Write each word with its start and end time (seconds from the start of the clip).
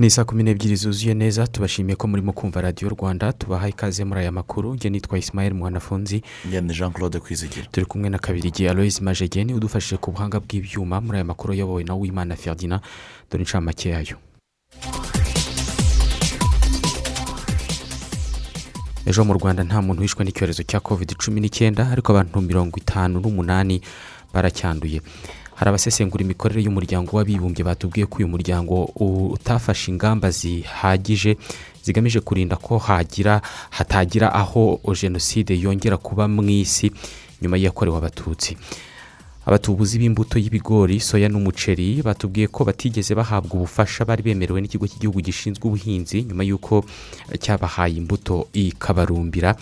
Ni 0.00 0.10
saa 0.10 0.24
kumi 0.24 0.42
n'ebyiri 0.42 0.76
zuzuye 0.76 1.14
neza 1.14 1.46
tubashimiye 1.46 1.96
ko 1.96 2.08
murimo 2.08 2.32
kumva 2.32 2.60
radiyo 2.60 2.88
rwanda 2.88 3.32
tubaha 3.32 3.68
ikaze 3.68 4.04
muri 4.04 4.20
aya 4.20 4.32
makuru. 4.32 4.74
Njye 4.74 4.90
nitwa 4.90 5.18
isimayeli 5.18 5.54
muhanafunzi. 5.54 6.22
Ngende 6.48 6.74
jean 6.74 6.92
claude 6.92 7.20
kwizigira 7.20 7.66
turi 7.66 7.86
kumwe 7.86 8.08
na 8.08 8.18
kabirigi 8.18 8.68
aloise 8.68 9.02
majegeni 9.04 9.54
udufashije 9.54 9.96
ku 10.00 10.10
buhanga 10.12 10.40
bw'ibyuma 10.40 11.00
muri 11.00 11.16
aya 11.16 11.24
makuru 11.24 11.52
ayobowe 11.52 11.84
na 11.84 11.94
wimana 11.94 12.36
ferdinand 12.36 12.80
dore 13.30 13.42
inshamake 13.44 13.88
yayo. 13.88 14.16
Ejo 19.06 19.24
mu 19.24 19.32
rwanda 19.36 19.64
nta 19.64 19.82
muntu 19.82 20.00
wishwe 20.02 20.24
n'icyorezo 20.24 20.62
cya 20.64 20.80
covid 20.80 21.12
cumi 21.20 21.40
n'icyenda 21.40 21.90
ariko 21.92 22.12
abantu 22.16 22.40
mirongo 22.40 22.76
itanu 22.80 23.20
n'umunani 23.20 23.80
baracyanduye. 24.32 25.00
Hari 25.60 25.68
abasesengura 25.68 26.24
imikorere 26.24 26.64
y'umuryango 26.64 27.16
w'abibumbye 27.20 27.60
batubwiye 27.68 28.06
ko 28.08 28.14
uyu 28.24 28.28
muryango 28.32 28.88
utafashe 29.36 29.90
ingamba 29.92 30.30
zihagije 30.32 31.36
zigamije 31.84 32.20
kurinda 32.24 32.56
ko 32.56 32.78
hagira 32.80 33.42
hatagira 33.70 34.32
aho 34.32 34.80
jenoside 35.00 35.52
yongera 35.60 35.96
kuba 36.00 36.24
mu 36.28 36.40
isi 36.48 36.88
nyuma 37.42 37.56
yakorewe 37.60 37.96
abatutsi. 38.00 38.56
Abatubuzi 39.44 39.98
b'imbuto 40.00 40.36
y'ibigori 40.40 41.00
soya 41.00 41.28
n'umuceri 41.28 42.00
batubwiye 42.04 42.46
ko 42.48 42.64
batigeze 42.64 43.12
bahabwa 43.16 43.56
ubufasha 43.60 44.04
bari 44.04 44.22
bemerewe 44.24 44.60
n'ikigo 44.60 44.84
cy'igihugu 44.88 45.20
gishinzwe 45.20 45.64
ubuhinzi 45.68 46.24
nyuma 46.28 46.44
y'uko 46.44 46.84
cyabahaye 47.40 47.96
imbuto 48.00 48.48
ikabarumbira. 48.52 49.56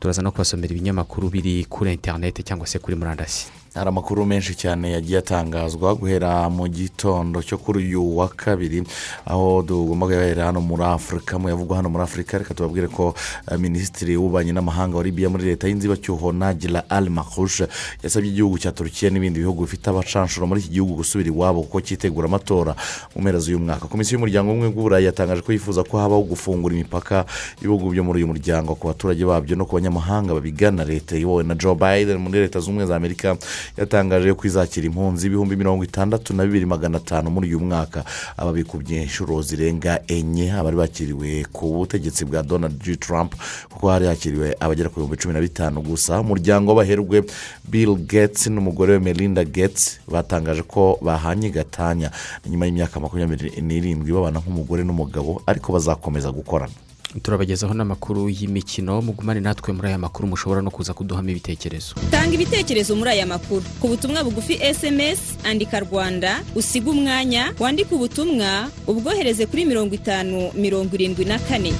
Turaza 0.00 0.22
no 0.24 0.32
kubasomera 0.32 0.72
ibinyamakuru 0.72 1.28
biri 1.28 1.64
kuri 1.68 1.92
interineti 1.92 2.40
cyangwa 2.44 2.64
se 2.68 2.78
kuri 2.80 2.96
murandasi. 2.96 3.61
Hari 3.74 3.88
amakuru 3.88 4.26
menshi 4.26 4.54
cyane 4.54 4.92
yagiye 4.92 5.18
atangazwa 5.18 5.94
guhera 5.94 6.44
mu 6.52 6.68
gitondo 6.68 7.40
cyo 7.42 7.56
kuri 7.58 7.78
uyu 7.88 8.16
wa 8.16 8.28
kabiri 8.28 8.84
aho 9.24 9.62
tugomba 9.64 10.06
guhera 10.06 10.44
hano 10.52 10.60
muri 10.60 10.84
afurika 10.84 11.38
mu 11.38 11.48
yavugwa 11.48 11.76
hano 11.76 11.88
muri 11.88 12.04
afurika 12.04 12.38
reka 12.38 12.52
tubabwire 12.54 12.88
ko 12.92 13.14
minisitiri 13.58 14.16
w'ububanyi 14.16 14.52
n'amahanga 14.52 14.96
wa 14.96 15.02
libiya 15.04 15.30
muri 15.32 15.44
leta 15.44 15.68
y'inzibacyuho 15.72 16.32
nagira 16.32 16.84
ali 16.90 17.08
makushe 17.10 17.64
yasabye 18.04 18.28
igihugu 18.30 18.58
cya 18.60 18.72
turukiya 18.76 19.08
n'ibindi 19.10 19.40
bihugu 19.40 19.64
bifite 19.64 19.88
abacanshuro 19.88 20.44
muri 20.46 20.60
iki 20.60 20.70
gihugu 20.76 20.94
gusubira 21.00 21.32
iwabo 21.32 21.62
kuko 21.64 21.80
cyitegura 21.80 22.28
amatora 22.28 22.76
mu 23.16 23.22
mpera 23.24 23.38
z'uyu 23.40 23.56
mwaka. 23.58 23.88
Komisiyo 23.88 24.20
y'umuryango 24.20 24.52
w'ubumwe 24.52 24.68
bw'uburayi 24.68 25.04
yatangaje 25.08 25.40
ko 25.40 25.48
yifuza 25.52 25.80
ko 25.80 25.96
habaho 25.96 26.22
gufungura 26.28 26.76
imipaka 26.76 27.24
y'ibihugu 27.64 27.88
byo 27.96 28.04
muri 28.04 28.20
uyu 28.20 28.28
muryango 28.36 28.76
ku 28.76 28.92
baturage 28.92 29.24
babyo 29.24 29.56
no 29.56 29.64
ku 29.64 29.80
banyamahanga 29.80 30.36
babigana 30.36 30.84
leta 30.84 31.16
iyobowe 31.16 31.40
na 31.48 31.56
joe 31.56 31.72
biden 31.72 32.20
muri 32.20 32.44
leta 32.44 32.60
zunze 32.60 32.68
ubumwe 32.68 32.84
za 32.86 32.96
amerika. 33.00 33.36
Yatangaje 33.76 34.32
ko 34.34 34.46
izakira 34.46 34.86
impunzi 34.86 35.26
ibihumbi 35.26 35.56
mirongo 35.56 35.84
itandatu 35.84 36.34
na 36.34 36.44
bibiri 36.44 36.66
magana 36.66 36.96
atanu 36.98 37.30
muri 37.30 37.48
uyu 37.48 37.60
mwaka. 37.60 38.04
Aba 38.36 38.52
bikubye 38.52 39.02
inshuro 39.02 39.42
zirenga 39.42 40.00
enye 40.08 40.52
abari 40.52 40.76
bakiriwe 40.76 41.44
ku 41.52 41.72
butegetsi 41.72 42.24
bwa 42.24 42.42
donald 42.42 42.78
J. 42.82 42.96
trump 42.96 43.34
kuko 43.70 43.88
hari 43.90 44.06
hakiriwe 44.06 44.56
abagera 44.60 44.88
ku 44.88 45.00
bihumbi 45.00 45.16
cumi 45.16 45.34
na 45.34 45.40
bitanu 45.40 45.82
gusa. 45.82 46.20
Umuryango 46.20 46.70
w'abaherwe 46.74 47.24
bill 47.68 47.94
gates 47.96 48.46
n'umugore 48.46 48.92
we 48.92 48.98
melinda 48.98 49.44
gates 49.44 50.00
batangaje 50.08 50.62
ko 50.62 50.98
bahanye 51.02 51.50
gatanya. 51.50 52.10
Nyuma 52.46 52.66
y'imyaka 52.66 53.00
makumyabiri 53.00 53.60
n'irindwi 53.62 54.12
babana 54.12 54.38
nk'umugore 54.40 54.84
n'umugabo 54.84 55.42
ariko 55.46 55.72
bazakomeza 55.72 56.30
gukorana. 56.32 56.72
Turabagezaho 57.20 57.74
n'amakuru 57.74 58.28
y'imikino 58.30 59.02
mugumane 59.02 59.40
natwe 59.40 59.72
muri 59.72 59.88
aya 59.88 59.98
makuru 59.98 60.28
mushobora 60.28 60.62
no 60.62 60.70
kuza 60.70 60.94
kuduhamo 60.94 61.28
ibitekerezo. 61.30 61.94
Tanga 62.10 62.34
ibitekerezo 62.34 62.96
muri 62.96 63.10
aya 63.10 63.26
makuru. 63.26 63.62
Ku 63.80 63.88
butumwa 63.88 64.24
bugufi 64.24 64.56
esemesi 64.62 65.36
andika 65.44 65.80
rwanda 65.80 66.40
usiga 66.54 66.90
umwanya 66.90 67.52
wandike 67.60 67.94
ubutumwa 67.94 68.70
ubwohereze 68.86 69.46
kuri 69.46 69.64
mirongo 69.64 69.94
itanu 69.94 70.50
mirongo 70.54 70.94
irindwi 70.94 71.24
na 71.24 71.38
kane. 71.38 71.72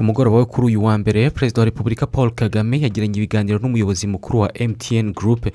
Ku 0.00 0.04
mugoroba 0.04 0.36
wo 0.36 0.46
kuri 0.46 0.66
uyu 0.66 0.84
wa 0.84 0.98
mbere 0.98 1.30
perezida 1.30 1.60
wa 1.60 1.64
repubulika 1.64 2.06
paul 2.06 2.30
kagame 2.32 2.80
yagiranye 2.80 3.16
ibiganiro 3.20 3.58
n'umuyobozi 3.60 4.06
mukuru 4.06 4.38
wa 4.40 4.48
mtn 4.68 5.12
group 5.12 5.52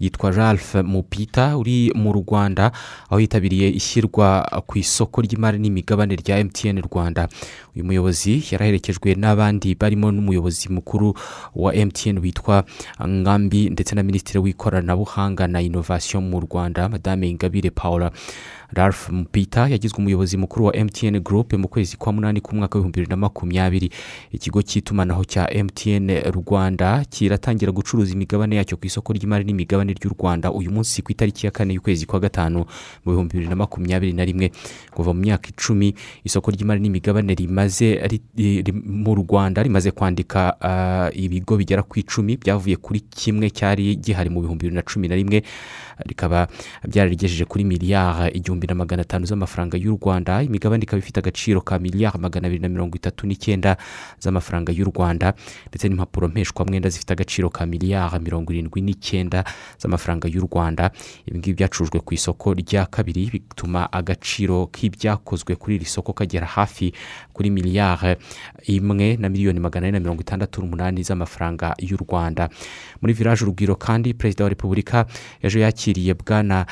yitwa 0.00 0.30
ralph 0.30 0.74
mupita 0.74 1.56
uri 1.56 1.92
mu 1.94 2.12
rwanda 2.12 2.72
aho 3.10 3.20
yitabiriye 3.20 3.68
ishyirwa 3.68 4.48
ku 4.66 4.78
isoko 4.78 5.20
ry'imari 5.22 5.58
n'imigabane 5.58 6.16
rya 6.16 6.44
mtn 6.44 6.80
rwanda. 6.88 7.28
Uyu 7.76 7.84
muyobozi 7.84 8.42
yaraherekejwe 8.50 9.14
n'abandi 9.14 9.74
barimo 9.74 10.08
n'umuyobozi 10.12 10.68
mukuru 10.72 11.14
wa 11.54 11.72
mtn 11.72 12.18
witwa 12.18 12.64
ngambi 13.06 13.70
ndetse 13.70 13.94
na 13.94 14.02
minisitiri 14.02 14.38
w'ikoranabuhanga 14.38 15.46
na 15.46 15.60
inovasiyo 15.62 16.20
mu 16.20 16.40
rwanda 16.40 16.88
madame 16.88 17.28
ingabire 17.30 17.70
paula. 17.70 18.10
Ralph 18.72 19.08
mupita 19.10 19.68
yagizwe 19.68 19.98
umuyobozi 19.98 20.36
mukuru 20.36 20.64
wa 20.64 20.72
mtn 20.84 21.20
group 21.20 21.52
mu 21.52 21.68
kwezi 21.68 21.96
kwa 21.96 22.12
munani 22.12 22.40
k'umwaka 22.40 22.78
w'ibihumbi 22.78 22.96
bibiri 23.00 23.10
na 23.10 23.16
makumyabiri. 23.16 23.90
Ikigo 24.32 24.62
cy'itumanaho 24.62 25.24
cya 25.24 25.48
mtn 25.64 26.10
rwanda 26.32 27.04
kiratangira 27.10 27.72
gucuruza 27.72 28.12
imigabane 28.12 28.56
yacyo 28.56 28.76
ku 28.76 28.86
isoko 28.86 29.12
ry'imari 29.12 29.44
n'imigabane 29.44 29.92
ry'u 29.92 30.14
rwanda 30.18 30.52
uyu 30.52 30.70
munsi 30.70 31.02
ku 31.02 31.12
itariki 31.12 31.46
ya 31.46 31.52
kane 31.52 31.74
y'ukwezi 31.74 32.06
kwa 32.06 32.20
gatanu 32.20 32.64
mu 33.04 33.12
bihumbi 33.12 33.32
bibiri 33.32 33.48
na 33.50 33.56
makumyabiri 33.56 34.12
na 34.12 34.24
rimwe. 34.24 34.50
Kuva 34.90 35.12
mu 35.12 35.20
myaka 35.20 35.48
icumi 35.52 35.94
isoko 36.24 36.50
ry'imari 36.50 36.80
n'imigabane 36.80 37.34
rimaze 37.34 38.00
mu 38.84 39.14
rwanda 39.14 39.62
rimaze 39.62 39.90
kwandika 39.92 40.56
ibigo 41.12 41.56
bigera 41.56 41.82
ku 41.84 41.98
icumi 42.00 42.36
byavuye 42.40 42.76
kuri 42.80 43.00
kimwe 43.04 43.50
cyari 43.52 43.96
gihari 44.00 44.30
mu 44.32 44.40
bihumbi 44.40 44.64
bibiri 44.64 44.76
na 44.76 44.82
cumi 44.82 45.08
na 45.08 45.14
rimwe. 45.16 45.42
Rikaba 46.08 46.48
byararigejeje 46.88 47.44
kuri 47.44 47.64
miliyari 47.64 48.32
igihumbi 48.38 48.61
na 48.68 48.74
magana 48.74 49.02
atanu 49.02 49.26
z'amafaranga 49.26 49.76
y'u 49.76 49.98
rwanda. 50.02 50.42
Imigabane 50.42 50.82
ikaba 50.84 50.98
ifite 50.98 51.18
agaciro 51.20 51.60
ka 51.60 51.78
miliyari 51.78 52.18
magana 52.18 52.46
abiri 52.46 52.62
na 52.62 52.68
mirongo 52.68 52.96
itatu 52.96 53.26
n'icyenda 53.26 53.76
z'amafaranga 54.20 54.72
y'u 54.72 54.84
rwanda. 54.84 55.34
Ndetse 55.68 55.88
n'impapuro 55.88 56.28
mpeshwamwenda 56.28 56.88
zifite 56.88 57.12
agaciro 57.12 57.50
ka 57.50 57.66
miliyari 57.66 58.18
mirongo 58.20 58.52
irindwi 58.52 58.80
n'icyenda 58.82 59.44
z'amafaranga 59.78 60.28
y'u 60.28 60.46
rwanda. 60.46 60.90
Ibi 61.26 61.38
ngibi 61.38 61.54
byacurujwe 61.56 62.00
ku 62.00 62.14
isoko 62.14 62.54
rya 62.54 62.86
kabiri 62.86 63.30
bituma 63.32 63.92
agaciro 63.92 64.66
k'ibyakozwe 64.66 65.56
kuri 65.56 65.74
iri 65.76 65.84
soko 65.84 66.12
kagera 66.12 66.46
hafi 66.46 66.92
kuri 67.32 67.50
miliyari 67.50 68.16
imwe 68.66 69.16
na 69.16 69.28
miliyoni 69.28 69.60
magana 69.60 69.86
ane 69.86 69.92
na 69.92 70.00
mirongo 70.00 70.20
itandatu 70.20 70.60
n'umunani 70.62 71.02
z'amafaranga 71.02 71.74
y'u 71.78 71.96
rwanda. 71.96 72.48
Muri 73.00 73.12
village 73.12 73.42
urugwiro 73.44 73.74
kandi 73.76 74.14
perezida 74.14 74.44
wa 74.44 74.50
repubulika 74.50 75.06
ejo 75.42 75.58
yakiriye 75.60 76.14
bwana 76.14 76.66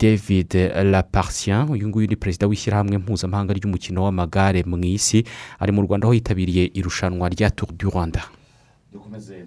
david 0.00 0.54
laparsien 0.84 1.68
uyu 1.70 1.88
nguyu 1.88 2.06
ni 2.08 2.16
perezida 2.16 2.46
w'ishyirahamwe 2.46 2.98
mpuzamahanga 2.98 3.52
ry'umukino 3.54 4.04
w'amagare 4.04 4.62
mu 4.66 4.78
isi. 4.84 5.24
Ari 5.58 5.72
mu 5.72 5.82
rwanda 5.82 6.06
aho 6.06 6.14
yitabiriye 6.14 6.70
irushanwa 6.74 7.28
rya 7.28 7.50
tour 7.50 7.72
du 7.72 7.90
rwanda. 7.90 8.22
Dukomeze 8.92 9.44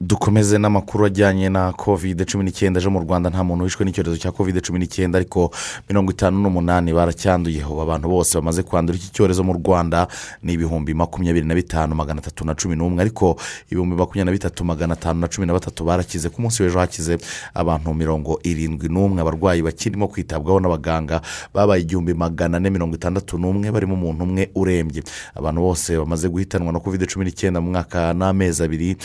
n'amakuru 0.00 1.06
ajyanye 1.06 1.48
na 1.48 1.72
kovide 1.72 2.24
cumi 2.24 2.44
n'icyenda 2.44 2.80
ejo 2.80 2.90
mu 2.90 3.00
rwanda 3.00 3.30
nta 3.30 3.44
muntu 3.44 3.64
wishwe 3.64 3.84
n'icyorezo 3.84 4.16
cya 4.20 4.32
kovide 4.32 4.60
cumi 4.60 4.78
n'icyenda 4.78 5.18
ariko 5.18 5.50
mirongo 5.88 6.12
itanu 6.12 6.36
n'umunani 6.40 6.92
baracyanduye 6.92 7.64
ubu 7.64 7.80
abantu 7.82 8.08
bose 8.08 8.34
bamaze 8.36 8.62
kwandura 8.62 8.98
iki 8.98 9.08
cyorezo 9.12 9.42
mu 9.44 9.52
rwanda 9.56 10.06
ni 10.42 10.52
ibihumbi 10.52 10.94
makumyabiri 10.94 11.46
na 11.46 11.54
bitanu 11.54 11.94
magana 11.94 12.20
atatu 12.20 12.44
na 12.44 12.54
cumi 12.54 12.76
n'umwe. 12.76 13.00
Ariko 13.00 13.36
ibihumbi 13.72 13.96
makumyabiri 13.96 14.24
na 14.24 14.32
bitatu 14.32 14.64
magana 14.64 14.92
atanu 14.94 15.20
na 15.20 15.28
cumi 15.28 15.46
na 15.46 15.52
batatu 15.52 15.84
barakize. 15.84 16.28
Ku 16.28 16.42
munsi 16.42 16.62
w'ejo 16.62 16.78
hakize 16.78 17.18
abantu 17.54 17.94
mirongo 17.94 18.40
irindwi 18.44 18.88
n'umwe. 18.88 19.20
Abarwayi 19.22 19.62
bakirimo 19.62 20.08
kwitabwaho 20.08 20.60
n'abaganga 20.60 21.20
babaye 21.54 21.82
igihumbi 21.82 22.14
magana 22.14 22.56
ane 22.56 22.70
mirongo 22.70 22.94
itandatu 22.96 23.38
n'umwe 23.38 23.70
barimo 23.72 23.94
umuntu 23.94 24.24
umwe 24.24 24.50
urembye. 24.54 25.02
Abantu 25.34 25.60
bose 25.60 25.96
bamaze 25.96 26.28
guhitanwa 26.28 26.72
na 26.72 26.80
kovide 26.80 27.06
cumi 27.06 27.24
n'icyenda 27.24 27.60
mu 27.60 27.70
mwaka 27.72 28.12
n'amezi 28.12 28.62
abiri 28.62 28.96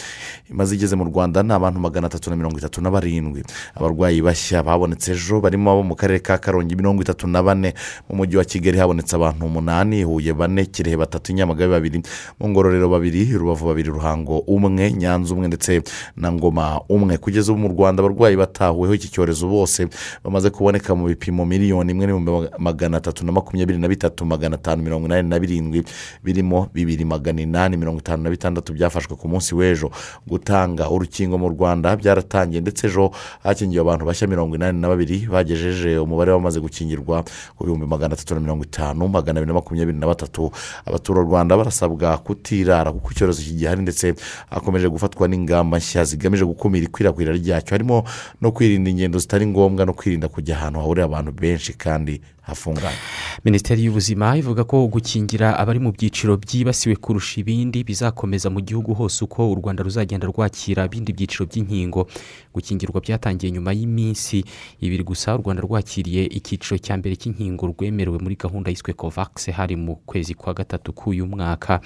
imaze 0.49 0.75
igeze 0.81 0.95
mu 0.97 1.05
rwanda 1.05 1.43
ni 1.43 1.53
abantu 1.53 1.79
magana 1.79 2.07
atatu 2.07 2.29
na 2.29 2.35
mirongo 2.35 2.57
itatu 2.57 2.81
na 2.81 2.89
barindwi 2.91 3.43
abarwayi 3.77 4.21
bashya 4.21 4.63
babonetse 4.65 5.11
ejo 5.13 5.37
barimo 5.41 5.69
abo 5.71 5.83
mu 5.83 5.95
karere 5.95 6.19
ka 6.19 6.37
karongi 6.41 6.75
mirongo 6.75 7.01
itatu 7.05 7.27
na 7.27 7.43
bane. 7.43 7.73
Mu 8.09 8.15
mujyi 8.17 8.37
wa 8.37 8.43
kigali 8.45 8.77
habonetse 8.81 9.15
abantu 9.15 9.45
umunani 9.45 10.03
huye 10.03 10.33
bane 10.33 10.65
kirehe 10.65 10.97
batatu 10.97 11.33
nyamagabe 11.33 11.69
babiri 11.71 12.01
mu 12.39 12.49
ngororero 12.49 12.89
babiri 12.89 13.29
rubavu 13.37 13.65
babiri 13.69 13.89
ruhango 13.93 14.39
umwe 14.49 14.91
nyanza 14.93 15.33
umwe 15.33 15.47
ndetse 15.47 15.81
na 16.17 16.31
ngoma 16.31 16.81
umwe. 16.89 17.17
Kugeza 17.17 17.51
ubu 17.53 17.61
mu 17.61 17.67
rwanda 17.77 18.01
abarwayi 18.01 18.35
batahuweho 18.37 18.93
iki 18.97 19.07
cyorezo 19.13 19.45
bose 19.47 19.85
bamaze 20.23 20.49
kuboneka 20.49 20.95
mu 20.97 21.05
bipimo 21.13 21.45
miliyoni 21.45 21.91
imwe 21.93 22.05
n'ibihumbi 22.09 22.49
magana 22.57 22.97
atatu 22.97 23.21
na 23.25 23.31
makumyabiri 23.31 23.77
na 23.77 23.87
bitatu 23.87 24.25
magana 24.25 24.55
atanu 24.57 24.81
mirongo 24.83 25.05
inani 25.05 25.29
na 25.29 25.37
birindwi 25.39 25.83
birimo 26.23 26.69
bibiri 26.73 27.05
magana 27.05 27.41
inani 27.41 27.77
mirongo 27.77 27.99
itanu 28.01 28.23
na 28.23 28.29
bitandatu 28.33 28.73
byafashwe 28.73 29.13
ku 29.15 29.27
munsi 29.29 29.53
w'ejo. 29.55 29.91
Gutanga 30.27 30.70
urukingo 30.79 31.37
mu 31.37 31.49
rwanda 31.49 31.95
byaratangiye 31.95 32.61
ndetse 32.61 32.87
ejo 32.87 33.11
hakingiwe 33.43 33.81
abantu 33.81 34.05
bashya 34.05 34.27
mirongo 34.27 34.55
inani 34.55 34.79
na 34.81 34.87
babiri 34.87 35.27
bagejeje 35.27 35.97
umubare 35.99 36.31
w'abamaze 36.31 36.59
gukingirwa 36.59 37.23
ku 37.57 37.63
bihumbi 37.67 37.85
magana 37.85 38.13
atatu 38.13 38.33
na 38.35 38.39
mirongo 38.39 38.63
itanu 38.63 39.07
magana 39.07 39.39
abiri 39.39 39.47
na 39.51 39.59
makumyabiri 39.59 39.97
na 39.99 40.07
batatu. 40.07 40.51
Abaturarwanda 40.85 41.57
barasabwa 41.57 42.17
kutirara 42.17 42.91
kuko 42.91 43.11
icyorezo 43.11 43.41
kigihari 43.41 43.81
ndetse 43.81 44.13
hakomeje 44.49 44.87
gufatwa 44.89 45.27
n'ingamba 45.27 45.77
nshya 45.77 46.03
zigamije 46.05 46.45
gukumira 46.45 46.85
ikwirakwira 46.85 47.33
ryacyo. 47.33 47.71
Harimo 47.75 48.03
no 48.41 48.51
kwirinda 48.51 48.89
ingendo 48.89 49.19
zitari 49.19 49.45
ngombwa 49.47 49.85
no 49.85 49.93
kwirinda 49.93 50.27
kujya 50.27 50.55
ahantu 50.57 50.79
hahurira 50.79 51.05
abantu 51.05 51.31
benshi 51.31 51.73
kandi 51.73 52.21
hafunganye 52.51 52.99
minisiteri 53.47 53.83
y'ubuzima 53.87 54.35
ivuga 54.37 54.63
ko 54.67 54.87
gukingira 54.91 55.55
abari 55.57 55.79
mu 55.79 55.91
byiciro 55.95 56.37
byibasiwe 56.37 56.95
kurusha 56.99 57.39
ibindi 57.41 57.83
bizakomeza 57.87 58.49
mu 58.51 58.59
gihugu 58.61 58.93
hose 58.93 59.23
uko 59.23 59.51
u 59.51 59.55
rwanda 59.55 59.83
ruzagenda 59.83 60.27
rwakira 60.27 60.85
ibindi 60.85 61.13
byiciro 61.15 61.45
by'inkingo. 61.47 62.07
Gukingirwa 62.53 62.99
byatangiye 63.01 63.51
nyuma 63.51 63.71
y'iminsi. 63.73 64.43
Ibiri 64.83 65.03
gusa 65.03 65.35
u 65.35 65.41
rwanda 65.41 65.61
rwakiriye 65.63 66.27
icyiciro 66.27 66.77
cya 66.77 66.97
mbere 66.99 67.15
cy'inkingo 67.15 67.63
rwemerewe 67.71 68.19
muri 68.19 68.35
gahunda 68.35 68.69
yiswe 68.69 68.93
kovakisi 68.93 69.51
hari 69.51 69.75
mu 69.75 69.95
kwezi 70.05 70.33
kwa 70.35 70.53
gatatu 70.53 70.93
k'uyu 70.93 71.25
mwaka. 71.27 71.79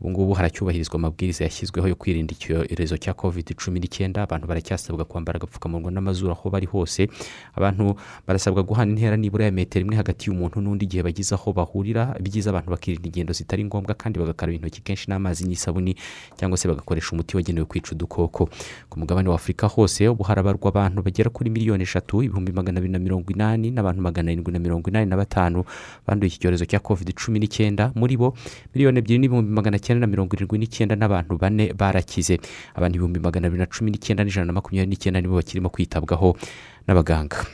Ubu 0.00 0.10
ngubu 0.10 0.32
haracyubahirizwa 0.34 0.94
amabwiriza 0.94 1.44
yashyizweho 1.44 1.88
yo 1.88 1.94
kwirinda 1.94 2.32
icyorezo 2.32 2.96
cya 2.96 3.14
kovide 3.14 3.54
cumi 3.54 3.80
n'icyenda. 3.80 4.22
Abantu 4.22 4.46
baracyasabwa 4.46 5.04
kwambara 5.04 5.36
agapfukamunwa 5.36 5.90
n'amazuru 5.90 6.32
aho 6.32 6.50
bari 6.50 6.66
hose. 6.66 7.08
Abantu 7.54 7.96
barasabwa 8.26 8.62
guhana 8.62 8.90
intera 8.92 9.16
nibura 9.16 9.44
ya 9.44 9.50
metero 9.52 9.84
imwe 9.84 9.96
hagati 9.96 10.30
y'umuntu 10.30 10.60
n'undi 10.60 10.84
igihe 10.84 11.02
bageze 11.02 11.34
aho 11.34 11.52
bahurira. 11.52 12.14
Byiza 12.20 12.50
abantu 12.50 12.70
bakirinda 12.70 13.06
ingendo 13.08 13.32
zitari 13.32 13.64
ngombwa 13.64 13.94
kandi 13.94 14.18
bagakaraba 14.18 14.54
intoki 14.56 14.80
kenshi 14.82 15.10
n'amazi 15.10 15.44
n'isabuni 15.46 15.96
cyangwa 16.38 16.58
se 16.58 16.68
bagakoresha 16.68 17.12
umuti 17.12 17.36
wagenewe 17.36 17.66
kwica 17.66 17.92
udukoko. 17.92 18.48
Ku 18.88 18.98
mugabane 18.98 19.28
wa 19.28 19.34
afurika 19.34 19.66
hose 19.66 20.08
ubu 20.08 20.22
harabarwa 20.22 20.68
abantu 20.68 21.02
bagera 21.02 21.30
kuri 21.30 21.50
miliyoni 21.50 21.82
eshatu 21.82 22.22
ibihumbi 22.22 22.52
magana 22.52 22.78
abiri 22.78 22.92
na 22.92 22.98
mirongo 22.98 23.32
inani 23.32 23.70
n'abantu 23.70 24.02
magana 24.02 24.30
arindwi 24.30 24.52
na 24.52 24.58
mirongo 24.58 24.90
inani 24.90 25.06
na 25.10 25.16
batanu 25.16 25.64
banduye 26.06 26.28
iki 26.28 26.38
cyorezo 26.38 26.64
cya 26.64 26.78
kovide 26.80 27.12
cumi 27.12 27.38
n'icyenda. 27.38 27.92
Muri 27.94 28.16
bo 28.16 28.34
miliyoni 28.74 28.98
ebyiri 28.98 29.18
n'ibihumbi 29.18 29.50
magana 29.52 29.78
cyenda 29.88 30.04
na 30.04 30.10
mirongo 30.12 30.36
irindwi 30.36 30.58
n'icyenda 30.60 30.94
n'abantu 31.00 31.40
bane 31.40 31.72
barakize. 31.72 32.36
Abantu 32.76 32.94
ibihumbi 33.00 33.20
magana 33.24 33.48
abiri 33.48 33.64
na 33.64 33.66
cumi 33.72 33.88
n'icyenda 33.90 34.20
n'ijana 34.24 34.52
na 34.52 34.52
makumyabiri 34.60 34.90
n'icyenda 34.92 35.20
nibo 35.24 35.40
bakirimo 35.40 35.72
kwitabwaho 35.72 36.36
n'abaganga. 36.84 37.48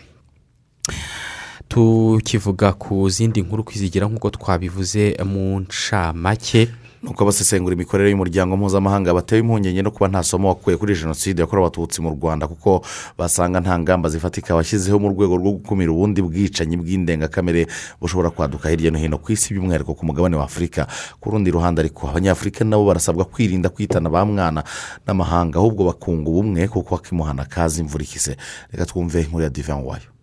Tukivuga 1.68 2.72
ku 2.74 3.08
zindi 3.08 3.42
nkuru 3.42 3.64
kwizigira 3.64 4.06
nk'uko 4.06 4.30
twabivuze 4.30 5.16
mu 5.24 5.60
ncamake. 5.64 6.68
Nuko 7.04 7.22
abasesengura 7.24 7.74
imikorere 7.74 8.10
y'umuryango 8.10 8.56
mpuzamahanga 8.56 9.14
batewe 9.14 9.40
impungenge 9.40 9.82
no 9.82 9.90
kuba 9.90 10.08
nta 10.08 10.22
somo 10.22 10.48
wakuye 10.48 10.76
kuri 10.76 10.94
jenoside 10.96 11.40
yakorewe 11.40 11.66
abatutsi 11.66 12.00
mu 12.02 12.10
rwanda 12.16 12.48
kuko 12.48 12.80
basanga 13.18 13.60
nta 13.60 13.78
ngamba 13.78 14.08
zifatika 14.08 14.54
washyizeho 14.54 14.98
mu 14.98 15.08
rwego 15.12 15.36
rwo 15.36 15.50
gukumira 15.52 15.92
ubundi 15.92 16.22
bwicanyi 16.22 16.76
bw'indengakamere 16.80 17.66
bushobora 18.00 18.30
kwaduka 18.30 18.68
hirya 18.72 18.90
no 18.90 18.98
hino 18.98 19.18
ku 19.20 19.32
isi 19.32 19.52
by'umwihariko 19.54 19.92
ku 19.94 20.06
mugabane 20.06 20.36
wa 20.36 20.44
afurika 20.48 20.86
ku 21.20 21.30
rundi 21.30 21.50
ruhande 21.52 21.80
ariko 21.84 22.08
abanyafurika 22.08 22.64
nabo 22.64 22.84
barasabwa 22.88 23.24
kwirinda 23.24 23.68
kwitana 23.68 24.08
ba 24.10 24.24
mwana 24.24 24.64
n'amahanga 25.06 25.58
ahubwo 25.60 25.84
bakunga 25.84 26.30
ubumwe 26.30 26.68
kuko 26.72 26.96
bakimuhana 26.96 27.44
kazi 27.44 27.80
imvura 27.84 28.04
ikise. 28.04 28.36
Reka 28.72 28.86
twumve 28.86 29.20
inkuru 29.22 29.44
ya 29.44 29.50
divan 29.50 29.84
wayo. 29.84 30.13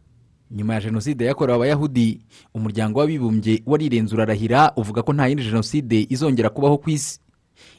Nyuma 0.55 0.73
ya 0.73 0.81
jenoside 0.81 1.25
yakorewe 1.25 1.55
abayahudi 1.55 2.19
umuryango 2.53 2.99
w'abibumbye 2.99 3.63
warirenze 3.65 4.15
urarahira 4.15 4.73
uvuga 4.75 5.01
ko 5.03 5.13
nta 5.13 5.27
yindi 5.27 5.43
jenoside 5.43 6.07
izongera 6.09 6.49
kubaho 6.49 6.77
ku 6.77 6.89
isi. 6.89 7.19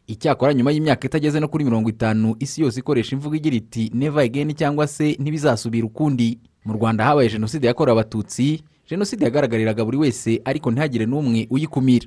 Icyakora 0.06 0.54
nyuma 0.54 0.70
y'imyaka 0.72 1.06
itageze 1.06 1.40
no 1.40 1.48
kuri 1.48 1.64
mirongo 1.64 1.88
itanu 1.90 2.36
isi 2.38 2.62
yose 2.62 2.80
ikoresha 2.80 3.16
imvugo 3.16 3.34
igira 3.36 3.56
iti 3.56 3.90
neva 3.94 4.24
egeni 4.24 4.54
cyangwa 4.54 4.86
se 4.86 5.16
ntibizasubira 5.20 5.86
ukundi. 5.86 6.38
Mu 6.64 6.72
rwanda 6.72 7.04
habaye 7.04 7.28
jenoside 7.30 7.66
yakorewe 7.66 7.92
abatutsi 8.00 8.62
jenoside 8.90 9.24
yagaragariraga 9.24 9.84
buri 9.84 9.96
wese 9.96 10.40
ariko 10.44 10.70
ntihagire 10.70 11.06
n'umwe 11.06 11.46
uyikumira. 11.50 12.06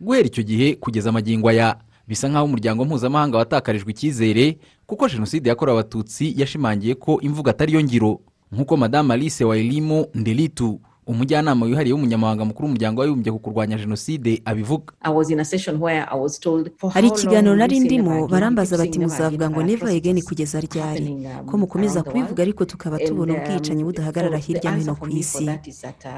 Guhera 0.00 0.26
icyo 0.26 0.42
gihe 0.42 0.74
kugeza 0.74 1.08
amagingo 1.10 1.48
aya 1.48 1.76
bisa 2.08 2.28
nk'aho 2.28 2.44
umuryango 2.44 2.84
mpuzamahanga 2.84 3.38
watakarijwe 3.38 3.90
icyizere 3.90 4.58
kuko 4.86 5.08
jenoside 5.08 5.48
yakorewe 5.48 5.78
abatutsi 5.78 6.34
yashimangiye 6.40 6.94
ko 6.94 7.20
imvugo 7.22 7.50
atari 7.50 7.72
yo 7.72 7.80
ngiro. 7.82 8.20
Nk'uko 8.52 8.76
madamu 8.76 9.12
alice 9.12 9.44
wayirimu 9.44 10.06
nderitu 10.14 10.80
umujyanama 11.06 11.66
wihariye 11.66 11.92
w'umunyamabanga 11.94 12.44
mukuru 12.44 12.64
w'umuryango 12.66 13.00
w'abibumbye 13.00 13.32
ku 13.32 13.38
kurwanya 13.38 13.76
jenoside 13.78 14.42
abivuga. 14.44 14.92
Hari 16.94 17.08
ikiganiro 17.08 17.56
nari 17.56 17.80
ndimo 17.80 18.28
barambaza 18.28 18.78
bati 18.78 18.98
muzavuga 18.98 19.50
ngo 19.50 19.62
neva 19.62 19.92
egeni 19.92 20.22
kugeza 20.22 20.60
ryari? 20.60 21.26
ko 21.46 21.58
mukomeza 21.58 22.02
kubivuga 22.02 22.42
ariko 22.42 22.64
tukaba 22.64 22.98
tubona 22.98 23.32
ubwicanyi 23.34 23.82
budahagarara 23.84 24.38
hirya 24.38 24.70
no 24.70 24.78
hino 24.78 24.94
ku 24.94 25.08
isi. 25.10 25.46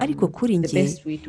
ariko 0.00 0.28
kuri 0.28 0.58
nge 0.58 0.82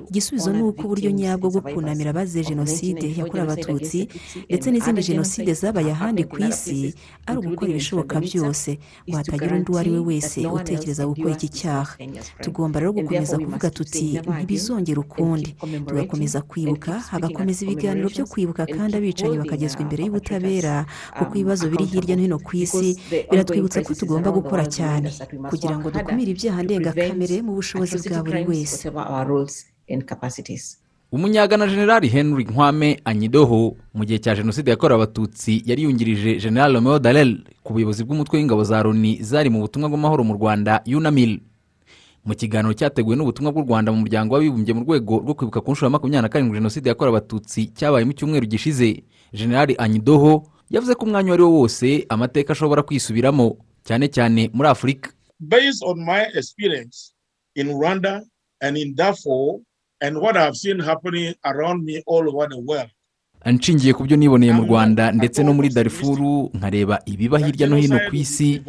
igisubizo 0.10 0.52
ni 0.54 0.62
uko 0.64 0.82
uburyo 0.84 1.12
nyabwo 1.12 1.50
bwo 1.50 1.62
kunamira 1.62 2.10
abazize 2.12 2.44
jenoside 2.44 3.08
yakorewe 3.18 3.48
abatutsi 3.48 4.08
ndetse 4.50 4.68
n'izindi 4.72 5.02
jenoside 5.04 5.54
zabaye 5.54 5.92
ahandi 5.96 6.24
ku 6.28 6.38
isi 6.44 6.94
ari 7.28 7.38
ugukora 7.40 7.72
ibishoboka 7.72 8.20
byose 8.20 8.80
ngo 9.10 9.16
hatagira 9.18 9.56
undi 9.56 9.72
uwo 9.72 9.80
ari 9.80 9.92
we 9.96 10.00
wese 10.00 10.40
utekereza 10.48 11.08
gukora 11.08 11.32
iki 11.40 11.50
cyaha. 11.50 11.96
Tugomba 12.44 12.80
rero 12.80 12.92
gukomeza 12.94 13.38
kuvuga 13.46 13.70
tuti 13.70 14.20
ntibizongere 14.38 15.00
ukundi. 15.00 15.56
Tugakomeza 15.88 16.42
kwibuka 16.42 16.92
hagakomeza 17.00 17.66
ibiganiro 17.66 18.10
byo 18.10 18.26
kwibuka 18.26 18.66
kandi 18.66 18.94
abicanyi 18.98 19.38
bakagezwa 19.38 19.82
imbere 19.86 20.02
y'ubutabera 20.06 20.86
kuko 21.18 21.32
ibibazo 21.38 21.70
biri 21.70 21.86
hirya 21.86 22.16
no 22.16 22.22
hino 22.22 22.38
ku 22.40 22.52
isi. 22.58 22.98
biratwibutsa 23.32 23.82
ko 23.86 23.94
tugomba 23.94 24.30
gukora 24.32 24.66
cyane 24.66 25.08
kugira 25.50 25.76
ngo 25.80 25.88
dukumire 25.92 26.32
ibyaha 26.36 26.60
ndengakamere 26.64 27.36
mu 27.46 27.52
bushobozi 27.58 27.96
bwa 28.10 28.20
buri 28.26 28.42
wese. 28.50 28.90
umunyagana 31.12 31.68
generali 31.68 32.08
henry 32.08 32.44
nkwame 32.44 33.00
anyidoho 33.06 33.76
mu 33.94 34.04
gihe 34.06 34.20
cya 34.20 34.36
jenoside 34.36 34.70
yakorewe 34.72 34.96
abatutsi 35.04 35.64
yari 35.66 35.84
yungirije 35.84 36.36
general 36.44 36.74
romeo 36.74 37.00
darel 37.00 37.46
ku 37.64 37.74
buyobozi 37.74 38.04
bw'umutwe 38.04 38.38
w'ingabo 38.38 38.64
za 38.64 38.84
loni 38.84 39.22
zari 39.24 39.50
mu 39.50 39.62
butumwa 39.62 39.90
bw'amahoro 39.90 40.24
mu 40.28 40.34
rwanda 40.34 40.82
yunamil 40.86 41.40
mu 42.26 42.34
kiganiro 42.36 42.74
cyateguwe 42.74 43.16
n'ubutumwa 43.16 43.52
bw'u 43.54 43.64
rwanda 43.66 43.92
mu 43.94 44.02
muryango 44.02 44.34
w'abibumbye 44.34 44.74
mu 44.74 44.82
rwego 44.86 45.14
rwo 45.24 45.34
kwibuka 45.38 45.62
ku 45.62 45.72
nshuro 45.72 45.86
ya 45.88 45.96
makumyabiri 45.96 46.22
na 46.26 46.30
karindwi 46.30 46.58
jenoside 46.58 46.90
yakorewe 46.90 47.18
abatutsi 47.18 47.68
cyabaye 47.78 48.06
mu 48.06 48.14
cyumweru 48.18 48.46
gishize. 48.50 49.04
Generali 49.34 49.76
anyidoho 49.78 50.50
yavuze 50.70 50.96
ko 50.96 51.06
umwanya 51.06 51.28
uwo 51.30 51.34
ari 51.38 51.44
wo 51.44 51.52
wose 51.60 51.88
amateka 52.10 52.54
ashobora 52.54 52.82
kwisubiramo 52.84 53.58
cyane 53.86 54.10
cyane 54.10 54.50
muri 54.54 54.68
afurika. 54.70 55.10
Based 55.40 55.84
on 55.86 56.02
my 56.02 56.26
experience 56.34 57.14
in 57.56 57.68
rwanda 57.70 58.26
and 58.62 58.78
in 58.78 58.96
darfur 58.96 59.60
and 60.02 60.18
what 60.18 60.36
i've 60.38 60.56
seen 60.58 60.80
happening 60.80 61.36
around 61.46 61.84
me 61.84 62.02
all 62.08 62.24
over 62.28 62.48
the 62.50 62.60
world 62.60 62.90
nshingiye 63.52 63.94
ku 63.94 64.04
byo 64.04 64.18
niboneye 64.18 64.54
mu 64.54 64.64
rwanda 64.66 65.12
ndetse 65.12 65.44
no 65.44 65.54
muri 65.54 65.70
darifuru 65.70 66.50
nkareba 66.54 67.00
ibiba 67.06 67.38
hirya 67.40 67.68
no 67.68 67.76
hino 67.78 68.00
ku 68.10 68.16
isi. 68.16 68.62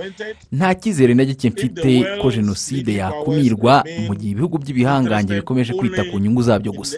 Nta 0.52 0.75
cyizere 0.75 1.14
na 1.14 1.25
gike 1.25 1.50
mfite 1.50 2.04
ko 2.23 2.30
jenoside 2.30 2.92
yakumirwa 3.00 3.85
mu 4.06 4.14
gihe 4.14 4.30
ibihugu 4.37 4.59
by'ibihangange 4.59 5.35
bikomeje 5.35 5.73
kwita 5.73 6.04
ku 6.04 6.18
nyungu 6.18 6.42
zabyo 6.42 6.73
gusa. 6.73 6.97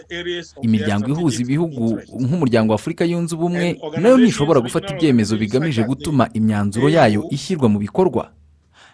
imiryango 0.61 1.07
ihuza 1.09 1.41
ibihugu 1.41 1.99
nk'umuryango 2.19 2.73
wa 2.73 2.75
afurika 2.79 3.05
yunze 3.05 3.35
ubumwe 3.35 3.79
na 4.01 4.09
yo 4.09 4.17
ntishobora 4.17 4.59
gufata 4.59 4.93
ibyemezo 4.93 5.37
bigamije 5.37 5.83
gutuma 5.83 6.27
imyanzuro 6.33 6.89
yayo 6.89 7.25
ishyirwa 7.31 7.69
mu 7.69 7.79
bikorwa. 7.79 8.31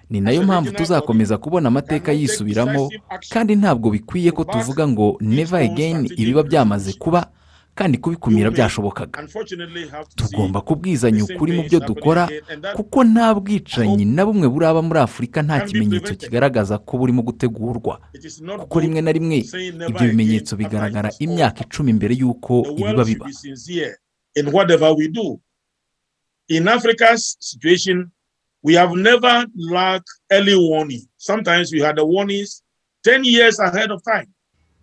Ni 0.09 0.21
na 0.21 0.31
yo 0.31 0.43
mpamvu 0.43 0.71
tuzakomeza 0.71 1.37
kubona 1.37 1.67
amateka 1.67 2.11
yisubiramo 2.13 2.89
kandi 3.33 3.55
ntabwo 3.55 3.89
bikwiye 3.89 4.31
ko 4.31 4.43
tuvuga 4.43 4.87
ngo 4.87 5.17
neva 5.21 5.63
egeni 5.65 6.07
ibiba 6.21 6.43
byamaze 6.43 6.93
kuba. 6.93 7.27
Kandi 7.75 7.97
kubikumira 7.97 8.51
byashobokaga. 8.51 9.27
tugomba 10.15 10.61
kubwizanya 10.61 11.23
ukuri 11.23 11.51
mu 11.53 11.63
byo 11.63 11.79
dukora 11.79 12.29
kuko 12.75 13.03
nta 13.03 13.35
bwicanyi 13.35 14.05
na 14.05 14.25
bumwe 14.25 14.47
buraba 14.49 14.81
muri 14.81 14.99
afurika 14.99 15.41
nta 15.43 15.59
kimenyetso 15.67 16.15
kigaragaza 16.15 16.77
ko 16.77 16.97
burimo 16.97 17.21
gutegurwa. 17.21 17.99
Kuko 18.59 18.79
rimwe 18.79 19.01
na 19.01 19.11
rimwe 19.11 19.37
ibyo 19.89 20.05
bimenyetso 20.07 20.55
bigaragara 20.55 21.09
imyaka 21.19 21.63
icumi 21.67 21.93
mbere 21.93 22.13
y'uko 22.15 22.53
ibiba 22.79 23.03
biba. 23.03 23.27
in 26.47 26.67
Africa's 26.67 27.37
situation, 27.39 28.11
we 28.61 28.73
have 28.73 28.91
never 28.95 29.45
lacked 29.55 30.09
early 30.31 30.55
warning. 30.55 31.01
Sometimes 31.17 31.71
we 31.71 31.79
had 31.79 31.95
the 31.95 32.05
warnings 32.05 32.61
10 33.03 33.23
years 33.23 33.59
ahead 33.59 33.91
of 33.91 34.03
time. 34.03 34.27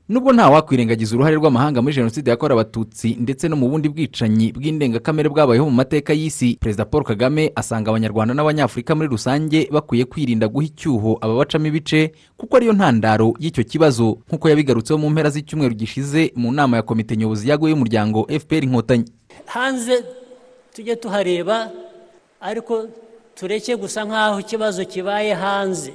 Nubwo 0.09 0.32
nta 0.32 0.50
wakwirengagiza 0.50 1.14
uruhare 1.16 1.37
rw'amahanga 1.37 1.82
muri 1.82 1.94
jenoside 1.94 2.30
yakorewe 2.30 2.61
abatutsi 2.61 3.16
ndetse 3.21 3.49
no 3.49 3.56
mu 3.56 3.68
bundi 3.68 3.88
bwicanyi 3.88 4.52
bw'indengakamere 4.52 5.28
bwabayeho 5.28 5.64
mu 5.64 5.71
mateka 5.71 6.12
y'isi 6.12 6.56
perezida 6.61 6.85
paul 6.85 7.04
kagame 7.04 7.52
asanga 7.56 7.90
abanyarwanda 7.90 8.35
n'abanyafurika 8.35 8.94
muri 8.94 9.09
rusange 9.09 9.68
bakwiye 9.73 10.04
kwirinda 10.04 10.49
guha 10.49 10.66
icyuho 10.66 11.18
ababacamo 11.21 11.66
ibice 11.66 12.12
kuko 12.37 12.56
ariyo 12.56 12.73
ntandaro 12.73 13.32
y'icyo 13.38 13.64
kibazo. 13.64 14.18
Nk'uko 14.28 14.49
yabigarutseho 14.50 14.99
mu 14.99 15.11
mpera 15.11 15.30
z'icyumweru 15.30 15.75
gishize 15.75 16.32
mu 16.37 16.52
nama 16.52 16.76
ya 16.76 16.82
komite 16.82 17.16
nyobozi 17.16 17.49
yaguye 17.49 17.71
y'umuryango 17.73 18.26
fpr 18.40 18.64
inkotanyi. 18.64 19.04
Hanze 19.47 20.04
tujye 20.75 20.97
tuhareba 20.97 21.71
ariko 22.40 22.88
tureke 23.35 23.76
gusa 23.76 24.04
nk'aho 24.04 24.40
ikibazo 24.40 24.85
kibaye 24.85 25.32
hanze. 25.35 25.94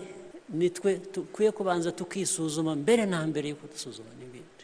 Nitwe 0.50 1.02
dukwiye 1.14 1.52
kubanza 1.52 1.92
tukisuzuma 1.92 2.76
mbere 2.76 3.06
na 3.06 3.20
mbere 3.28 3.50
y'uko 3.52 3.68
dusuzuma 3.68 4.12
n'ibindi 4.20 4.64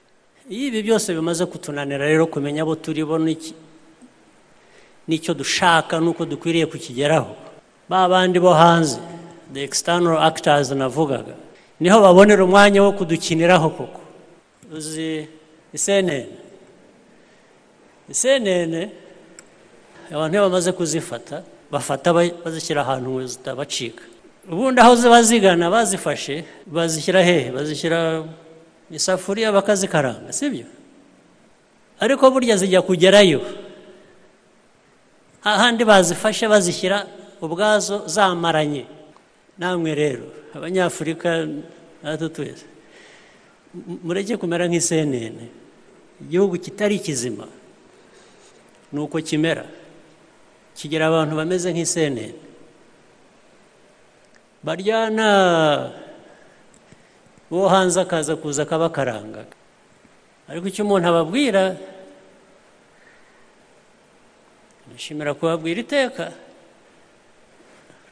iyo 0.49 0.67
ibi 0.67 0.79
byose 0.87 1.13
bimaze 1.15 1.45
kutunanira 1.45 2.05
rero 2.07 2.27
kumenya 2.27 2.61
abo 2.63 2.75
turi 2.75 3.03
bo 3.03 3.17
n'icyo 5.07 5.33
dushaka 5.35 5.99
n'uko 5.99 6.23
dukwiriye 6.25 6.65
kukigeraho. 6.71 7.35
Ba 7.89 8.07
bandi 8.07 8.39
bo 8.39 8.53
hanze 8.55 8.99
the 9.53 9.59
external 9.63 10.17
actors 10.17 10.71
navugaga 10.71 11.35
ni 11.79 11.89
ho 11.91 11.99
babonera 11.99 12.43
umwanya 12.47 12.79
wo 12.83 12.91
kudukiniraho 12.95 13.69
koko. 13.75 14.01
Uzi 14.71 15.27
isenene 15.75 16.27
isenene 18.09 18.81
abantu 20.11 20.33
iyo 20.35 20.43
bamaze 20.47 20.71
kuzifata 20.71 21.43
bafata 21.71 22.13
bazishyira 22.43 22.81
ahantu 22.81 23.27
zitabacika 23.27 24.03
ubundi 24.51 24.81
aho 24.81 24.95
ziba 24.95 25.23
zigana 25.23 25.69
bazifashe 25.69 26.45
bazishyira 26.67 27.23
hehe 27.23 27.51
bazishyira 27.51 28.23
isafuriya 28.91 29.51
bakazikaranga 29.51 30.33
sibyo 30.33 30.65
ariko 31.99 32.31
burya 32.31 32.57
zijya 32.57 32.81
kugerayo. 32.81 33.41
Ahandi 35.43 35.85
bazifashe 35.85 36.47
bazishyira 36.47 37.07
ubwazo 37.41 38.07
zamaranye. 38.07 38.85
Namwe 39.57 39.95
rero 39.95 40.27
abanyafurika 40.55 41.47
natwe 42.03 42.29
twese. 42.29 42.65
Mureke 44.03 44.37
kumera 44.37 44.67
nk'isenene. 44.67 45.47
Igihugu 46.21 46.57
kitari 46.59 46.99
kizima 46.99 47.47
ni 48.91 48.99
uko 48.99 49.21
kimera. 49.21 49.63
Kigira 50.75 51.07
abantu 51.07 51.35
bameze 51.35 51.71
nk'isenene. 51.71 52.35
Baryana 54.63 55.91
uwo 57.51 57.67
hanze 57.69 58.01
akaza 58.01 58.35
kuza 58.35 58.63
akabakaranga. 58.63 59.45
Ariko 60.49 60.67
icyo 60.67 60.83
umuntu 60.85 61.07
ababwira 61.07 61.75
nishimira 64.91 65.33
kubabwira 65.33 65.79
iteka. 65.81 66.31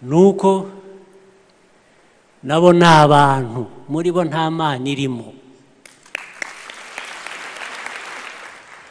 Ni 0.01 0.15
uko 0.15 0.69
nabo 2.43 2.73
ni 2.73 2.85
abantu 2.85 3.67
muri 3.89 4.11
bo 4.11 4.23
nta 4.23 4.51
mana 4.51 4.85
irimo. 4.89 5.33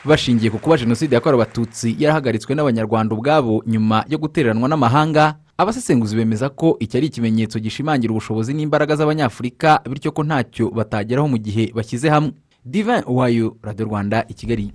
Bashingiye 0.04 0.50
ku 0.50 0.58
kuba 0.58 0.76
jenoside 0.80 1.12
yakorewe 1.14 1.42
abatutsi 1.44 1.92
yarahagaritswe 1.98 2.54
n'abanyarwanda 2.56 3.12
ubwabo 3.14 3.60
nyuma 3.66 4.04
yo 4.08 4.16
gutereranwa 4.18 4.64
n'amahanga 4.68 5.36
abasesenguzi 5.60 6.16
bemeza 6.16 6.48
ko 6.48 6.76
iki 6.80 6.96
ari 6.96 7.06
ikimenyetso 7.06 7.58
gishimangira 7.60 8.10
ubushobozi 8.12 8.54
n'imbaraga 8.54 8.96
z'abanyafurika 8.96 9.80
bityo 9.90 10.12
ko 10.12 10.24
ntacyo 10.24 10.70
batageraho 10.70 11.28
mu 11.28 11.36
gihe 11.38 11.72
bashyize 11.76 12.08
hamwe. 12.08 12.32
Divin 12.64 13.02
wayo 13.06 13.56
radiyo 13.62 13.84
rwanda 13.88 14.24
i 14.28 14.34
kigali. 14.34 14.72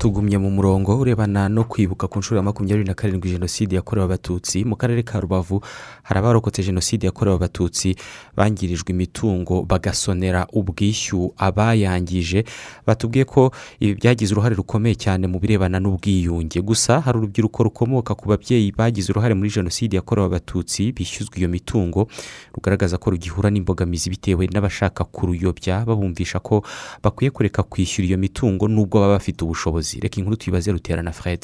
Tugumye 0.00 0.38
mu 0.38 0.50
murongo 0.50 0.96
urebana 0.98 1.48
no 1.48 1.64
kwibuka 1.64 2.08
ku 2.08 2.18
nshuro 2.18 2.36
ya 2.36 2.42
makumyabiri 2.42 2.88
na 2.88 2.94
karindwi 2.94 3.30
jenoside 3.30 3.74
yakorewe 3.76 4.04
abatutsi. 4.04 4.64
Mu 4.64 4.76
karere 4.76 5.02
ka 5.02 5.20
rubavu 5.20 5.60
hari 6.02 6.18
abarokotse 6.20 6.62
jenoside 6.62 7.04
yakorewe 7.06 7.36
abatutsi 7.36 7.96
bangirijwe 8.36 8.90
imitungo 8.96 9.62
bagasonera 9.62 10.46
ubwishyu 10.52 11.34
abayangije. 11.36 12.44
Batubwiye 12.86 13.24
ko 13.24 13.52
ibi 13.80 13.94
byagize 13.94 14.32
uruhare 14.32 14.54
rukomeye 14.56 14.94
cyane 14.96 15.26
mu 15.28 15.36
birebana 15.38 15.76
n'ubwiyunge. 15.80 16.60
Gusa 16.64 17.00
hari 17.04 17.18
urubyiruko 17.18 17.62
rukomoka 17.68 18.14
ku 18.16 18.28
babyeyi 18.28 18.72
bagize 18.72 19.12
uruhare 19.12 19.34
muri 19.36 19.50
jenoside 19.52 19.96
yakorewe 20.00 20.26
abatutsi 20.26 20.92
bishyuzwa 20.96 21.36
iyo 21.36 21.48
mitungo 21.52 22.08
rugaragaza 22.56 22.96
ko 22.96 23.10
rugihura 23.12 23.50
n'imbogamizi 23.52 24.08
bitewe 24.10 24.48
n'abashaka 24.48 25.04
kuruyobya 25.04 25.84
babumvisha 25.84 26.40
ko 26.40 26.64
bakwiye 27.04 27.30
kureka 27.30 27.62
kwishyura 27.68 28.08
iyo 28.08 28.18
mitungo 28.18 28.64
nubwo 28.68 28.96
baba 29.00 29.20
bafite 29.20 29.44
ubushobozi. 29.44 29.89
Reka 30.00 30.16
inkuru 30.20 30.36
tuyibaze 30.36 30.72
ruterana 30.72 31.12
fred. 31.12 31.40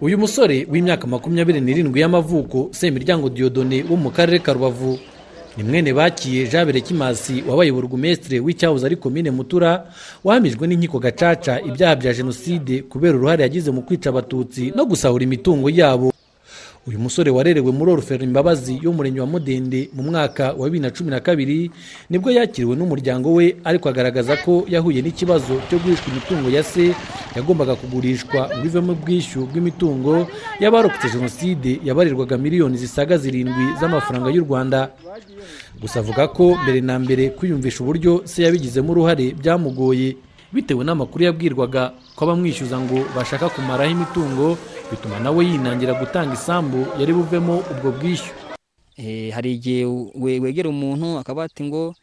Uyu 0.00 0.18
musore 0.18 0.66
w'imyaka 0.70 1.06
makumyabiri 1.06 1.60
n'irindwi 1.60 2.00
y'amavuko 2.00 2.68
semiryango 2.72 3.28
diyodone 3.28 3.84
wo 3.90 3.96
mu 3.96 4.10
karere 4.10 4.38
ka 4.38 4.52
rubavu. 4.52 4.98
Ni 5.56 5.62
mwene 5.64 5.92
bakiye 5.94 6.46
jabere 6.48 6.80
kimasi 6.80 7.44
wabaye 7.48 7.72
burugumesitire 7.72 8.40
w'icyahoze 8.40 8.86
ari 8.86 8.96
komine 8.96 9.30
mutura 9.30 9.86
wahamijwe 10.24 10.66
n'inkiko 10.66 10.98
gacaca 10.98 11.60
ibyaha 11.66 11.96
bya 11.96 12.12
jenoside 12.14 12.82
kubera 12.82 13.16
uruhare 13.18 13.42
yagize 13.42 13.70
mu 13.70 13.82
kwica 13.82 14.06
abatutsi 14.10 14.72
no 14.76 14.84
gusahura 14.86 15.24
imitungo 15.24 15.70
yabo. 15.70 16.12
Uyu 16.86 16.98
musore 16.98 17.30
warerewe 17.30 17.72
muri 17.72 17.90
oruferi 17.92 18.24
imbabazi 18.24 18.78
y'umurenge 18.82 19.20
wa 19.20 19.26
mudende 19.26 19.88
mu 19.96 20.02
mwaka 20.02 20.52
wa 20.52 20.64
bibiri 20.68 20.82
na 20.82 20.90
cumi 20.90 21.10
na 21.10 21.20
kabiri 21.20 21.70
ni 22.10 22.18
bwo 22.18 22.30
yakiriwe 22.30 22.76
n'umuryango 22.76 23.32
we 23.34 23.56
ariko 23.64 23.88
agaragaza 23.88 24.36
ko 24.44 24.64
yahuye 24.68 25.00
n'ikibazo 25.02 25.56
cyo 25.70 25.78
guhishwa 25.80 26.12
imitungo 26.12 26.50
ya 26.52 26.62
se 26.62 26.92
yagombaga 27.36 27.74
kugurishwa 27.74 28.50
ngo 28.58 28.66
ivemo 28.68 28.92
ubwishyu 28.92 29.46
bw'imitungo 29.48 30.28
y'abarokotse 30.60 31.08
jenoside 31.16 31.80
yabarirwaga 31.84 32.36
miliyoni 32.38 32.76
zisaga 32.76 33.16
zirindwi 33.18 33.64
z'amafaranga 33.80 34.28
y'u 34.30 34.44
rwanda. 34.44 34.90
Gusa 35.80 36.00
avuga 36.04 36.28
ko 36.28 36.52
mbere 36.62 36.80
na 36.80 36.98
mbere 37.00 37.30
kwiyumvisha 37.32 37.80
uburyo 37.80 38.22
se 38.28 38.42
yabigizemo 38.44 38.92
uruhare 38.92 39.32
byamugoye 39.40 40.16
bitewe 40.52 40.84
n'amakuru 40.84 41.24
yabwirwaga 41.24 41.92
ko 42.14 42.24
abamwishyuza 42.24 42.78
ngo 42.78 43.02
bashaka 43.16 43.48
kumaraho 43.48 43.90
imitungo 43.90 44.54
bituma 44.90 45.18
nawe 45.20 45.44
yinangira 45.46 45.94
gutanga 45.94 46.34
isambu 46.34 46.86
yari 47.00 47.12
buvemo 47.12 47.58
ubwo 47.72 47.90
bwishyu. 47.92 48.32
Hari 49.34 49.54
igihe 49.54 49.84
wegera 50.14 50.68
umuntu 50.70 51.18
akaba 51.18 51.44
ati 51.44 51.64
ngo 51.64 51.94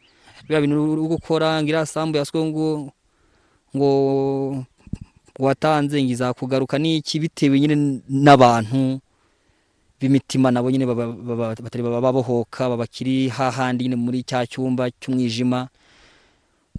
biriya 0.44 0.62
bintu 0.62 0.92
uri 0.94 1.02
gukora 1.08 1.62
ngo 1.62 1.70
iriya 1.70 1.86
sambu 1.86 2.18
yaswe 2.18 2.40
ngo 2.46 2.92
ngo 3.76 3.92
watanze 5.40 6.04
ngo 6.04 6.12
izakugaruka 6.12 6.76
n'iki? 6.80 7.20
Bitewe 7.20 7.60
nyine 7.60 8.02
n'abantu 8.10 9.00
b'imitima 10.00 10.52
nabo 10.52 10.68
nyine 10.72 10.86
batari 10.86 11.84
babohoka 11.84 12.70
babakiri 12.70 13.30
hahandi 13.30 13.84
nyine 13.88 13.96
muri 13.96 14.24
cya 14.28 14.44
cyumba 14.48 14.92
cy'umwijima. 15.00 15.70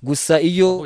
Gusa 0.03 0.41
iyo 0.41 0.83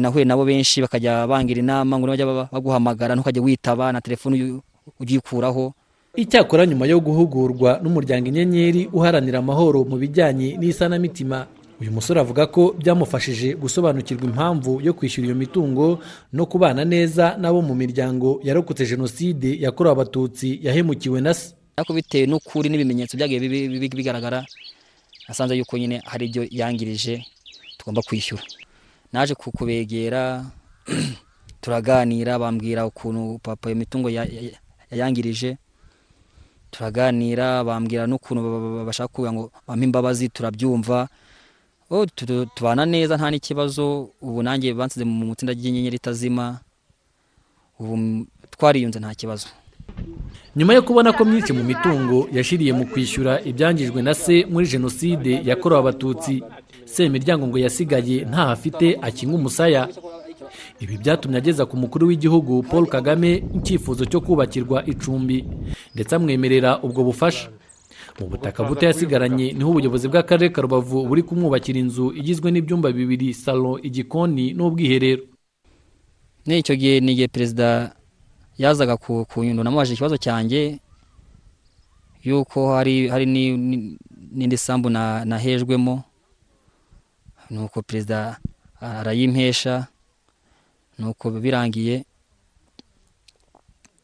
nahuye 0.00 0.24
nabo. 0.24 0.44
benshi 0.44 0.80
bakajya 0.80 1.26
bangira 1.26 1.58
inama 1.60 1.98
ngo 1.98 2.06
bajya 2.06 2.26
baguhamagara 2.52 3.14
ntukajya 3.14 3.42
witaba 3.42 3.92
na 3.92 4.00
telefone 4.00 4.62
ugikuraho 5.00 5.74
icyakora 6.16 6.66
nyuma 6.66 6.86
yo 6.86 7.00
guhugurwa 7.00 7.80
n'umuryango 7.82 8.28
inyenyeri 8.30 8.86
uharanira 8.92 9.38
amahoro 9.42 9.82
mu 9.84 9.96
bijyanye 9.98 10.54
n'isanamitima 10.56 11.46
uyu 11.80 11.90
musore 11.90 12.20
avuga 12.22 12.46
ko 12.46 12.70
byamufashije 12.78 13.58
gusobanukirwa 13.58 14.24
impamvu 14.30 14.78
yo 14.86 14.94
kwishyura 14.94 15.26
iyo 15.26 15.34
mitungo 15.34 15.98
no 16.32 16.46
kubana 16.46 16.84
neza 16.86 17.34
n'abo 17.40 17.58
mu 17.62 17.74
miryango 17.74 18.38
yarokotse 18.46 18.86
jenoside 18.86 19.58
yakorewe 19.58 19.92
abatutsi 19.92 20.62
yahemukiwe 20.62 21.18
na 21.20 21.34
se. 21.34 21.54
Ariko 21.76 21.92
bitewe 21.98 22.26
n'ukuri 22.30 22.70
n'ibimenyetso 22.70 23.18
byagiye 23.18 23.40
bigaragara 23.90 24.46
asanze 25.26 25.58
yuko 25.58 25.74
nyine 25.78 25.98
hari 26.06 26.26
ibyo 26.30 26.46
yangirije. 26.50 27.26
Tugomba 27.84 28.02
kwishyura. 28.02 28.42
Naje 29.12 29.34
kubegera 29.34 30.44
turaganira 31.60 32.38
bambwira 32.38 32.86
ukuntu 32.86 33.38
papa 33.42 33.68
iyo 33.68 33.76
mitungo 33.76 34.08
yayangirije 34.90 35.56
turaganira 36.70 37.64
bambwira 37.64 38.06
n'ukuntu 38.06 38.40
bashaka 38.86 39.08
kuvuga 39.12 39.32
ngo 39.32 39.50
bampe 39.68 39.84
imbabazi 39.84 40.28
turabyumva. 40.28 41.08
Tubana 42.56 42.86
neza 42.86 43.16
nta 43.16 43.30
n'ikibazo. 43.30 44.10
Ubu 44.20 44.42
nanjye 44.42 44.74
bansize 44.74 45.04
mu 45.04 45.32
itsinda 45.32 45.52
ry'inyenyeri 45.52 45.96
itazima. 45.96 46.58
Ubu 47.78 48.26
twariyunze 48.50 48.98
nta 48.98 49.14
kibazo. 49.14 49.46
Nyuma 50.56 50.74
yo 50.74 50.82
kubona 50.82 51.12
ko 51.12 51.24
myinshi 51.24 51.52
mu 51.52 51.62
mitungo 51.62 52.28
yashiriye 52.32 52.72
mu 52.72 52.86
kwishyura 52.86 53.42
ibyangijwe 53.44 54.02
na 54.02 54.14
se 54.14 54.46
muri 54.50 54.66
jenoside 54.66 55.42
yakorewe 55.44 55.80
abatutsi 55.80 56.42
semiryango 56.94 57.46
ngo 57.46 57.58
yasigaye 57.58 58.16
ntaho 58.30 58.50
afite 58.56 58.86
akinga 59.02 59.34
umusaya. 59.36 59.82
Ibi 60.80 60.94
byatumye 61.02 61.38
ageza 61.38 61.66
ku 61.66 61.74
mukuru 61.76 62.06
w'igihugu 62.08 62.62
paul 62.70 62.86
kagame 62.86 63.42
icyifuzo 63.58 64.04
cyo 64.06 64.20
kubakirwa 64.20 64.86
icumbi 64.86 65.44
ndetse 65.94 66.12
amwemerera 66.14 66.78
ubwo 66.86 67.02
bufasha. 67.04 67.50
Mu 68.20 68.26
butaka 68.30 68.62
buto 68.64 68.86
yasigaranye 68.86 69.52
ni 69.52 69.62
ho 69.64 69.70
ubuyobozi 69.70 70.06
bw'akarere 70.08 70.52
ka 70.54 70.62
rubavu 70.62 71.02
buri 71.08 71.22
kumwubakira 71.26 71.78
inzu 71.82 72.12
igizwe 72.14 72.50
n'ibyumba 72.54 72.92
bibiri 72.94 73.34
salo 73.34 73.78
igikoni 73.82 74.54
n'ubwiherero. 74.54 75.22
Ni 76.46 76.58
icyo 76.62 76.74
gihe 76.76 77.00
ni 77.00 77.12
igihe 77.12 77.28
perezida 77.28 77.90
yazaga 78.58 78.94
ku 78.96 79.26
nyundo. 79.44 79.62
Namubajije 79.66 79.94
ikibazo 79.98 80.16
cyanjye 80.16 80.78
yuko 82.22 82.74
hari 82.74 83.08
hari 83.08 83.26
ni- 83.26 83.56
ni- 83.56 83.98
n'indi 84.34 84.56
sambu 84.56 84.90
na- 84.90 85.24
nahejwemo. 85.24 86.02
Nuko 87.50 87.82
perezida 87.82 88.38
arayimpesha 88.80 89.86
nuko 90.98 91.30
birangiye 91.30 92.04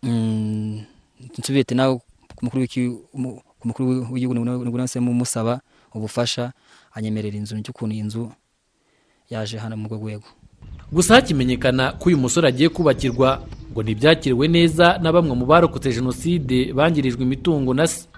mm, 0.03 0.85
nsubiye 1.39 1.63
ati 1.63 1.75
nawe 1.75 2.01
ku 2.37 2.41
mukuru 3.67 4.07
w'igihugu 4.13 4.35
ni 4.35 4.71
bwo 4.71 5.01
mumusaba 5.01 5.61
ubufasha 5.95 6.53
anyemerera 6.95 7.37
inzu 7.37 7.61
cy'ukuntu 7.63 7.95
iyi 7.95 8.03
nzu 8.03 8.33
yaje 9.31 9.59
hano 9.59 9.77
mu 9.77 9.89
rwego. 9.89 10.27
Gusa 10.93 11.15
hakimenyekana 11.15 11.93
ko 11.93 12.09
uyu 12.09 12.19
musore 12.19 12.49
agiye 12.49 12.69
kubakirwa 12.69 13.47
ngo 13.71 13.83
ntibyakiriwe 13.83 14.49
neza 14.49 14.99
na 14.99 15.13
bamwe 15.13 15.35
mu 15.39 15.47
barokotse 15.47 15.93
jenoside 15.93 16.73
bangirijwe 16.73 17.23
imitungo 17.23 17.75
na 17.75 17.87
se. 17.87 18.10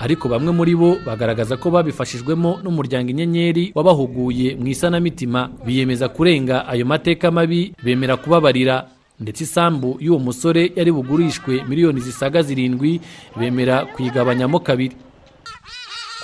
Ariko 0.00 0.28
bamwe 0.28 0.52
muri 0.52 0.72
bo 0.76 0.96
bagaragaza 1.06 1.56
ko 1.60 1.68
babifashijwemo 1.70 2.60
n'umuryango 2.64 3.10
inyenyeri 3.12 3.72
wabahuguye 3.76 4.56
mu 4.56 4.66
isanamitima 4.72 5.50
biyemeza 5.64 6.08
kurenga 6.08 6.64
ayo 6.66 6.86
mateka 6.88 7.30
mabi 7.30 7.74
bemera 7.84 8.16
kubabarira. 8.16 8.88
Ndetse 9.20 9.44
isambu 9.44 10.00
y'uwo 10.00 10.16
musore 10.18 10.72
yari 10.76 10.88
bugurishwe 10.92 11.60
miliyoni 11.68 12.00
zisaga 12.00 12.40
zirindwi 12.42 13.00
bemera 13.36 13.84
kuyigabanyamo 13.92 14.60
kabiri. 14.64 14.96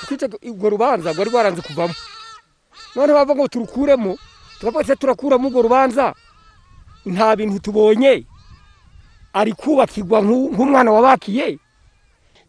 Kuko 0.09 0.37
urwo 0.49 0.71
rubanza 0.71 1.13
rwari 1.13 1.31
rwaranze 1.31 1.61
kuvamo. 1.63 1.93
Noneho 2.97 3.19
bava 3.19 3.35
ngo 3.37 3.49
turukuremo 3.49 4.17
se 4.87 4.97
turakuramo 4.97 5.49
urwo 5.49 5.63
rubanza. 5.63 6.15
Nta 7.07 7.37
bintu 7.37 7.61
tubonye. 7.61 8.25
Ari 9.37 9.53
kubakirwa 9.53 10.25
nk'u- 10.25 10.49
nk'umwana 10.57 10.89
wabakiye. 10.93 11.59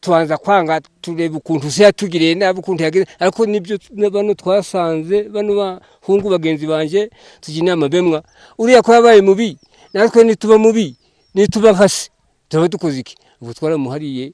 Tubanza 0.02 0.38
kwanga 0.38 0.82
tureba 1.02 1.38
ukuntu 1.38 1.72
se 1.72 1.84
yatugiriye 1.84 2.36
nabi 2.36 2.60
ukuntu 2.60 2.84
yagize. 2.84 3.06
Ariko 3.20 3.46
ni 3.46 3.60
byo 3.60 3.78
bano 4.12 4.34
twasanze 4.34 5.24
bano 5.30 5.56
bahungu 5.56 6.30
bagenzi 6.30 6.68
banjye 6.68 7.10
tugira 7.42 7.64
inama. 7.66 7.90
Bemwa 7.90 8.24
uriya 8.58 8.82
ko 8.82 8.94
yabaye 8.94 9.22
mubi? 9.22 9.58
Natwe 9.94 10.24
nituba 10.24 10.58
mubi? 10.58 10.96
Nituba 11.34 11.72
nka 11.74 11.90
se? 11.90 12.10
Turaba 12.50 12.68
dukoze 12.68 13.00
iki? 13.00 13.16
Ubu 13.42 13.54
twaramuhariye 13.54 14.34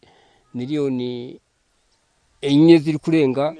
miliyoni 0.53 1.39
enye 2.41 2.77
ziri 2.77 2.97
kurenga 2.97 3.55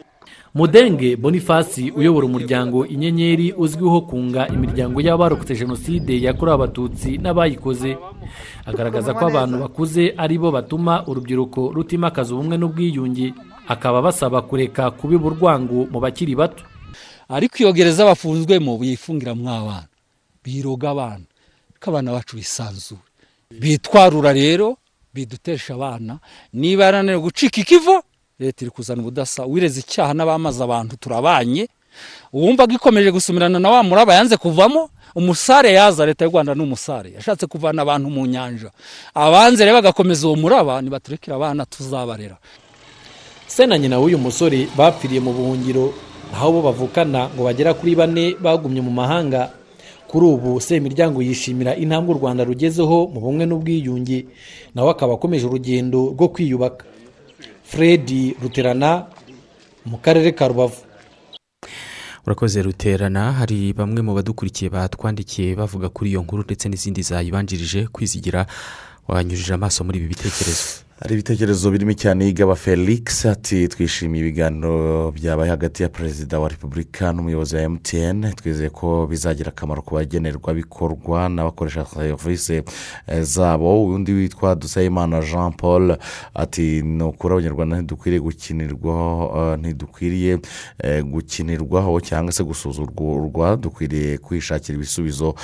mudenge 0.53 1.15
bonifasi 1.15 1.91
uyobora 1.91 2.25
umuryango 2.27 2.85
inyenyeri 2.85 3.53
uzwiho 3.53 4.01
kunga 4.01 4.47
imiryango 4.47 5.01
y'abarokotse 5.01 5.55
jenoside 5.55 6.21
yakorewe 6.21 6.55
abatutsi 6.55 7.17
n'abayikoze. 7.17 7.97
Agaragaza 8.65 9.13
ko 9.13 9.27
abantu 9.27 9.59
bakuze 9.59 10.13
ari 10.17 10.37
bo 10.37 10.51
batuma 10.51 11.03
urubyiruko 11.07 11.71
rutimakaza 11.73 12.35
ubumwe 12.35 12.57
n'ubwiyunge. 12.57 13.33
Akaba 13.67 14.01
basaba 14.01 14.41
kureka 14.41 14.91
kubiba 14.91 15.25
urwango 15.27 15.87
mu 15.91 15.99
bakiri 15.99 16.35
bato. 16.35 16.63
Ariko 17.29 17.55
iyo 17.63 17.73
gereza 17.73 18.05
bafunzwemo 18.05 18.77
biyifungiramo 18.77 19.49
abana 19.49 19.87
biroga 20.43 20.89
abana 20.93 21.25
ko 21.81 21.89
abana 21.89 22.11
bacu 22.13 22.35
bisanzuye. 22.37 23.01
Bitwarura 23.61 24.33
rero 24.33 24.77
bidutesha 25.13 25.73
abana 25.73 26.19
niba 26.53 26.85
yarananiwe 26.85 27.19
gucika 27.25 27.61
ikivo 27.61 28.03
leta 28.39 28.65
iri 28.65 28.71
kuzana 28.71 29.01
ubudasa 29.01 29.45
wireze 29.45 29.79
icyaha 29.79 30.13
n'abamaze 30.13 30.63
abantu 30.63 30.95
turabanye 30.97 31.67
uwumva 32.33 32.63
ikomeje 32.69 33.11
gusumirana 33.11 33.59
na 33.59 33.69
wa 33.69 33.83
muraba 33.83 34.13
yanze 34.13 34.37
kuvamo 34.37 34.89
umusare 35.15 35.73
yaza 35.73 36.05
leta 36.05 36.25
y'u 36.25 36.31
rwanda 36.31 36.55
ni 36.55 36.61
umusare 36.63 37.11
yashatse 37.13 37.45
kuvana 37.47 37.81
abantu 37.81 38.09
mu 38.09 38.25
nyanja. 38.25 38.71
Abanze 39.13 39.61
rero 39.65 39.77
bagakomeza 39.77 40.27
uwo 40.27 40.35
muraba 40.35 40.81
ntibaturekere 40.81 41.35
abana 41.35 41.65
tuzabarera. 41.65 42.37
Se 43.47 43.65
na 43.65 43.77
nyina 43.77 43.99
w'uyu 44.01 44.17
musore 44.17 44.67
bapfiriye 44.77 45.21
mu 45.21 45.33
buhungiro 45.33 45.93
aho 46.33 46.51
bo 46.51 46.61
bavukana 46.65 47.29
ngo 47.29 47.43
bagera 47.45 47.73
kuri 47.77 47.93
bane 47.95 48.33
bagumye 48.41 48.81
mu 48.81 48.89
mahanga. 48.91 49.53
Kuri 50.09 50.25
ubu 50.25 50.61
semiryango 50.61 51.21
yishimira 51.21 51.75
intambwe 51.77 52.15
u 52.15 52.17
rwanda 52.17 52.41
rugezeho 52.43 53.05
mu 53.13 53.19
bumwe 53.21 53.45
n'ubwiyunge 53.45 54.25
nawe 54.73 54.89
akaba 54.89 55.13
akomeje 55.13 55.45
urugendo 55.45 56.09
rwo 56.17 56.27
kwiyubaka. 56.33 56.85
Fred 57.73 58.35
ruterana 58.41 59.05
mu 59.85 59.97
karere 59.97 60.31
ka 60.31 60.47
rubavu. 60.47 60.77
Urakoze 62.25 62.61
ruterana. 62.61 63.31
Hari 63.33 63.73
bamwe 63.73 64.01
mu 64.01 64.13
badukurikiye 64.13 64.69
batwandikiye 64.69 65.55
bavuga 65.55 65.89
kuri 65.89 66.09
iyo 66.13 66.21
nkuru 66.21 66.43
ndetse 66.43 66.69
n'izindi 66.69 67.01
zayibanjirije 67.01 67.87
kwizigira 67.87 68.45
wanyujije 69.07 69.53
amaso 69.53 69.83
muri 69.83 69.97
ibi 69.99 70.07
bitekerezo. 70.07 70.82
Hari 70.99 71.13
ibitekerezo 71.13 71.71
birimo 71.71 71.93
cyane 71.93 72.25
yigaba 72.25 72.55
felix 72.55 73.25
ati 73.25 73.67
twishimiye 73.67 74.23
ibiganiro 74.23 75.11
byabaye 75.11 75.49
hagati 75.49 75.83
ya 75.83 75.89
perezida 75.89 76.39
wa 76.39 76.49
repubulika 76.49 77.13
n'umuyobozi 77.13 77.55
wa 77.55 77.61
emutiyene 77.61 78.31
twizeye 78.33 78.69
ko 78.69 79.07
bizagira 79.09 79.49
akamaro 79.51 79.81
ku 79.81 79.95
bagenerwabikorwa 79.95 81.29
n'abakoresha 81.29 81.85
serivisi 81.85 82.63
eh, 83.07 83.21
zabo. 83.23 83.85
Undi 83.85 84.11
witwa 84.13 84.55
dusayimana 84.55 85.21
jean 85.21 85.51
paul 85.51 85.97
ati 86.35 86.81
ni 86.81 87.03
ukuri 87.03 87.33
abanyarwanda 87.33 87.75
ntidukwiriye 87.81 88.21
gukinirwaho 88.21 89.51
eh, 89.53 89.59
ntidukwiriye 89.59 90.39
eh, 90.83 91.03
gukinirwaho 91.03 91.99
cyangwa 92.01 92.31
se 92.31 92.43
gusuzugurwa. 92.43 93.57
Dukwiriye 93.57 94.17
kwishakira 94.17 94.75
ibisubizo 94.77 95.35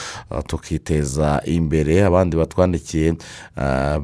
tukiteza 0.47 1.41
imbere. 1.45 2.03
Abandi 2.05 2.37
batwandikiye 2.37 3.13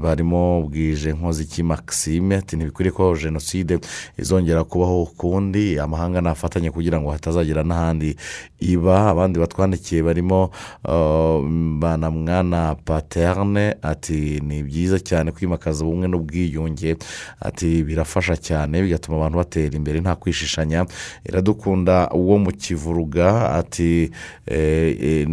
barimo 0.02 0.62
bwije 0.68 1.14
nkozi 1.14 1.35
iki 1.44 1.64
maxime 1.64 2.36
ati 2.36 2.56
ntibikwiriye 2.56 2.92
ko 2.92 3.16
jenoside 3.18 3.80
izongera 4.18 4.64
kubaho 4.64 5.04
ukundi 5.04 5.80
amahanga 5.80 6.22
nafatanye 6.22 6.72
kugira 6.72 7.00
ngo 7.02 7.12
hatazagira 7.12 7.64
n'ahandi 7.64 8.16
iba. 8.60 9.10
Abandi 9.10 9.40
batwandikiye 9.40 10.04
barimo 10.04 10.50
uh, 10.84 11.42
banamwana 11.80 12.76
paterne 12.86 13.76
ati 13.82 14.42
ni 14.44 14.64
byiza 14.64 15.00
cyane 15.00 15.32
kwimakaza 15.32 15.86
ubumwe 15.86 16.08
n'ubwiyunge. 16.08 16.96
Ati 17.40 17.84
birafasha 17.84 18.38
cyane 18.38 18.82
bigatuma 18.82 19.18
abantu 19.18 19.38
batera 19.38 19.76
imbere 19.78 20.00
nta 20.00 20.16
kwishishanya. 20.16 20.86
Iradukunda 21.26 22.10
uwo 22.14 22.38
mu 22.38 22.52
kivuruga. 22.52 23.52
Ati 23.54 24.12
eh, 24.46 24.98
eh, 25.02 25.28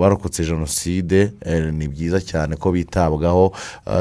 barokotse 0.00 0.44
jenoside 0.44 1.32
eh, 1.40 1.72
ni 1.72 1.88
byiza 1.88 2.20
cyane 2.20 2.56
ko 2.56 2.72
bitabwaho 2.72 3.52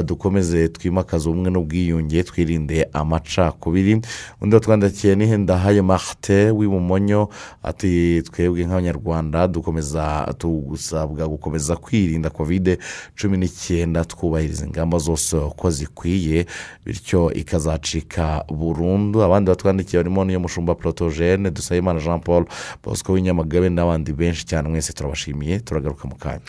dukomeze 0.06 0.68
twimakaze 0.68 1.29
ubumwe 1.30 1.50
n'ubwiyunge 1.52 2.24
twirinde 2.24 2.88
amacakubiri. 2.94 4.02
Undi 4.42 4.56
watwandikiye 4.56 5.16
ni 5.16 5.38
ndahaye 5.38 5.82
marite 5.82 6.52
w'ibumonyo 6.52 7.30
ati 7.64 8.22
twebwe 8.22 8.66
nk'abanyarwanda 8.66 9.48
dukomeza 9.48 10.34
tugusabwa 10.38 11.28
gukomeza 11.28 11.76
kwirinda 11.76 12.30
kovide 12.30 12.78
cumi 13.22 13.38
n'icyenda 13.38 14.06
twubahiriza 14.06 14.66
ingamba 14.66 14.98
zose 14.98 15.36
uko 15.38 15.70
zikwiye 15.70 16.46
bityo 16.86 17.34
ikazacika 17.34 18.44
burundu. 18.50 19.24
Abandi 19.24 19.50
batwandikiye 19.50 20.04
barimo 20.04 20.26
n'iyo 20.26 20.40
mushumba 20.40 20.76
porotogene 20.76 21.52
dusabimana 21.52 22.00
jean 22.00 22.20
paul 22.20 22.46
bosco 22.84 23.14
w'inyamagabe 23.14 23.70
n'abandi 23.70 24.14
benshi 24.14 24.46
cyane 24.46 24.70
mwese 24.70 24.94
turabashimiye 24.94 25.60
turagaruka 25.60 26.08
mu 26.08 26.16
kanya. 26.16 26.42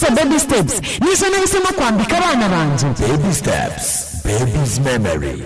Pampasi 0.00 0.14
bebi 0.14 0.40
sitepusi 0.40 0.80
nizo 1.00 1.28
nahisemo 1.30 1.66
kwambika 1.76 2.16
abana 2.18 2.48
banjye 2.48 2.86
bebi 3.08 3.34
sitepusi 3.34 4.04
bebizi 4.24 4.80
memori 4.80 5.42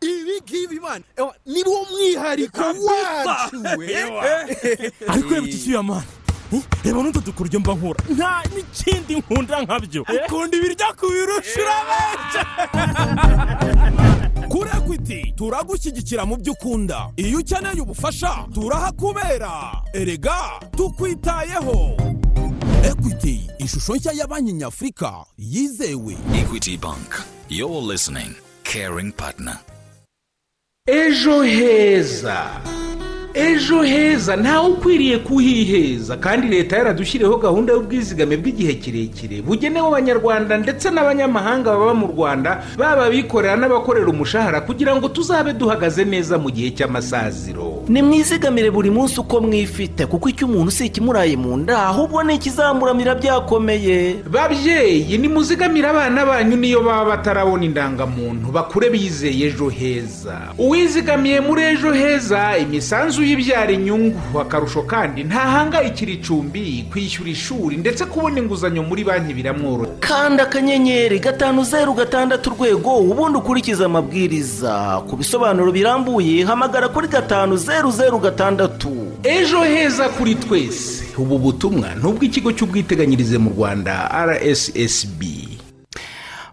ibi 0.00 0.40
ngibi 0.42 0.80
ewa, 1.16 1.34
ni 1.46 1.62
wo 1.62 1.86
mwihariko 1.92 2.60
wacu 2.60 3.62
we 3.78 3.96
ariko 5.08 5.34
reba 5.34 5.46
iki 5.46 5.58
cyuya 5.58 5.82
mani. 5.82 6.02
Eh, 6.52 6.62
reba 6.84 7.02
n'utu 7.02 7.20
dukuryo 7.20 7.60
mba 7.60 7.74
nkura 7.74 8.04
nta 8.14 8.42
n'ikindi 8.54 9.16
nkunda 9.16 9.60
nkabyo 9.62 10.02
ukunda 10.26 10.56
ibiryo 10.56 10.86
kubirusha 11.00 11.60
urabenje 11.60 12.40
kuri 14.48 14.70
ekwiti 14.76 15.32
turagushyigikira 15.36 16.26
mu 16.26 16.36
byo 16.36 16.52
ukunda 16.52 17.08
iyo 17.16 17.38
ukeneye 17.38 17.80
ubufasha 17.80 18.46
turahakubera 18.54 19.82
erega 19.92 20.36
tukwitayeho 20.76 21.96
ekwiti 22.84 23.45
ishusho 23.66 23.96
nshya 23.96 24.12
ya 24.12 24.26
banki 24.26 24.52
nyafurika 24.52 25.24
yizewe 25.38 26.16
equity 26.34 26.76
bank 26.76 27.22
you're 27.48 27.92
listening 27.92 28.34
caring 28.62 29.12
partner. 29.12 29.58
Ejo 30.86 31.42
heza 31.42 32.60
ejo 33.36 33.82
heza 33.82 34.36
ntawe 34.36 34.68
ukwiriye 34.68 35.18
kuhiheza. 35.18 36.16
Kandi 36.16 36.46
leta 36.48 36.76
yaradushyiriyeho 36.76 37.36
gahunda 37.36 37.72
y'ubwizigame 37.72 38.36
bw'igihe 38.36 38.74
kirekire. 38.74 39.42
Bugenewe 39.42 39.88
abanyarwanda 39.88 40.56
ndetse 40.58 40.90
n'abanyamahanga 40.90 41.70
baba 41.76 41.94
mu 41.94 42.06
rwanda 42.06 42.62
baba 42.78 43.04
abikorera 43.06 43.56
n'abakorera 43.56 44.06
umushahara 44.08 44.60
kugira 44.60 44.96
ngo 44.96 45.08
tuzabe 45.08 45.52
duhagaze 45.52 46.04
neza 46.04 46.38
mu 46.38 46.50
gihe 46.50 46.70
cy'amasaziro. 46.70 47.84
Nimwizigamire 47.88 48.70
buri 48.70 48.90
munsi 48.90 49.20
uko 49.20 49.40
mwifite 49.40 50.06
kuko 50.06 50.28
icyo 50.28 50.46
umuntu 50.48 50.70
si 50.70 50.86
ikimuraye 50.86 51.36
mu 51.36 51.56
nda 51.56 51.82
ahubwo 51.92 52.22
ni 52.22 52.34
ikizamuramira 52.34 53.14
byakomeye. 53.14 54.16
Babyeyi 54.32 55.18
nimuzigamire 55.18 55.88
abana 55.88 56.24
banyu 56.26 56.56
niyo 56.56 56.80
baba 56.82 57.04
batarabona 57.04 57.64
indangamuntu. 57.64 58.48
Bakure 58.52 58.90
bizeye 58.90 59.46
ejo 59.52 59.68
heza. 59.68 60.40
Uwizigamiye 60.58 61.40
muri 61.40 61.62
ejo 61.62 61.92
heza 61.92 62.56
imisanzu 62.58 63.25
yibyara 63.26 63.72
inyungu 63.72 64.40
akarusho 64.40 64.82
kandi 64.82 65.24
ntahangayikira 65.24 66.12
icumbi 66.12 66.84
kwishyura 66.92 67.30
ishuri 67.30 67.76
ndetse 67.76 68.04
kubona 68.04 68.38
inguzanyo 68.40 68.82
muri 68.82 69.04
banki 69.04 69.34
biramworoha 69.34 69.90
kanda 70.00 70.42
akanyenyeri 70.42 71.18
gatanu 71.18 71.64
zeru 71.64 71.94
gatandatu 71.94 72.50
urwego 72.50 72.96
ubundi 72.98 73.38
ukurikize 73.38 73.84
amabwiriza. 73.84 75.02
Ku 75.10 75.16
bisobanuro 75.16 75.72
birambuye 75.72 76.44
hamagara 76.44 76.88
kuri 76.88 77.08
gatanu 77.08 77.56
zeru 77.56 77.90
zeru 77.90 78.18
gatandatu. 78.18 78.92
Ejo 79.22 79.60
heza 79.64 80.08
kuri 80.08 80.34
twese. 80.34 81.04
Ubu 81.18 81.38
butumwa 81.38 81.94
ni 81.94 82.06
ubw'ikigo 82.08 82.52
cy'ubwiteganyirize 82.52 83.38
mu 83.38 83.50
rwanda 83.50 84.08
rssb 84.26 85.22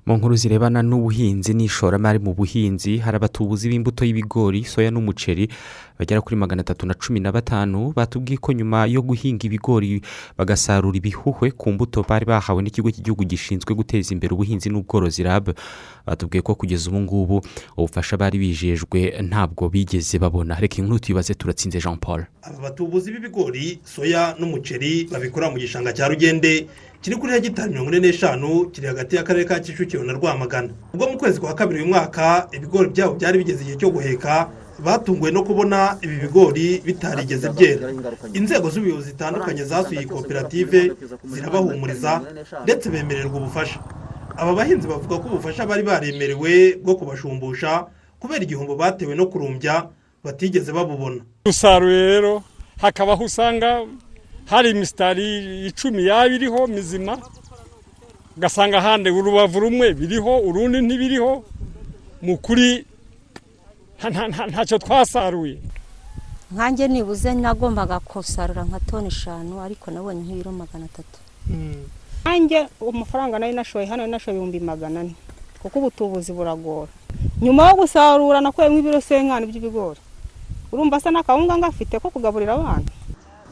mu 0.06 0.18
nkuru 0.18 0.36
zirebana 0.36 0.84
n'ubuhinzi 0.84 1.54
n'ishoramari 1.54 2.20
mu 2.20 2.34
buhinzi 2.36 2.98
hari 3.00 3.16
abatubuzi 3.16 3.70
b'imbuto 3.72 4.04
y'ibigori 4.06 4.64
soya 4.68 4.92
n'umuceri 4.92 5.48
bagera 6.04 6.22
kuri 6.22 6.36
magana 6.36 6.62
atatu 6.62 6.86
na 6.86 6.94
cumi 6.94 7.20
na 7.20 7.32
batanu 7.32 7.94
batubwiye 7.96 8.38
ko 8.38 8.52
nyuma 8.52 8.86
yo 8.86 9.00
guhinga 9.02 9.48
ibigori 9.48 10.02
bagasarura 10.38 10.98
ibihuhwe 11.00 11.52
ku 11.56 11.72
mbuto 11.72 12.04
bari 12.04 12.26
bahawe 12.28 12.60
n'ikigo 12.62 12.92
cy'igihugu 12.92 13.24
gishinzwe 13.24 13.72
guteza 13.76 14.12
imbere 14.12 14.34
ubuhinzi 14.36 14.68
n'ubworozi 14.70 15.24
rab. 15.24 15.56
Batubwiye 16.06 16.42
ko 16.44 16.56
kugeza 16.60 16.90
ubu 16.92 17.00
ngubu 17.00 17.42
ubufasha 17.80 18.18
bari 18.20 18.36
bijejwe 18.38 19.16
ntabwo 19.24 19.70
bigeze 19.72 20.20
babona. 20.20 20.60
Reka 20.60 20.78
inkuru 20.84 21.00
tuyibaze 21.00 21.34
turatsinze 21.34 21.80
jean 21.80 21.96
paul 21.98 22.26
aba 22.44 22.60
batubuzi 22.60 23.12
b'ibigori 23.12 23.80
soya 23.88 24.36
n'umuceri 24.40 25.08
babikora 25.12 25.48
mu 25.50 25.56
gishanga 25.58 25.94
cya 25.96 26.08
rugende 26.12 26.68
kiri 27.02 27.16
kuri 27.16 27.32
hegitari 27.34 27.72
mirongo 27.72 27.90
ine 27.96 28.00
n'eshanu 28.00 28.68
kiri 28.76 28.88
hagati 28.88 29.16
y'akarere 29.16 29.46
ka 29.48 29.60
kicukiro 29.60 30.04
na 30.04 30.14
rwamagana. 30.14 30.70
Ubwo 30.94 31.08
mu 31.08 31.18
kwezi 31.18 31.40
kwa 31.40 31.56
kabiri 31.56 31.80
uyu 31.80 31.88
mwaka 31.96 32.48
ibigori 32.52 32.90
byabo 32.92 33.16
byari 33.16 33.38
bigeze 33.40 33.62
igihe 33.64 33.78
cyo 33.80 33.90
guheka 33.90 34.52
batunguwe 34.86 35.32
no 35.32 35.44
kubona 35.44 35.98
ibi 36.02 36.16
bigori 36.24 36.82
bitarigeze 36.86 37.50
byera. 37.50 37.88
Inzego 38.34 38.70
z'ubuyobozi 38.70 39.08
zitandukanye 39.12 39.64
zasuye 39.64 40.00
iyi 40.00 40.08
koperative 40.10 40.92
zirabahumuriza 41.34 42.22
ndetse 42.64 42.90
bemererwa 42.90 43.38
ubufasha. 43.40 43.80
Aba 44.38 44.54
bahinzi 44.54 44.88
bavuga 44.88 45.16
ko 45.22 45.26
ubufasha 45.28 45.66
bari 45.66 45.84
baremerewe 45.84 46.78
bwo 46.84 46.96
kubashumbusha 46.96 47.86
kubera 48.20 48.44
igihombo 48.44 48.76
batewe 48.76 49.16
no 49.16 49.26
kurumbya 49.32 49.88
batigeze 50.24 50.72
babubona. 50.72 51.22
Usaruye 51.46 52.02
rero 52.08 52.44
hakabaho 52.82 53.24
usanga 53.24 53.86
hari 54.46 54.70
imisitari 54.70 55.28
icumi 55.68 56.06
yaba 56.08 56.28
iriho 56.36 56.68
mizima 56.68 57.18
ugasanga 58.38 58.78
ahandi 58.78 59.10
urubavu 59.10 59.60
rumwe 59.60 59.94
biriho 59.94 60.40
urundi 60.40 60.82
ntibiriho. 60.82 61.44
Mu 62.22 62.38
kuri 62.38 62.86
ntacyo 64.10 64.78
twasaruye. 64.80 65.58
Nkanjye 66.52 66.88
nibuze 66.88 67.34
nagombaga 67.34 68.00
kusarura 68.00 68.64
nka 68.64 68.80
toni 68.80 69.08
eshanu 69.08 69.62
ariko 69.62 69.92
nabonye 69.92 70.22
nk'ibiro 70.22 70.52
magana 70.52 70.86
atatu. 70.86 71.20
Nkanjye 72.22 72.68
amafaranga 72.90 73.40
nari 73.40 73.54
nashoye 73.54 73.86
hano 73.86 74.08
nashoye 74.08 74.38
ibihumbi 74.38 74.60
magana 74.60 75.00
ane. 75.00 75.16
Kuko 75.62 75.80
ubutubuzi 75.80 76.32
buragora. 76.34 76.92
Nyuma 77.42 77.70
yo 77.70 77.76
gusarura 77.76 78.42
nakuyemo 78.42 78.80
ibiro 78.80 79.02
senkani 79.02 79.46
by'ibigori. 79.48 80.00
Urumva 80.72 80.98
asa 80.98 81.12
n'akawunga 81.12 81.58
ngafite 81.58 82.00
ko 82.00 82.10
kugaburira 82.10 82.54
abana. 82.54 82.86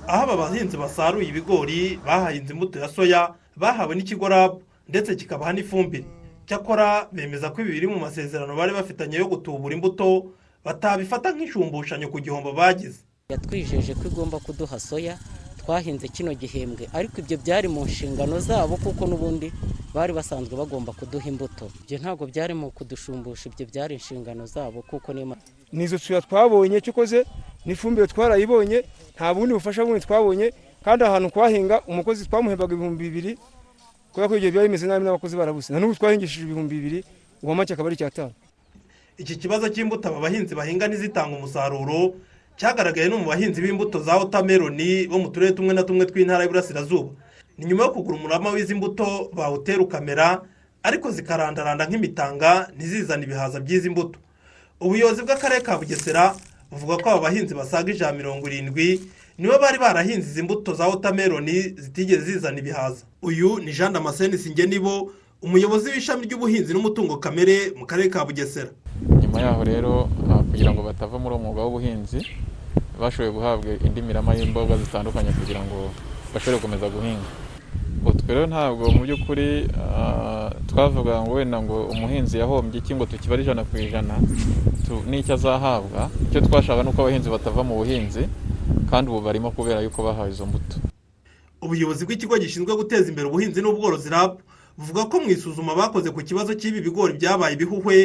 Aho 0.08 0.24
aba 0.24 0.38
bahinzi 0.38 0.78
basaruye 0.78 1.30
ibigori 1.30 2.00
bahahinze 2.06 2.54
imbuto 2.54 2.80
ya 2.80 2.90
soya 2.90 3.34
bahawe 3.56 3.96
n'ikigo 3.96 4.28
rabu 4.28 4.62
ndetse 4.90 5.16
kikabaha 5.16 5.54
n'ifumbire. 5.54 6.06
Cyakora 6.46 7.08
bemeza 7.12 7.50
ko 7.50 7.62
ibi 7.62 7.72
biri 7.72 7.88
mu 7.88 8.00
masezerano 8.00 8.56
bari 8.56 8.74
bafitanye 8.74 9.18
yo 9.18 9.28
gutubura 9.30 9.74
imbuto 9.76 10.26
batabifata 10.66 11.32
nk'ishumbushanyo 11.32 12.08
ku 12.14 12.20
gihombo 12.20 12.52
bagize. 12.54 13.00
Yatwijeje 13.30 13.94
ko 13.96 14.08
igomba 14.08 14.40
kuduha 14.40 14.80
soya 14.80 15.18
twahinze 15.62 16.08
kino 16.08 16.34
gihembwe. 16.34 16.88
Ariko 16.94 17.16
ibyo 17.22 17.38
byari 17.38 17.68
mu 17.68 17.86
nshingano 17.86 18.40
zabo 18.40 18.78
kuko 18.78 19.06
n'ubundi 19.08 19.52
bari 19.94 20.14
basanzwe 20.14 20.54
bagomba 20.56 20.92
kuduha 20.94 21.28
imbuto. 21.30 21.66
Ibyo 21.84 21.98
ntabwo 22.02 22.24
byari 22.32 22.54
mu 22.54 22.68
kudushumbusha 22.72 23.50
ibyo 23.50 23.66
byari 23.72 23.94
inshingano 23.96 24.46
zabo 24.46 24.82
kuko 24.90 25.14
niyo 25.14 25.36
ni 25.72 25.84
izo 25.84 25.98
soya 25.98 26.22
twabonye 26.22 26.82
cyokoze 26.84 27.24
n'ifumbire 27.66 28.08
twarayibonye 28.08 28.84
nta 29.16 29.34
bundi 29.34 29.54
bufasha 29.56 29.86
bundi 29.86 30.04
twabonye 30.06 30.52
kandi 30.84 31.02
ahantu 31.08 31.30
twahinga 31.32 31.76
umukozi 31.88 32.26
twamuhembaga 32.28 32.74
ibihumbi 32.76 33.04
bibiri 33.08 33.32
kubera 34.12 34.28
ko 34.28 34.36
ibyo 34.36 34.52
biba 34.52 34.64
bimeze 34.68 34.84
nabi 34.88 35.06
n'abakozi 35.08 35.38
barabuze 35.40 35.72
na 35.74 35.80
n'ubu 35.80 35.96
twahingishije 35.96 36.44
ibihumbi 36.44 36.76
bibiri 36.76 37.00
uwo 37.44 37.56
make 37.56 37.72
akaba 37.74 37.88
ari 37.88 37.96
icyatanu. 37.96 38.34
Iki 39.22 39.36
kibazo 39.38 39.70
cy'imbuto 39.70 40.10
aba 40.10 40.20
bahinzi 40.20 40.56
bahinga 40.56 40.88
ntizitanga 40.88 41.38
umusaruro. 41.38 42.14
Cyagaragaye 42.58 43.10
no 43.10 43.18
mu 43.22 43.26
bahinzi 43.30 43.62
b'imbuto 43.62 44.02
za 44.04 44.18
wotameroni 44.18 45.08
bo 45.08 45.20
mu 45.20 45.30
turere 45.30 45.54
tumwe 45.54 45.74
na 45.74 45.84
tumwe 45.84 46.06
tw'intara 46.06 46.44
y'Iburasirazuba. 46.44 47.14
Ni 47.58 47.66
nyuma 47.66 47.84
yo 47.84 47.92
kugura 47.92 48.18
umurama 48.18 48.50
w'izi 48.50 48.74
mbuto 48.76 49.30
bawutera 49.34 49.82
ukamera 49.82 50.42
ariko 50.84 51.12
zikarandaranda 51.12 51.86
nk'imitanga 51.86 52.70
ntizizane 52.76 53.24
ibihaza 53.24 53.60
by'izi 53.60 53.90
mbuto. 53.90 54.20
Ubuyobozi 54.82 55.22
bw'akarere 55.22 55.62
ka 55.62 55.78
bugesera 55.78 56.34
buvuga 56.72 56.98
ko 56.98 57.10
aba 57.10 57.22
bahinzi 57.30 57.54
basaga 57.54 57.94
ijana 57.94 58.18
mirongo 58.18 58.50
irindwi 58.50 59.02
nibo 59.38 59.58
bari 59.62 59.78
barahinze 59.78 60.28
izi 60.30 60.44
mbuto 60.44 60.74
za 60.74 60.88
wotameroni 60.88 61.78
zitigeze 61.78 62.22
zizana 62.26 62.60
ibihaza. 62.60 63.06
Uyu 63.22 63.60
ni 63.60 63.72
jean 63.72 63.94
damascene 63.94 64.38
nibo 64.68 65.14
umuyobozi 65.42 65.90
w'ishami 65.92 66.26
ry'ubuhinzi 66.26 66.74
n'umutungo 66.74 67.18
kamere 67.18 67.74
mu 67.78 67.86
karere 67.86 68.10
ka 68.10 68.26
bugesera. 68.26 68.70
Nyuma 69.22 69.42
yaho 69.42 69.64
rero 69.64 69.92
kugira 70.52 70.72
ngo 70.74 70.82
batava 70.84 71.18
muri 71.20 71.36
uwo 71.36 71.44
mwuga 71.44 71.62
w'ubuhinzi 71.66 72.20
bashoboye 73.00 73.32
guhabwa 73.34 73.70
indi 73.86 74.02
mirama 74.02 74.36
y'imboga 74.38 74.78
zitandukanye 74.78 75.32
kugira 75.34 75.62
ngo 75.66 75.90
bashobore 76.34 76.58
gukomeza 76.62 76.88
guhinga. 76.94 77.30
Utwo 78.06 78.30
rero 78.34 78.46
ntabwo 78.48 78.84
mu 78.94 79.02
by'ukuri 79.06 79.66
twavuga 80.70 81.22
ngo 81.26 81.34
wenda 81.34 81.58
ngo 81.62 81.78
umuhinzi 81.94 82.38
yahombye 82.38 82.78
iki 82.80 82.94
ngo 82.96 83.06
tukibare 83.06 83.42
ijana 83.42 83.64
ku 83.66 83.78
ijana 83.78 84.16
n'icyo 85.10 85.34
azahabwa 85.34 86.10
icyo 86.30 86.42
twashaka 86.46 86.84
ni 86.84 86.90
uko 86.90 87.02
abahinzi 87.02 87.30
batava 87.30 87.64
mu 87.64 87.76
buhinzi 87.82 88.24
kandi 88.90 89.06
ubu 89.10 89.22
barimo 89.26 89.50
kubera 89.52 89.82
yuko 89.82 90.04
bahawe 90.04 90.30
izo 90.30 90.46
mbuto. 90.46 90.78
Ubuyobozi 91.62 92.06
bw'ikigo 92.06 92.38
gishinzwe 92.38 92.74
guteza 92.76 93.10
imbere 93.10 93.26
ubuhinzi 93.30 93.62
n'ubworozi 93.62 94.10
rabu 94.10 94.42
buvuga 94.78 95.06
ko 95.06 95.20
mu 95.20 95.30
isuzuma 95.32 95.76
bakoze 95.76 96.10
ku 96.12 96.22
kibazo 96.24 96.54
cy'ibi 96.54 96.82
bigori 96.82 97.14
byabaye 97.20 97.54
ibihuhwe 97.56 97.96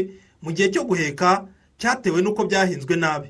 mu 0.42 0.50
gihe 0.52 0.68
cyo 0.70 0.82
guheka 0.84 1.46
cyatewe 1.78 2.22
n'uko 2.22 2.44
byahinzwe 2.44 2.96
nabi. 2.96 3.28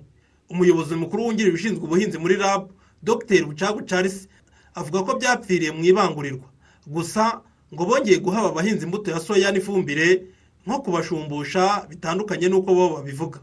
Umuyobozi 0.50 0.94
mukuru 0.94 1.24
wungirije 1.26 1.54
ushinzwe 1.54 1.84
ubuhinzi 1.84 2.18
muri 2.18 2.36
rabu 2.36 2.70
dr. 3.02 3.42
Bucagu 3.46 3.82
charles 3.82 4.28
avuga 4.74 5.02
ko 5.02 5.10
byapfiriye 5.18 5.70
mu 5.72 5.82
ibangurirwa. 5.84 6.48
Gusa 6.86 7.40
ngo 7.74 7.82
bongeye 7.84 8.18
guha 8.22 8.38
aba 8.40 8.52
bahinzi 8.62 8.84
imbuto 8.86 9.10
ya 9.10 9.20
soya 9.20 9.50
n'ifumbire 9.52 10.22
nko 10.66 10.78
kubashumbusha 10.82 11.86
bitandukanye 11.90 12.46
n'uko 12.48 12.70
bo 12.74 12.84
babivuga. 12.98 13.38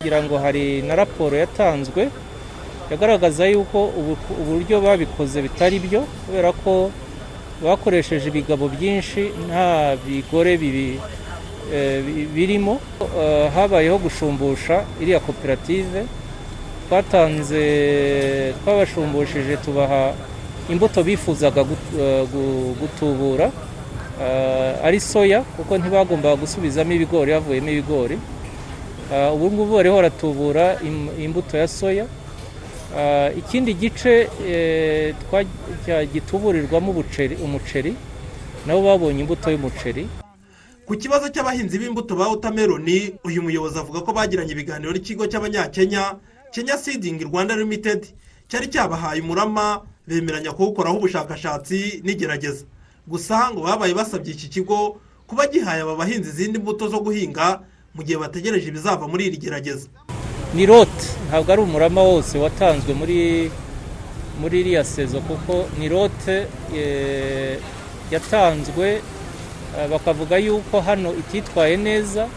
Kugira 0.00 0.22
ngo 0.24 0.38
hari 0.38 0.82
na 0.82 0.94
raporo 0.96 1.36
yatanzwe 1.36 2.10
yagaragaza 2.90 3.46
yuko 3.48 3.88
uburyo 4.40 4.80
babikoze 4.80 5.42
bitari 5.42 5.78
byo 5.80 6.04
kubera 6.26 6.52
ko 6.52 6.92
bakoresheje 7.64 8.28
ibigabo 8.28 8.68
byinshi 8.68 9.30
nta 9.46 9.96
bigore 10.06 10.52
birimo. 12.34 12.74
Habayeho 13.54 13.98
gushumbusha 13.98 14.84
iriya 15.00 15.20
koperative. 15.20 16.04
Twatanze 16.88 17.64
twabashumbushije 18.60 19.56
tubaha 19.64 20.12
imbuto 20.68 21.02
bifuzaga 21.02 21.64
gutubura. 22.80 23.50
Ari 24.84 25.00
soya 25.00 25.40
kuko 25.56 25.78
ntibagombaga 25.78 26.36
gusubizamo 26.36 26.92
ibigori 26.92 27.32
havuyemo 27.32 27.70
ibigori. 27.70 28.16
Ubu 29.34 29.46
ngubu 29.52 29.72
bariho 29.76 29.94
baratubura 29.96 30.64
imbuto 31.24 31.56
ya 31.56 31.68
soya. 31.68 32.06
Ikindi 33.38 33.74
gice 33.74 34.28
gituburirwamo 36.12 37.04
umuceri 37.44 37.94
nabo 38.66 38.82
babonye 38.82 39.20
imbuto 39.20 39.50
y'umuceri. 39.50 40.06
Ku 40.86 40.96
kibazo 40.96 41.28
cy'abahinzi 41.28 41.78
b'imbuto 41.78 42.16
ba 42.16 42.28
wotameroni 42.28 43.14
uyu 43.24 43.42
muyobozi 43.42 43.78
avuga 43.78 44.00
ko 44.02 44.12
bagiranye 44.12 44.52
ibiganiro 44.52 44.92
n'ikigo 44.92 45.26
cy'abanyakenya 45.26 46.18
kenya 46.52 46.76
seeding 46.78 47.22
rwanda 47.24 47.56
limited. 47.56 48.06
Cyari 48.48 48.68
cyabahaye 48.68 49.20
umurama 49.22 49.80
bemeranya 50.06 50.52
kuwukoraho 50.52 50.96
ubushakashatsi 50.98 52.02
n'igerageza 52.04 52.64
gusa 53.06 53.50
ngo 53.50 53.62
babaye 53.62 53.94
basabye 53.94 54.32
iki 54.34 54.48
kigo 54.48 55.00
kuba 55.26 55.46
gihaye 55.46 55.82
aba 55.82 55.96
bahinzi 55.96 56.28
izindi 56.30 56.58
mbuto 56.58 56.88
zo 56.88 57.00
guhinga 57.00 57.62
mu 57.94 58.02
gihe 58.02 58.18
bategereje 58.18 58.68
ibizava 58.68 59.08
muri 59.08 59.26
iri 59.26 59.36
gerageza 59.38 59.88
ni 60.54 60.66
rote 60.66 61.04
ntabwo 61.28 61.52
ari 61.52 61.62
umurama 61.62 62.02
wose 62.02 62.38
watanzwe 62.38 62.92
muri 62.94 63.50
muri 64.40 64.60
iriya 64.60 64.84
sezo 64.84 65.20
kuko 65.20 65.54
ni 65.78 65.88
rote 65.88 66.46
eh, 66.76 67.58
yatanzwe 68.10 68.88
eh, 69.78 69.86
bakavuga 69.90 70.36
yuko 70.36 70.80
hano 70.80 71.14
ititwaye 71.14 71.76
neza 71.76 72.28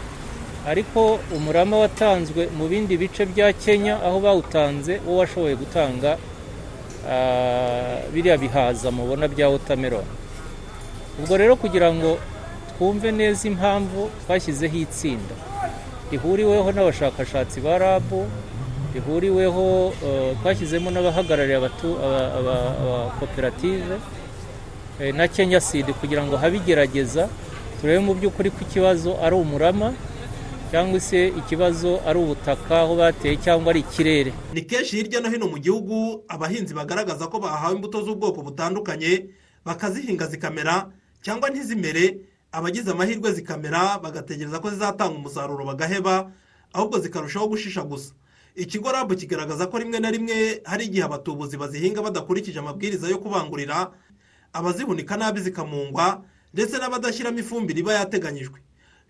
ariko 0.68 1.18
umurama 1.36 1.76
watanzwe 1.78 2.48
mu 2.58 2.68
bindi 2.68 2.96
bice 2.96 3.26
bya 3.26 3.52
kenya 3.52 3.94
aho 4.06 4.20
bawutanze 4.20 5.00
wo 5.06 5.16
washoboye 5.16 5.54
gutanga 5.56 6.16
ah, 7.10 8.00
biriya 8.12 8.36
bihaza 8.38 8.90
mubona 8.90 9.28
bya 9.28 9.48
wotameroni 9.48 10.12
ubwo 11.20 11.36
rero 11.36 11.56
kugira 11.56 11.92
ngo 11.94 12.18
twumve 12.76 13.12
neza 13.12 13.48
impamvu 13.48 14.10
twashyizeho 14.26 14.76
itsinda 14.76 15.34
rihuriweho 16.10 16.72
n'abashakashatsi 16.72 17.60
ba 17.60 17.78
rabu 17.78 18.26
rihuriweho 18.94 19.92
eh, 20.06 20.36
twashyizemo 20.42 20.90
n'abahagarariye 20.90 21.56
abakoperative 22.80 23.98
eh, 25.00 25.14
na 25.14 25.28
kenya 25.28 25.60
sidi 25.60 25.92
kugira 25.92 26.24
ngo 26.24 26.36
habe 26.36 26.56
igerageza 26.56 27.28
turebe 27.80 27.98
mu 27.98 28.14
by'ukuri 28.14 28.50
ko 28.50 28.60
ikibazo 28.64 29.10
ari 29.20 29.34
umurama 29.36 29.92
cyangwa 30.70 31.00
se 31.00 31.28
ikibazo 31.28 32.00
ari 32.06 32.18
ubutaka 32.18 32.80
aho 32.82 32.96
bateye 32.96 33.36
cyangwa 33.36 33.70
ari 33.70 33.80
ikirere. 33.80 34.32
Ni 34.54 34.62
kenshi 34.62 34.96
hirya 34.96 35.20
no 35.20 35.28
hino 35.30 35.46
mu 35.46 35.58
gihugu 35.58 36.24
abahinzi 36.28 36.74
bagaragaza 36.74 37.26
ko 37.30 37.38
bahawe 37.38 37.74
imbuto 37.76 38.02
z'ubwoko 38.02 38.42
butandukanye 38.42 39.26
bakazihinga 39.64 40.26
zikamera 40.26 40.90
cyangwa 41.22 41.50
ntizimere 41.50 42.18
abagize 42.56 42.88
amahirwe 42.90 43.28
zikamera 43.36 43.98
bagategereza 43.98 44.58
ko 44.64 44.70
zizatanga 44.72 45.14
umusaruro 45.20 45.64
bagaheba 45.64 46.32
ahubwo 46.72 46.96
zikarushaho 46.98 47.48
gushisha 47.52 47.82
gusa. 47.84 48.14
Ikigo 48.56 48.88
rabu 48.92 49.12
kigaragaza 49.16 49.66
ko 49.68 49.76
rimwe 49.78 50.00
na 50.00 50.08
rimwe 50.10 50.60
hari 50.64 50.84
igihe 50.88 51.04
abatubuzi 51.04 51.56
bazihinga 51.60 52.00
badakurikije 52.02 52.58
amabwiriza 52.58 53.08
yo 53.12 53.18
kubangurira 53.20 53.92
abazihunika 54.52 55.16
nabi 55.16 55.40
zikamungwa 55.44 56.24
ndetse 56.56 56.78
n'abadashyiramo 56.80 57.38
ifumbire 57.38 57.80
iba 57.80 57.92
yateganyijwe. 57.92 58.58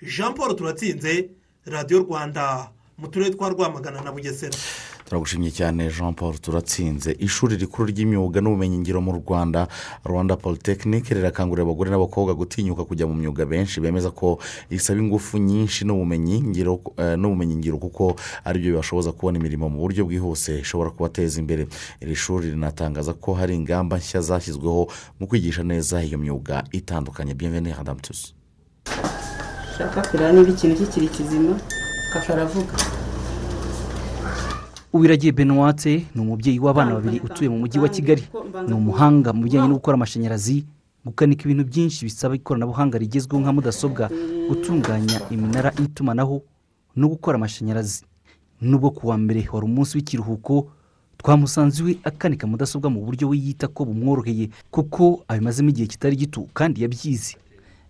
Jean 0.03 0.35
paul 0.35 0.57
turatsinze 0.59 1.31
radiyo 1.67 1.99
rwanda 2.03 2.71
mu 2.99 3.07
turere 3.09 3.31
twa 3.31 3.49
rwamagana 3.55 4.03
na 4.03 4.11
bugesera. 4.13 4.59
Turagushimye 5.07 5.51
cyane 5.51 5.88
jean 5.90 6.14
paul 6.14 6.35
turatsinze. 6.38 7.16
Ishuri 7.19 7.57
rikuru 7.57 7.88
ry'imyuga 7.88 8.40
n'ubumenyingiro 8.40 9.01
mu 9.01 9.12
rwanda 9.23 9.69
rwanda 10.05 10.37
polytechnic 10.37 11.09
rirakangurira 11.09 11.62
abagore 11.64 11.90
n'abakobwa 11.90 12.35
gutinyuka 12.35 12.85
kujya 12.85 13.07
mu 13.07 13.14
myuga 13.14 13.47
benshi. 13.47 13.81
Bemeza 13.81 14.11
ko 14.11 14.38
isaba 14.71 14.99
ingufu 14.99 15.38
nyinshi 15.38 15.85
n'ubumenyingiro 15.87 16.81
eh, 16.99 17.79
kuko 17.81 18.16
ari 18.45 18.59
byo 18.59 18.71
bibashoboza 18.75 19.12
kubona 19.12 19.38
imirimo 19.38 19.71
mu 19.71 19.79
buryo 19.79 20.05
bwihuse 20.05 20.59
ishobora 20.61 20.90
kubateza 20.90 21.38
imbere. 21.38 21.66
Iri 22.03 22.14
shuri 22.16 22.51
rinatangaza 22.51 23.14
ko 23.14 23.35
hari 23.35 23.55
ingamba 23.55 23.99
nshya 23.99 24.21
zashyizweho 24.21 24.90
mu 25.21 25.27
kwigisha 25.27 25.62
neza 25.62 26.03
iyo 26.03 26.19
myuga 26.19 26.64
itandukanye. 26.73 27.35
Bienvenue 27.35 27.75
madame 27.79 28.01
tuzi 28.01 28.35
ushaka 29.77 30.03
kureba 30.09 30.33
niba 30.33 30.51
ikintu 30.51 30.77
kikiri 30.77 31.09
kizima 31.09 31.55
kakaravuga 32.12 32.75
uwiragiye 34.92 35.33
benuwate 35.33 36.07
ni 36.14 36.20
umubyeyi 36.20 36.59
w'abana 36.61 36.94
babiri 36.94 37.20
utuye 37.20 37.49
mu 37.51 37.59
mujyi 37.59 37.79
wa 37.79 37.88
kigali. 37.88 38.22
ni 38.68 38.75
umuhanga 38.75 39.33
mu 39.33 39.42
bijyanye 39.42 39.68
no 39.68 39.75
gukora 39.75 39.94
amashanyarazi 39.94 40.64
gukanika 41.05 41.44
ibintu 41.44 41.64
byinshi 41.64 42.05
bisaba 42.05 42.35
ikoranabuhanga 42.35 42.99
rigezweho 42.99 43.40
nka 43.42 43.53
mudasobwa 43.53 44.11
gutunganya 44.49 45.20
iminara 45.31 45.72
y'itumanaho 45.79 46.42
no 46.96 47.07
gukora 47.09 47.37
amashanyarazi. 47.37 48.05
Nubwo 48.61 48.90
ku 48.90 49.09
wa 49.09 49.16
mbere 49.18 49.49
wari 49.53 49.66
umunsi 49.66 49.96
w'ikiruhuko 49.96 50.66
twamusanze 51.18 51.83
iwe 51.83 51.99
akanika 52.05 52.46
mudasobwa 52.46 52.90
mu 52.90 53.01
buryo 53.05 53.29
we 53.29 53.37
yita 53.38 53.68
ko 53.68 53.85
bumworoheye 53.85 54.49
kuko 54.70 55.22
abimazemo 55.29 55.68
igihe 55.70 55.87
kitari 55.87 56.16
gito 56.16 56.46
kandi 56.55 56.83
yabyize. 56.83 57.37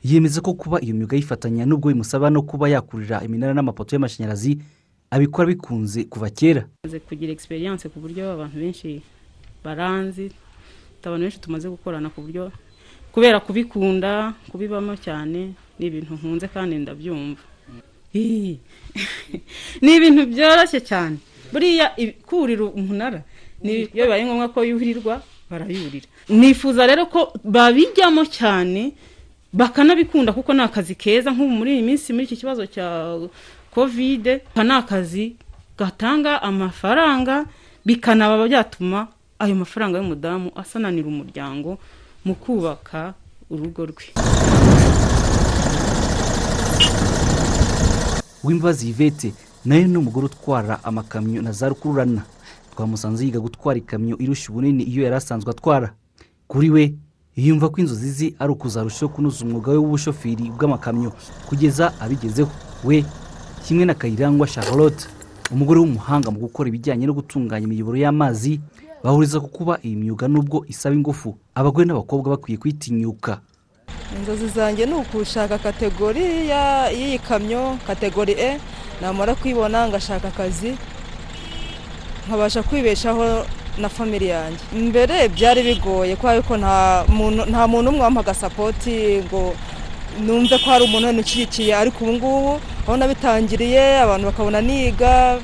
Yemeza 0.04 0.40
ko 0.40 0.54
kuba 0.54 0.82
iyo 0.82 0.94
myuga 0.94 1.16
yifatanya 1.16 1.66
nubwo 1.66 1.88
bimusaba 1.88 2.30
no 2.30 2.42
kuba 2.42 2.68
yakurira 2.68 3.22
iminara 3.24 3.54
n'amapoto 3.54 3.94
y'amashanyarazi 3.96 4.58
abikora 5.10 5.48
bikunze 5.48 6.04
kuva 6.04 6.30
kera. 6.30 6.62
Tumaze 6.82 6.98
kugira 7.00 7.32
egisperiyanse 7.32 7.88
ku 7.88 7.98
buryo 8.00 8.32
abantu 8.32 8.56
benshi 8.62 9.02
baranzi 9.64 10.30
abantu 11.04 11.22
benshi 11.24 11.40
tumaze 11.40 11.66
gukorana 11.68 12.10
ku 12.10 12.20
buryo 12.24 12.52
kubera 13.12 13.40
kubikunda 13.40 14.34
kubibamo 14.50 14.96
cyane 14.96 15.40
ni 15.78 15.86
ibintu 15.86 16.14
nkunze 16.18 16.46
kandi 16.48 16.74
ndabyumva. 16.82 17.42
Ni 19.82 19.90
ibintu 19.96 20.22
byoroshye 20.32 20.80
cyane. 20.80 21.16
Buriya 21.52 21.92
kurira 22.26 22.64
umunara 22.64 23.20
ni- 23.62 23.88
iyo 23.94 24.04
bibaye 24.04 24.24
ngombwa 24.24 24.48
ko 24.48 24.64
yuhirirwa 24.64 25.20
barayurira 25.50 26.08
nifuza 26.28 26.86
rero 26.88 27.06
ko 27.12 27.20
babijyamo 27.44 28.24
cyane 28.24 28.92
bakanabikunda 29.52 30.32
kuko 30.32 30.50
ni 30.56 30.62
akazi 30.64 30.94
keza. 30.96 31.30
Nk'ubu 31.30 31.52
muri 31.60 31.70
iyi 31.76 31.82
minsi 31.88 32.12
muri 32.12 32.24
iki 32.24 32.36
kibazo 32.40 32.64
cya 32.66 32.88
kovide 33.76 34.40
aka 34.54 34.64
ni 34.64 34.72
akazi 34.72 35.36
gatanga 35.78 36.42
amafaranga 36.42 37.44
bikanaba 37.84 38.48
byatuma 38.48 39.08
ayo 39.38 39.54
mafaranga 39.54 39.98
y'umudamu 39.98 40.50
asananira 40.56 41.08
umuryango 41.08 41.76
mu 42.24 42.34
kubaka 42.34 43.12
urugo 43.50 43.86
rwe. 43.86 44.06
W'imbazi 48.44 48.88
yvette 48.88 49.34
nawe 49.64 49.84
ni 49.84 49.98
umugore 49.98 50.26
utwara 50.26 50.84
amakamyo 50.84 51.42
na 51.42 51.52
za 51.52 51.68
rukururana 51.68 52.22
twamusanze 52.72 53.24
yiga 53.24 53.40
gutwara 53.40 53.78
ikamyo 53.78 54.16
irusha 54.18 54.48
ubunini 54.52 54.82
iyo 54.84 55.04
yari 55.04 55.16
asanzwe 55.16 55.50
atwara. 55.50 55.92
Kuri 56.48 56.70
we 56.70 56.94
yumva 57.36 57.68
ko 57.68 57.76
inzozi 57.80 58.10
ze 58.10 58.34
ari 58.38 58.52
ukuzarushaho 58.52 59.12
kunoza 59.12 59.44
umwuga 59.44 59.72
we 59.72 59.78
w'ubushoferi 59.78 60.48
bw'amakamyo 60.56 61.12
kugeza 61.48 61.92
abigezeho. 62.00 62.50
We 62.84 63.04
kimwe 63.66 63.84
na 63.84 63.94
kayirangwa 63.94 64.46
charlotte 64.46 65.06
umugore 65.50 65.80
w'umuhanga 65.80 66.30
mu 66.30 66.38
gukora 66.38 66.68
ibijyanye 66.70 67.06
no 67.06 67.12
gutunganya 67.18 67.66
imiyoboro 67.66 67.98
y'amazi 67.98 68.60
bahuriza 69.04 69.40
ku 69.42 69.48
kuba 69.48 69.78
iyi 69.82 69.96
myuga 69.96 70.28
nubwo 70.28 70.64
isaba 70.68 70.94
ingufu. 70.94 71.34
Abagore 71.54 71.86
n'abakobwa 71.86 72.30
bakwiye 72.38 72.58
kuyitinyuka 72.58 73.38
inzozi 74.18 74.48
zanjye 74.48 74.86
ni 74.86 74.94
ukushaka 74.94 75.58
kategori 75.58 76.22
y'iyi 76.50 77.18
kamyo 77.18 77.78
kategori 77.86 78.32
e 78.32 78.50
namara 79.00 79.34
kuyibona 79.34 79.88
ngashaka 79.88 80.28
akazi 80.28 80.74
nkabasha 82.26 82.62
kwibeshaho 82.62 83.44
na 83.78 83.88
famili 83.88 84.26
yanjye. 84.28 84.62
Mbere 84.72 85.28
byari 85.28 85.62
bigoye 85.62 86.16
kubera 86.16 86.42
ko 86.42 86.56
nta 86.56 87.04
muntu 87.68 87.90
umwe 87.90 88.00
wampaga 88.02 88.34
sapoti 88.34 89.22
ngo 89.26 89.54
numve 90.24 90.58
ko 90.58 90.70
hari 90.70 90.84
umuntu 90.84 91.06
wenda 91.06 91.22
ushyigikiye 91.22 91.72
ariko 91.76 92.04
ubu 92.04 92.12
ngubu 92.12 92.52
aho 92.86 92.96
nabitangiriye 92.96 94.00
abantu 94.04 94.24
bakabona 94.30 94.60
niga 94.60 95.40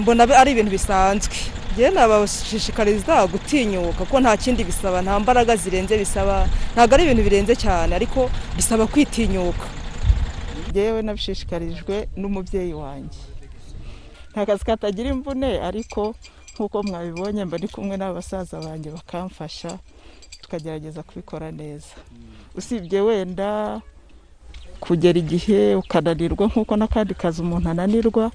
mbona 0.00 0.22
ari 0.40 0.50
ibintu 0.52 0.70
bisanzwe. 0.70 1.36
Njyewe 1.72 1.90
nabashishikariza 1.90 3.26
gutinyuka 3.28 3.92
kuko 4.08 4.16
nta 4.20 4.36
kindi 4.36 4.64
bisaba 4.64 5.02
nta 5.04 5.20
mbaraga 5.20 5.56
zirenze 5.56 5.94
bisaba. 5.98 6.48
Ntabwo 6.74 6.94
ari 6.94 7.02
ibintu 7.04 7.22
birenze 7.22 7.54
cyane 7.56 7.92
ariko 7.94 8.30
bisaba 8.56 8.86
kwitinyuka. 8.88 9.66
Yewe 10.74 11.02
nabishishikarijwe 11.02 12.08
n'umubyeyi 12.16 12.72
wanjye. 12.74 13.20
Nta 14.32 14.46
kazi 14.46 14.64
katagira 14.64 15.08
imvune 15.12 15.60
ariko 15.68 16.14
nk'uko 16.54 16.82
mwabibonye 16.82 17.44
mba 17.44 17.56
ndi 17.58 17.68
kumwe 17.68 17.96
n'abasaza 17.96 18.60
banjye 18.60 18.90
bakamfasha 18.96 19.78
tukagerageza 20.40 21.02
kubikora 21.02 21.48
neza. 21.52 21.92
Usibye 22.56 23.00
wenda 23.00 23.80
kugera 24.80 25.18
igihe 25.18 25.74
ukananirwa 25.74 26.46
nk'uko 26.46 26.76
n'akandi 26.76 27.14
kazi 27.14 27.42
umuntu 27.42 27.68
ananirwa 27.68 28.30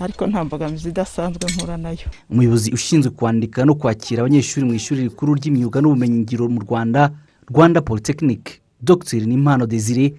ariko 0.00 0.26
nta 0.26 0.44
mbogamizi 0.44 0.88
idasanzwe 0.88 1.44
mpura 1.54 1.76
na 1.76 1.90
yo. 1.90 2.08
Umuyobozi 2.30 2.72
ushinzwe 2.72 3.10
kwandika 3.10 3.64
no 3.64 3.74
kwakira 3.74 4.22
abanyeshuri 4.22 4.66
mu 4.66 4.74
ishuri 4.74 5.02
rikuru 5.06 5.34
ry'imyuga 5.38 5.78
n'ubumenyingiro 5.80 6.48
mu 6.48 6.60
rwanda 6.60 7.10
rwanda 7.50 7.78
polytechnic 7.82 8.60
dr 8.82 9.20
nimpano 9.26 9.66
desire 9.66 10.14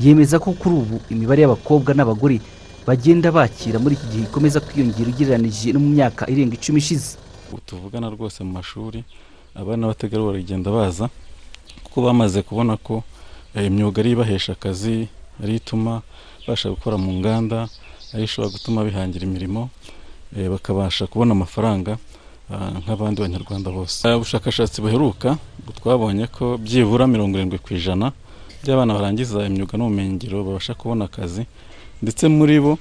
yemeza 0.00 0.38
ko 0.38 0.52
kuri 0.52 0.74
ubu 0.74 0.96
imibare 1.10 1.42
y'abakobwa 1.42 1.94
n'abagore 1.94 2.38
bagenda 2.86 3.32
bakira 3.32 3.78
muri 3.82 3.94
iki 3.98 4.06
gihe 4.12 4.24
ikomeza 4.30 4.60
kwiyongera 4.60 5.08
ugereranije 5.10 5.72
no 5.72 5.80
mu 5.80 5.88
myaka 5.90 6.28
irenga 6.30 6.54
icumi 6.54 6.78
ishize. 6.78 7.16
Ubu 7.50 7.60
tuvugana 7.66 8.10
rwose 8.14 8.44
mu 8.44 8.52
mashuri 8.52 9.02
abana 9.54 9.76
n'abategarugori 9.88 10.38
bagenda 10.46 10.70
baza 10.70 11.08
kuko 11.94 12.06
bamaze 12.10 12.42
kubona 12.42 12.74
ko 12.76 13.02
eh, 13.54 13.66
imyuga 13.70 14.02
ari 14.02 14.10
ibahesha 14.18 14.52
akazi 14.58 15.06
ari 15.42 15.54
ituma 15.62 16.02
babasha 16.42 16.74
gukora 16.74 16.98
mu 16.98 17.12
nganda 17.22 17.68
ari 18.14 18.24
ishobora 18.26 18.50
gutuma 18.50 18.82
bihangira 18.82 19.22
imirimo 19.30 19.70
eh, 20.34 20.50
bakabasha 20.50 21.06
kubona 21.06 21.30
amafaranga 21.38 21.92
ah, 22.50 22.74
nk'abandi 22.82 23.22
banyarwanda 23.22 23.70
bose. 23.70 24.02
Ah, 24.08 24.16
ubushakashatsi 24.18 24.82
buheruka 24.82 25.38
twabonye 25.78 26.26
ko 26.26 26.58
byibura 26.58 27.06
mirongo 27.06 27.38
irindwi 27.38 27.58
ku 27.62 27.70
ijana 27.78 28.10
by'abana 28.66 28.90
barangiza 28.98 29.46
imyuga 29.46 29.78
n'ubumenyingiro 29.78 30.42
babasha 30.42 30.74
kubona 30.74 31.04
akazi 31.06 31.46
ndetse 32.02 32.26
muri 32.26 32.58
bo 32.58 32.72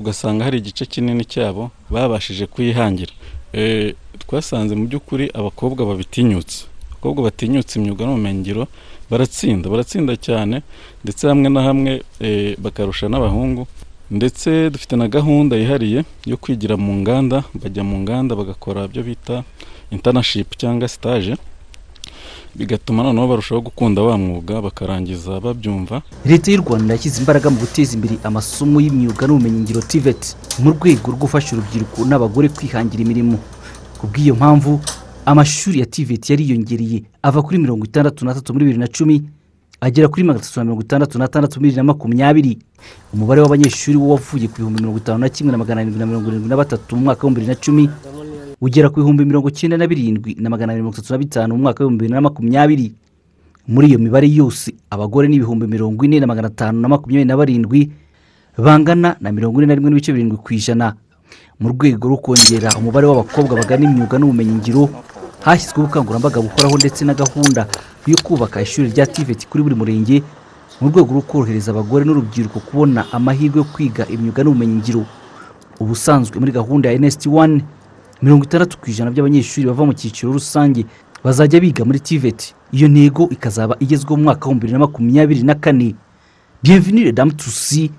ugasanga 0.00 0.44
hari 0.48 0.56
igice 0.64 0.88
kinini 0.88 1.24
cyabo 1.28 1.68
babashije 1.92 2.46
kuyihangira 2.48 3.12
Eh, 3.52 3.94
twasanze 4.18 4.72
mu 4.76 4.84
by'ukuri 4.88 5.30
abakobwa 5.38 5.80
babitinyutse. 5.88 6.58
Abakobwa 7.06 7.30
batinyutse 7.30 7.78
imyuga 7.78 8.02
n'ubumenyingiro 8.04 8.66
baratsinda 9.10 9.70
baratsinda 9.70 10.12
cyane 10.26 10.56
ndetse 11.04 11.22
hamwe 11.30 11.48
na 11.54 11.60
hamwe 11.62 11.92
eh, 12.20 12.56
bakarusha 12.58 13.06
n'abahungu 13.08 13.62
ndetse 14.10 14.70
dufite 14.74 14.94
na 14.98 15.06
gahunda 15.08 15.54
yihariye 15.56 16.00
yo 16.26 16.36
kwigira 16.42 16.74
mu 16.76 16.92
nganda 17.00 17.44
bajya 17.54 17.82
mu 17.86 17.96
nganda 18.02 18.34
bagakora 18.34 18.84
ibyo 18.90 19.02
bita 19.06 19.36
intanashipu 19.94 20.52
cyangwa 20.58 20.88
sitaje 20.88 21.36
bigatuma 22.58 23.02
noneho 23.02 23.26
barushaho 23.30 23.60
gukunda 23.60 24.02
wa 24.02 24.18
mwuga 24.18 24.54
bakarangiza 24.66 25.40
babyumva. 25.40 26.02
Leta 26.24 26.50
y'u 26.50 26.62
rwanda 26.66 26.94
yashyize 26.94 27.18
imbaraga 27.22 27.50
mu 27.50 27.58
guteza 27.62 27.92
imbere 27.94 28.14
amasomo 28.28 28.80
y'imyuga 28.80 29.26
n'ubumenyingiro 29.26 29.80
tivet 29.86 30.22
mu 30.58 30.70
rwego 30.74 31.06
rwo 31.14 31.20
gufasha 31.22 31.54
urubyiruko 31.54 31.98
n'abagore 32.08 32.48
kwihangira 32.48 33.02
imirimo. 33.06 33.38
Ku 33.98 34.04
bw'iyo 34.10 34.34
mpamvu 34.34 34.80
amashuri 35.26 35.80
ya 35.80 35.86
tivet 35.86 36.30
yariyongereye 36.30 37.02
ava 37.22 37.42
kuri 37.42 37.58
mirongo 37.58 37.84
itandatu 37.84 38.24
n'atatu 38.24 38.52
muri 38.52 38.64
bibiri 38.64 38.78
na 38.80 38.88
cumi 38.88 39.22
agera 39.80 40.08
kuri 40.08 40.22
magana 40.24 40.40
atatu 40.42 40.58
na 40.60 40.64
mirongo 40.64 40.82
itandatu 40.82 41.18
n'atandatu 41.18 41.54
muri 41.60 41.68
bibiri 41.70 41.76
na 41.76 41.84
makumyabiri. 41.92 42.58
Umubare 43.14 43.40
w'abanyeshuri 43.42 43.96
wo 43.98 44.08
wavuye 44.14 44.48
ku 44.48 44.56
bihumbi 44.62 44.80
mirongo 44.80 44.98
itanu 44.98 45.18
na 45.18 45.28
kimwe 45.28 45.52
na 45.52 45.58
magana 45.58 45.80
arindwi 45.80 45.98
na 45.98 46.06
mirongo 46.06 46.28
irindwi 46.30 46.48
na 46.48 46.56
batatu 46.56 46.96
mu 46.96 47.02
mwaka 47.02 47.26
w'ibihumbi 47.26 47.40
bibiri 47.40 47.54
na 47.54 47.60
cumi 47.60 47.84
ugera 48.60 48.88
ku 48.90 48.96
bihumbi 49.02 49.24
mirongo 49.24 49.48
icyenda 49.50 49.76
na 49.76 49.86
birindwi 49.86 50.36
na 50.40 50.48
magana 50.50 50.72
abiri 50.72 50.82
mirongo 50.82 50.96
itatu 50.96 51.12
na 51.12 51.18
bitanu 51.18 51.54
mu 51.54 51.62
mwaka 51.62 51.84
w'ibihumbi 51.84 52.02
bibiri 52.06 52.14
na 52.14 52.20
makumyabiri. 52.20 52.86
Muri 53.68 53.86
iyo 53.90 53.98
mibare 53.98 54.28
yose 54.30 54.74
abagore 54.90 55.26
ni 55.28 55.36
ibihumbi 55.42 55.66
mirongo 55.66 56.04
ine 56.06 56.20
na 56.20 56.26
magana 56.26 56.48
atanu 56.48 56.80
na 56.80 56.88
makumyabiri 56.88 57.26
na 57.28 57.36
barindwi 57.36 57.90
bangana 58.56 59.16
na 59.20 59.32
mirongo 59.32 59.58
ine 59.58 59.66
na 59.66 59.74
rimwe 59.74 59.90
n'ibice 59.90 60.12
birindwi 60.14 60.38
ku 60.38 60.54
ijana. 60.54 60.94
Mu 61.60 61.72
rwego 61.72 62.08
rwo 62.08 62.16
kongera 62.20 62.70
umubare 62.78 63.06
w'abakobwa 63.10 63.56
bagana 63.58 63.84
imyuga 63.90 64.18
n'ubumenyingiro 64.20 64.88
hashyizweho 65.46 65.82
ubukangurambaga 65.82 66.40
buhoraho 66.42 66.76
ndetse 66.78 67.04
na 67.04 67.14
gahunda 67.14 67.66
yo 68.06 68.16
kubaka 68.22 68.62
ishuri 68.62 68.90
rya 68.90 69.06
tiveti 69.06 69.46
kuri 69.46 69.62
buri 69.62 69.74
murenge 69.74 70.22
mu 70.80 70.88
rwego 70.90 71.10
rwo 71.14 71.22
korohereza 71.22 71.70
abagore 71.70 72.04
n'urubyiruko 72.04 72.60
kubona 72.60 73.06
amahirwe 73.12 73.58
yo 73.58 73.64
kwiga 73.64 74.02
imyuga 74.10 74.42
n'ubumenyingiro. 74.44 75.02
Ubusanzwe 75.80 76.36
muri 76.40 76.52
gahunda 76.52 76.90
ya 76.92 76.98
nsd 76.98 77.26
wani 77.30 77.64
mirongo 78.22 78.44
itandatu 78.44 78.78
ku 78.78 78.90
ijana 78.90 79.10
by'abanyeshuri 79.10 79.66
bava 79.66 79.86
mu 79.86 79.94
cyiciro 79.94 80.32
rusange 80.32 80.84
bazajya 81.24 81.60
biga 81.60 81.84
muri 81.84 82.00
tiveti 82.00 82.54
iyo 82.72 82.88
ntego 82.88 83.28
ikazaba 83.30 83.76
igezweho 83.80 84.16
mu 84.16 84.22
mwaka 84.24 84.48
w'ibihumbi 84.48 84.60
bibiri 84.66 84.72
na 84.72 84.78
makumyabiri 84.84 85.42
na 85.42 85.54
kane. 85.54 85.94
Bienvenue 86.62 87.12
damu 87.12 87.32
tusi 87.32 87.90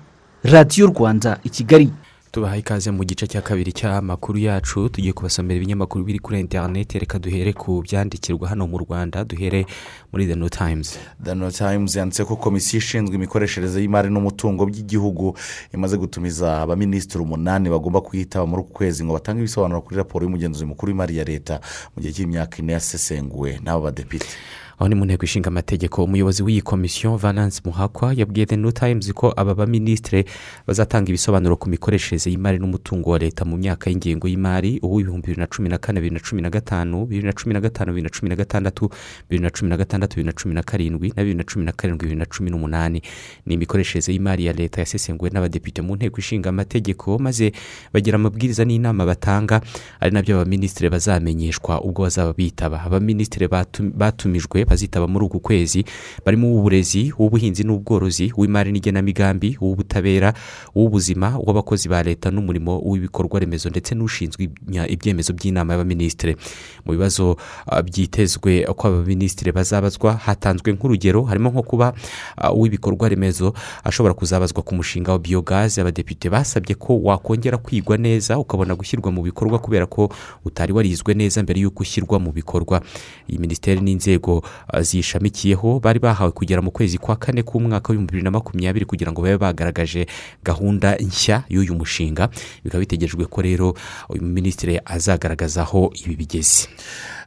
radiyo 0.44 0.86
rwanda 0.86 1.38
i 1.44 1.48
kigali. 1.50 1.90
Tubahaye 2.38 2.60
ikaze 2.60 2.90
mu 2.90 3.02
gice 3.04 3.26
cya 3.26 3.42
kabiri 3.42 3.72
cy'amakuru 3.72 4.38
yacu 4.38 4.88
tugiye 4.88 5.12
kubasomera 5.12 5.56
ibinyamakuru 5.58 6.04
biri 6.04 6.18
kuri 6.18 6.40
interineti 6.40 6.98
reka 6.98 7.18
duhere 7.18 7.52
ku 7.52 7.82
byandikirwa 7.82 8.48
hano 8.48 8.66
mu 8.70 8.78
rwanda 8.78 9.24
duhere 9.26 9.66
muri 10.12 10.26
the 10.26 10.36
new 10.38 10.48
times. 10.48 10.98
The 11.24 11.34
New 11.34 11.50
Times 11.50 11.96
yanditse 11.96 12.24
ko 12.24 12.36
komisiyo 12.36 12.78
ishinzwe 12.78 13.14
imikoreshereze 13.18 13.82
y'imari 13.82 14.06
n'umutungo 14.10 14.66
by'igihugu 14.70 15.34
imaze 15.74 15.96
gutumiza 15.98 16.62
abaminisitiri 16.62 17.22
umunani 17.26 17.70
bagomba 17.70 18.00
kuyitaba 18.00 18.46
muri 18.46 18.62
uku 18.62 18.72
kwezi 18.72 19.02
ngo 19.04 19.12
batange 19.18 19.40
ibisobanuro 19.42 19.82
kuri 19.82 19.96
raporo 19.96 20.22
y'umugenzuzi 20.24 20.64
mukuru 20.64 20.90
w'imari 20.94 21.16
ya 21.18 21.24
leta 21.26 21.58
mu 21.96 22.02
gihe 22.02 22.12
cy'imyaka 22.14 22.58
ine 22.62 22.72
yasesenguwe 22.78 23.58
n'abo 23.66 23.82
badepite. 23.90 24.30
Aho 24.78 24.88
ni 24.88 24.94
mu 24.94 25.04
nteko 25.04 25.24
ishinga 25.24 25.48
amategeko 25.48 26.04
umuyobozi 26.04 26.42
w'iyi 26.42 26.62
komisiyo 26.62 27.16
valence 27.16 27.60
muhakwa 27.64 28.12
yabwiye 28.14 28.46
the 28.46 28.56
new 28.56 28.70
times 28.70 29.12
ko 29.12 29.32
aba 29.36 29.54
baminisitiri 29.54 30.24
bazatanga 30.66 31.08
ibisobanuro 31.08 31.56
ku 31.56 31.68
mikoreshereze 31.68 32.30
y'imari 32.30 32.58
n'umutungo 32.58 33.10
wa 33.10 33.18
leta 33.18 33.44
mu 33.44 33.56
myaka 33.56 33.90
y'ingengo 33.90 34.28
y'imari 34.28 34.78
uw'ibihumbi 34.82 35.26
bibiri 35.26 35.40
na 35.40 35.46
cumi 35.46 35.68
na 35.68 35.78
kane 35.78 36.00
bibiri 36.00 36.14
na 36.14 36.20
cumi 36.20 36.42
na 36.42 36.50
gatanu 36.50 37.06
bibiri 37.06 37.26
na 37.26 37.32
cumi 37.32 37.54
na 37.54 37.60
gatanu 37.60 37.90
bibiri 37.92 38.04
na 38.04 38.10
cumi 38.10 38.28
na 38.30 38.36
gatandatu 38.36 38.90
bibiri 39.28 39.42
na 39.42 39.50
cumi 39.50 39.68
na 39.70 39.76
gatandatu 39.76 40.14
bibiri 40.16 40.26
na 40.26 40.32
cumi 40.32 40.54
na 40.54 40.62
karindwi 40.62 41.08
na 41.16 41.22
bibiri 41.22 41.34
na 41.38 41.44
cumi 41.44 41.64
na 41.64 41.72
karindwi 41.72 42.04
bibiri 42.06 42.18
na 42.18 42.26
cumi 42.26 42.50
n'umunani. 42.50 43.02
Ni 43.46 43.54
imikoreshereze 43.54 44.12
y'imari 44.12 44.44
ya 44.46 44.52
leta 44.52 44.80
yasesenguwe 44.80 45.30
n'abadepite 45.30 45.82
mu 45.82 45.96
nteko 45.96 46.18
ishinga 46.18 46.48
amategeko 46.48 47.18
maze 47.18 47.52
bagira 47.92 48.14
amabwiriza 48.16 48.64
n'inama 48.64 49.06
batanga. 49.06 49.60
Ari 50.00 50.14
na 50.14 50.22
byo 50.22 50.36
abaminisitiri 50.40 50.90
bazamenyeshwa 50.90 51.82
ubwo 51.82 52.02
bazaba 52.02 52.32
bitaba. 52.32 52.82
Abaminisitiri 52.82 53.46
batu- 53.48 53.90
batumijwe 53.96 54.64
bazitaba 54.68 55.06
muri 55.08 55.24
uku 55.24 55.40
kwezi 55.40 55.84
barimo 56.26 56.48
uw'uburezi 56.52 57.12
uw'ubuhinzi 57.18 57.64
n'ubworozi 57.64 58.32
uw'imari 58.36 58.72
n'igenamigambi 58.72 59.56
uw'ubutabera 59.60 60.32
uw'ubuzima 60.74 61.38
uw'abakozi 61.38 61.88
ba 61.88 62.02
leta 62.02 62.30
n'umurimo 62.30 62.78
w'ibikorwa 62.84 63.40
remezo 63.40 63.70
ndetse 63.70 63.94
n'ushinzwe 63.94 64.48
ibyemezo 64.88 65.32
by'inama 65.32 65.72
y'abaminisitiri. 65.72 66.36
Mu 66.84 66.92
bibazo 66.92 67.36
ah, 67.66 67.82
byitezwe 67.82 68.64
ko 68.76 68.88
abaminisitiri 68.88 69.52
bazabazwa 69.52 70.14
hatanzwe 70.16 70.72
nk'urugero 70.72 71.22
harimo 71.22 71.50
nko 71.50 71.62
kuba 71.62 71.92
ah, 72.36 72.52
uw'ibikorwa 72.52 73.08
remezo 73.08 73.54
ashobora 73.84 74.14
kuzabazwa 74.14 74.62
ku 74.62 74.74
mushinga 74.74 75.12
wa 75.12 75.18
biyogazi 75.18 75.80
abadepite 75.80 76.30
basabye 76.30 76.74
ko 76.74 77.00
wakongera 77.02 77.58
kwigwa 77.58 77.96
neza 77.96 78.38
ukabona 78.38 78.74
gushyirwa 78.74 79.12
mu 79.12 79.22
bikorwa 79.22 79.58
kubera 79.58 79.86
ko 79.86 80.08
utari 80.44 80.72
warizwe 80.72 81.14
neza 81.14 81.42
mbere 81.42 81.60
y'uko 81.60 81.82
ushyirwa 81.82 82.18
mu 82.18 82.32
bikorwa. 82.32 82.80
Iyi 83.28 83.38
minisiteri 83.38 83.80
n'inzego 83.80 84.42
ziyishamikiyeho 84.80 85.80
bari 85.80 85.98
bahawe 85.98 86.30
kugera 86.30 86.62
mu 86.62 86.70
kwezi 86.70 86.98
kwa 86.98 87.16
kane 87.16 87.42
k'umwaka 87.42 87.88
w'ibihumbi 87.92 88.10
bibiri 88.12 88.24
na 88.24 88.30
makumyabiri 88.30 88.84
kugira 88.84 89.12
ngo 89.12 89.22
babe 89.22 89.38
bagaragaje 89.38 90.06
gahunda 90.44 90.96
nshya 90.96 91.42
y'uyu 91.48 91.74
mushinga. 91.74 92.28
Bikaba 92.64 92.80
bitegerejwe 92.80 93.26
ko 93.26 93.42
rero 93.42 93.74
uyu 94.08 94.22
minisitiri 94.22 94.80
azagaragaza 94.84 95.62
aho 95.62 95.92
ibi 96.04 96.16
bigeze 96.16 96.68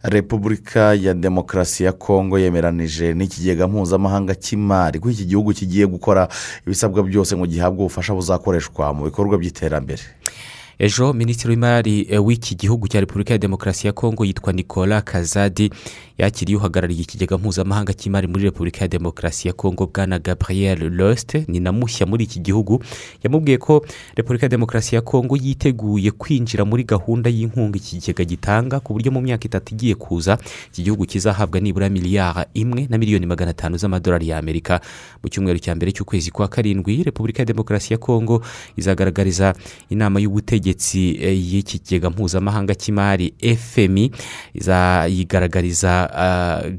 repubulika 0.03 0.93
ya 0.93 1.13
demokarasi 1.13 1.83
ya 1.83 1.91
kongo 1.91 2.39
yemeranije 2.39 3.13
n'ikigega 3.13 3.67
mpuzamahanga 3.67 4.35
cy'imari 4.35 4.99
ko 4.99 5.09
iki 5.11 5.25
gihugu 5.25 5.53
kigiye 5.53 5.85
gukora 5.87 6.27
ibisabwa 6.65 7.03
byose 7.03 7.37
ngo 7.37 7.45
gihabwe 7.45 7.79
ubufasha 7.85 8.13
buzakoreshwa 8.13 8.93
mu 8.93 9.03
bikorwa 9.05 9.37
by'iterambere. 9.37 10.01
Ejo 10.81 11.13
minisitiri 11.13 11.49
w'imari 11.53 12.07
eh, 12.09 12.25
w'iki 12.25 12.55
gihugu 12.55 12.87
cya 12.87 12.99
repubulika 12.99 13.33
ya 13.33 13.37
demokarasi 13.37 13.87
ya 13.87 13.93
kongo 13.93 14.25
yitwa 14.25 14.53
nicola 14.53 15.01
kazadi 15.01 15.69
yakiriye 16.21 16.57
uhagarariye 16.57 17.01
ikigega 17.01 17.37
mpuzamahanga 17.37 17.93
cy'imari 17.93 18.27
muri 18.27 18.43
repubulika 18.43 18.81
ya 18.81 18.87
demokarasi 18.87 19.47
ya 19.47 19.53
kongo 19.53 19.89
bwana 19.93 20.19
gabriel 20.19 20.89
loste 20.93 21.45
ni 21.47 21.59
na 21.59 21.71
mushya 21.71 22.05
muri 22.05 22.23
iki 22.23 22.39
gihugu 22.39 22.83
yamubwiye 23.23 23.57
ko 23.57 23.85
repubulika 24.15 24.45
ya 24.45 24.49
demokarasi 24.49 24.95
ya 24.95 25.01
kongo 25.01 25.37
yiteguye 25.37 26.11
kwinjira 26.11 26.65
muri 26.65 26.83
gahunda 26.83 27.29
y'inkunga 27.29 27.77
iki 27.77 27.97
kigega 27.97 28.23
gitanga 28.23 28.79
ku 28.79 28.93
buryo 28.93 29.11
mu 29.11 29.21
myaka 29.21 29.45
itatu 29.49 29.73
igiye 29.73 29.95
kuza 29.95 30.37
iki 30.69 30.83
gihugu 30.83 31.05
kizahabwa 31.05 31.59
nibura 31.59 31.89
miliyari 31.89 32.45
imwe 32.53 32.87
na 32.89 32.97
miliyoni 32.97 33.25
magana 33.25 33.51
atanu 33.51 33.77
z'amadolari 33.77 34.27
y'amerika 34.29 34.77
mu 35.23 35.29
cyumweru 35.29 35.57
cya 35.59 35.73
mbere 35.75 35.91
cy'ukwezi 35.91 36.29
kwa 36.31 36.47
karindwi 36.47 37.03
repubulika 37.03 37.41
ya 37.41 37.45
demokarasi 37.49 37.93
ya 37.93 37.97
kongo 37.97 38.45
izagaragariza 38.77 39.53
inama 39.89 40.19
y'ubutegetsi 40.21 41.17
eh, 41.21 41.33
y'iki 41.53 41.79
kigega 41.79 42.09
mpuzamahanga 42.09 42.75
cy'imari 42.75 43.33
fmi 43.57 44.11
izayigaragariza 44.53 46.10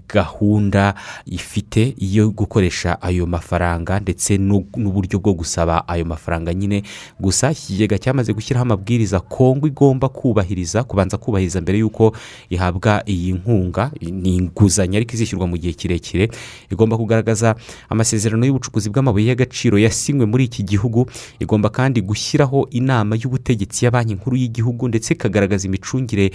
gahunda 0.09 0.95
ifite 1.27 1.95
yo 1.99 2.31
gukoresha 2.31 3.03
ayo 3.03 3.27
mafaranga 3.27 4.01
ndetse 4.01 4.37
n'u- 4.38 4.66
n'uburyo 4.77 5.18
bwo 5.18 5.33
gusaba 5.35 5.88
ayo 5.88 6.05
mafaranga 6.05 6.55
nyine. 6.55 6.83
Gusa 7.21 7.51
iki 7.53 7.66
kigega 7.66 7.99
cyamaze 7.99 8.33
gushyiraho 8.33 8.62
amabwiriza 8.62 9.21
kongo 9.21 9.66
igomba 9.66 10.09
kubahiriza 10.09 10.83
kubanza 10.85 11.16
kubahiriza 11.18 11.61
mbere 11.61 11.79
y'uko 11.79 12.12
ihabwa 12.51 13.03
iyi 13.09 13.33
nkunga 13.33 13.90
ni 14.01 14.37
inguzanyo 14.37 14.97
ariko 14.97 15.12
izishyurwa 15.14 15.47
mu 15.47 15.57
gihe 15.57 15.73
kirekire. 15.73 16.29
Igomba 16.71 16.97
kugaragaza 16.97 17.55
amasezerano 17.88 18.47
y'ubucukuzi 18.47 18.90
bw'amabuye 18.90 19.27
y'agaciro 19.33 19.79
yasinywe 19.79 20.27
muri 20.27 20.45
iki 20.45 20.62
gihugu. 20.62 21.07
Igomba 21.40 21.68
kandi 21.71 22.01
gushyiraho 22.01 22.68
inama 22.71 23.16
y'ubutegetsi 23.16 23.85
ya 23.85 23.90
banki 23.90 24.14
nkuru 24.14 24.37
y'igihugu 24.37 24.88
ndetse 24.88 25.14
ikagaragaza 25.14 25.66
imicungire 25.68 26.31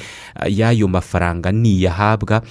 y'ayo 0.50 0.88
mafaranga 0.88 1.52
niyahabwa. 1.52 2.42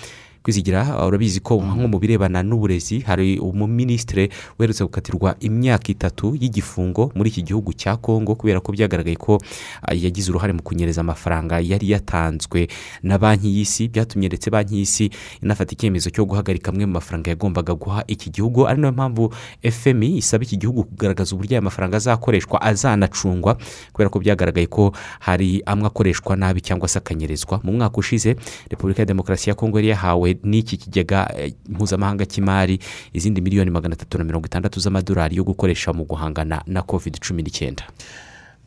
Kwizigira 0.47 1.07
urabizi 1.07 1.40
ko 1.42 1.59
nko 1.59 1.88
mu 1.90 1.99
birebana 1.99 2.38
n'uburezi 2.42 3.03
hari 3.03 3.34
umuminisitiri 3.42 4.30
uherutse 4.59 4.84
gukatirwa 4.86 5.34
imyaka 5.42 5.90
itatu 5.90 6.38
y'igifungo 6.38 7.11
muri 7.18 7.34
iki 7.34 7.42
gihugu 7.42 7.74
cya 7.74 7.99
kongo 7.99 8.38
kubera 8.38 8.62
ko 8.62 8.70
byagaragaye 8.70 9.18
ko 9.18 9.42
ah, 9.82 9.90
yagize 9.90 10.30
uruhare 10.30 10.55
mu 10.55 10.62
kunyereza 10.62 11.03
amafaranga 11.03 11.59
yari 11.59 11.90
yatanzwe 11.90 12.70
na 13.03 13.18
banki 13.18 13.51
y'isi. 13.51 13.90
Byatumye 13.90 14.30
ndetse 14.30 14.47
banki 14.47 14.78
y'isi 14.78 15.11
inafata 15.42 15.74
icyemezo 15.74 16.14
cyo 16.14 16.22
guhagarika 16.22 16.70
amwe 16.70 16.86
mu 16.86 17.03
mafaranga 17.03 17.34
yagombaga 17.34 17.74
guha 17.74 18.07
iki 18.07 18.30
gihugu. 18.30 18.70
Ari 18.70 18.78
na 18.78 18.86
yo 18.86 18.92
mpamvu 18.94 19.34
fmi 19.66 20.22
isaba 20.22 20.47
iki 20.47 20.62
gihugu 20.62 20.86
kugaragaza 20.86 21.34
uburyo 21.34 21.59
aya 21.59 21.62
mafaranga 21.66 21.99
azakoreshwa 21.99 22.62
azanacungwa 22.62 23.59
kubera 23.90 24.14
ko 24.14 24.22
byagaragaye 24.22 24.70
ko 24.70 24.94
hari 25.18 25.59
amwe 25.66 25.90
akoreshwa 25.90 26.38
nabi 26.38 26.62
cyangwa 26.62 26.86
se 26.86 27.03
akanyerezwa. 27.03 27.59
Mu 27.66 27.72
mwaka 27.74 27.99
ushize 27.99 28.38
repubulika 28.70 29.03
ya 29.03 29.11
demokarasi 29.11 29.51
ya 29.51 29.59
kongo 29.59 29.82
yari 29.82 29.88
yahawe 29.90 30.36
n'iki 30.45 30.76
kigega 30.76 31.28
eh, 31.37 31.53
mpuzamahanga 31.68 32.26
cy'imari 32.26 32.78
izindi 33.12 33.41
miliyoni 33.41 33.70
magana 33.70 33.95
atatu 33.95 34.18
na 34.18 34.24
mirongo 34.24 34.47
itandatu 34.47 34.80
z'amadolari 34.80 35.37
yo 35.37 35.45
gukoresha 35.45 35.93
mu 35.93 36.05
guhangana 36.05 36.62
na 36.66 36.82
covid 36.82 37.18
cumi 37.20 37.43
n'icyenda. 37.43 37.84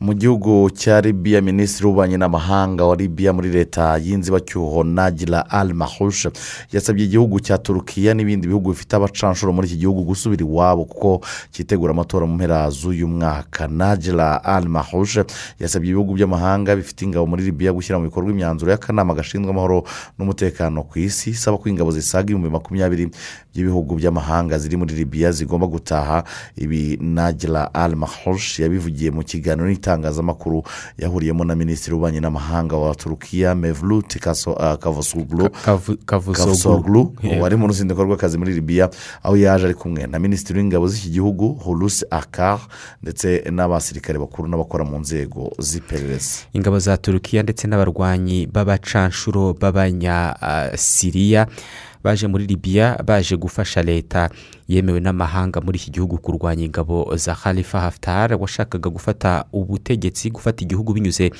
Mu 0.00 0.14
gihugu 0.14 0.70
cya 0.70 1.00
libiya 1.00 1.40
minisitiri 1.42 1.84
w'ububanyi 1.86 2.16
n'amahanga 2.16 2.84
wa 2.84 2.96
libiya 2.96 3.32
muri 3.36 3.50
leta 3.52 3.98
y'inzibacyuho 4.00 4.80
nagira 4.84 5.44
al 5.50 5.74
mahush 5.74 6.24
yasabye 6.72 7.04
igihugu 7.04 7.36
cya 7.40 7.58
turukiya 7.58 8.14
n'ibindi 8.16 8.48
bihugu 8.48 8.72
bifite 8.72 8.96
abacanshuro 8.96 9.52
muri 9.52 9.68
iki 9.68 9.76
gihugu 9.76 10.00
gusubira 10.08 10.40
iwabo 10.40 10.84
kuko 10.88 11.20
cyitegura 11.52 11.92
amatora 11.92 12.24
mu 12.26 12.34
mpera 12.40 12.70
z'uyu 12.72 13.08
mwaka. 13.08 13.68
Nagira 13.68 14.40
al 14.44 14.64
mahush 14.72 15.20
yasabye 15.60 15.92
ibihugu 15.92 16.16
by'amahanga 16.16 16.76
bifite 16.80 17.04
ingabo 17.04 17.26
muri 17.28 17.44
libiya 17.44 17.72
gushyira 17.76 17.98
mu 18.00 18.08
bikorwa 18.08 18.30
imyanzuro 18.32 18.72
y'akanama 18.72 19.12
gashinzwe 19.14 19.52
amahoro 19.52 19.84
n'umutekano 20.16 20.80
ku 20.88 20.96
isi 20.98 21.36
isaba 21.36 21.60
ko 21.60 21.68
ingabo 21.68 21.92
zisaga 21.92 22.32
ibihumbi 22.32 22.48
makumyabiri 22.48 23.12
by'ibihugu 23.52 24.00
by'amahanga 24.00 24.56
ziri 24.58 24.80
muri 24.80 24.96
libiya 24.96 25.28
zigomba 25.28 25.68
gutaha. 25.68 26.24
Ibi 26.56 26.96
nagira 27.04 27.68
al 27.76 27.92
mahush 28.00 28.64
yabivugiye 28.64 29.10
mu 29.12 29.20
kiganiro 29.28 29.68
n'itangazamakuru 29.90 30.62
yahuriyemo 30.98 31.44
na 31.44 31.54
minisitiri 31.54 31.94
w'ububanyi 31.94 32.20
n'amahanga 32.20 32.76
wa 32.76 32.94
turukiya 32.94 33.54
mevlut 33.54 34.16
ah, 34.58 34.76
kavusoglu 34.76 35.50
wari 37.40 37.56
mu 37.56 37.66
ruzinduko 37.66 38.04
rw'akazi 38.04 38.38
muri 38.38 38.54
libiya 38.54 38.90
aho 39.22 39.36
yaje 39.36 39.64
ari 39.66 39.74
kumwe 39.74 40.06
na 40.06 40.18
minisitiri 40.18 40.58
w'ingabo 40.58 40.88
z'iki 40.88 41.10
gihugu 41.10 41.48
hurusi 41.64 42.04
akar 42.10 42.60
ndetse 43.02 43.44
n'abasirikare 43.50 44.18
bakuru 44.18 44.48
n'abakora 44.48 44.84
mu 44.84 44.98
nzego 44.98 45.52
z'iperereza. 45.58 46.30
Ingabo 46.52 46.78
za 46.78 46.96
turukiya 46.96 47.42
ndetse 47.42 47.66
n'abarwanyi 47.68 48.46
b'abacanshuro 48.46 49.52
b'abanyasiriya 49.60 51.46
baje 52.04 52.26
muri 52.26 52.46
libiya 52.46 52.98
baje 53.04 53.36
gufasha 53.36 53.82
leta. 53.82 54.30
Yemewe 54.68 55.00
n'amahanga 55.00 55.60
muri 55.60 55.78
iki 55.78 55.90
gihugu 55.90 56.18
kurwanya 56.18 56.64
ingabo 56.64 57.16
za 57.16 57.34
khalifa 57.34 57.80
haftar 57.80 58.34
washakaga 58.34 58.90
gufata 58.90 59.44
ubutegetsi 59.52 60.30
gufata 60.30 60.62
igihugu 60.64 60.92
binyuze 60.94 61.30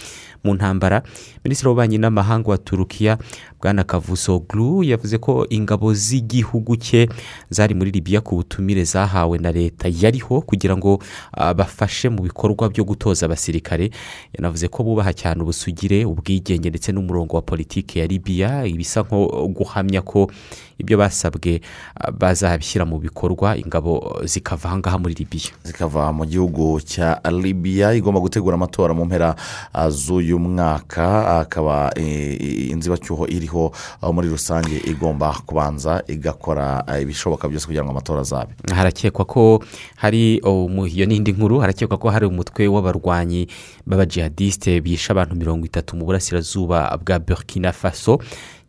mu 0.45 0.55
ntambara. 0.55 1.03
Minisitiri 1.45 1.68
w'ububanyi 1.68 1.99
n'amahanga 1.99 2.51
wa 2.51 2.59
turukiya 2.59 3.18
bwana 3.61 3.84
kavusoglu 3.84 4.84
yavuze 4.84 5.18
ko 5.18 5.47
ingabo 5.51 5.95
z'igihugu 5.95 6.76
cye 6.76 7.09
zari 7.51 7.74
muri 7.74 7.91
libiya 7.91 8.20
ku 8.20 8.36
butumire 8.36 8.84
zahawe 8.84 9.38
na 9.38 9.53
leta 9.53 9.88
yariho 9.88 10.41
kugira 10.41 10.76
ngo 10.76 10.99
ah, 11.32 11.55
bafashe 11.55 12.09
mu 12.09 12.22
bikorwa 12.22 12.68
byo 12.68 12.84
gutoza 12.84 13.26
abasirikare. 13.26 13.91
Yanavuze 14.32 14.68
ko 14.68 14.82
bubaha 14.84 15.12
cyane 15.12 15.43
ubusugire 15.43 16.05
ubwigenge 16.05 16.68
ndetse 16.70 16.93
n'umurongo 16.93 17.36
wa 17.36 17.43
politiki 17.43 17.99
ya 17.99 18.07
libiya 18.07 18.64
ibisa 18.66 19.03
nko 19.03 19.49
guhamya 19.53 20.01
ko 20.03 20.30
ibyo 20.80 20.97
basabwe 20.99 21.61
ah, 22.01 22.11
bazabishyira 22.11 22.84
mu 22.88 22.99
bikorwa 22.99 23.57
ingabo 23.61 24.20
zikava 24.24 24.68
aha 24.68 24.78
ngaha 24.78 24.99
muri 24.99 25.14
libiya 25.14 25.53
zikava 25.64 26.12
mu 26.12 26.24
gihugu 26.24 26.80
cya 26.80 27.20
libiya 27.28 27.93
igomba 27.93 28.20
gutegura 28.20 28.55
amatora 28.57 28.95
mu 28.97 29.05
mpera 29.05 29.36
ah, 29.72 29.91
z'uyu 30.31 30.39
mwaka 30.39 31.39
akaba 31.41 31.91
eh, 31.97 32.70
inzibacyuho 32.70 33.26
iriho 33.26 33.72
muri 34.12 34.28
rusange 34.28 34.78
igomba 34.87 35.35
kubanza 35.47 36.03
igakora 36.07 36.87
ah, 36.87 37.01
ibishoboka 37.01 37.49
byose 37.49 37.66
kugira 37.66 37.85
ngo 37.85 37.91
amatora 37.91 38.20
azabe. 38.20 38.55
Harakekwa 38.74 39.24
ko 39.24 39.62
hari 39.97 40.39
iyo 40.39 41.07
ni 41.07 41.16
indi 41.16 41.33
nkuru 41.33 41.59
harakekwa 41.59 41.99
ko 41.99 42.11
hari 42.11 42.26
umutwe 42.26 42.68
w'abarwanyi 42.68 43.49
b'abajihadisite 43.87 44.81
bishe 44.81 45.12
abantu 45.12 45.35
mirongo 45.35 45.66
itatu 45.66 45.97
mu 45.97 46.05
burasirazuba 46.07 46.99
bwa 47.03 47.18
burkina 47.18 47.72
faso. 47.72 48.20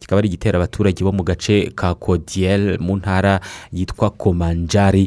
Kikaba 0.01 0.17
ari 0.19 0.27
igitera 0.33 0.57
abaturage 0.57 1.03
bo 1.05 1.13
mu 1.13 1.21
gace 1.23 1.69
ka 1.77 1.93
kodiyel 1.93 2.81
mu 2.81 2.97
ntara 2.97 3.37
yitwa 3.69 4.09
komanjari 4.09 5.05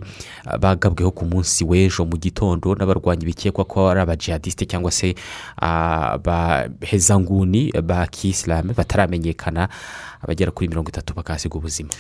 bagabweho 0.63 1.11
ku 1.11 1.27
munsi 1.27 1.67
w'ejo 1.67 2.07
mu 2.07 2.15
gitondo 2.15 2.79
n'abarwanyi 2.79 3.27
bikekwa 3.27 3.65
ko 3.67 3.91
ari 3.91 4.01
abajihadisite 4.07 4.71
cyangwa 4.71 4.95
se 4.95 5.19
abahezanguni 5.59 7.75
ba 7.83 8.07
kisilamu 8.07 8.71
bataramenyekana. 8.73 9.67
Abagera 10.25 10.51
kuri 10.51 10.69
mirongo 10.69 10.89
itatu 10.89 11.15
bakahasiga 11.15 11.55
ubuzima. 11.59 11.91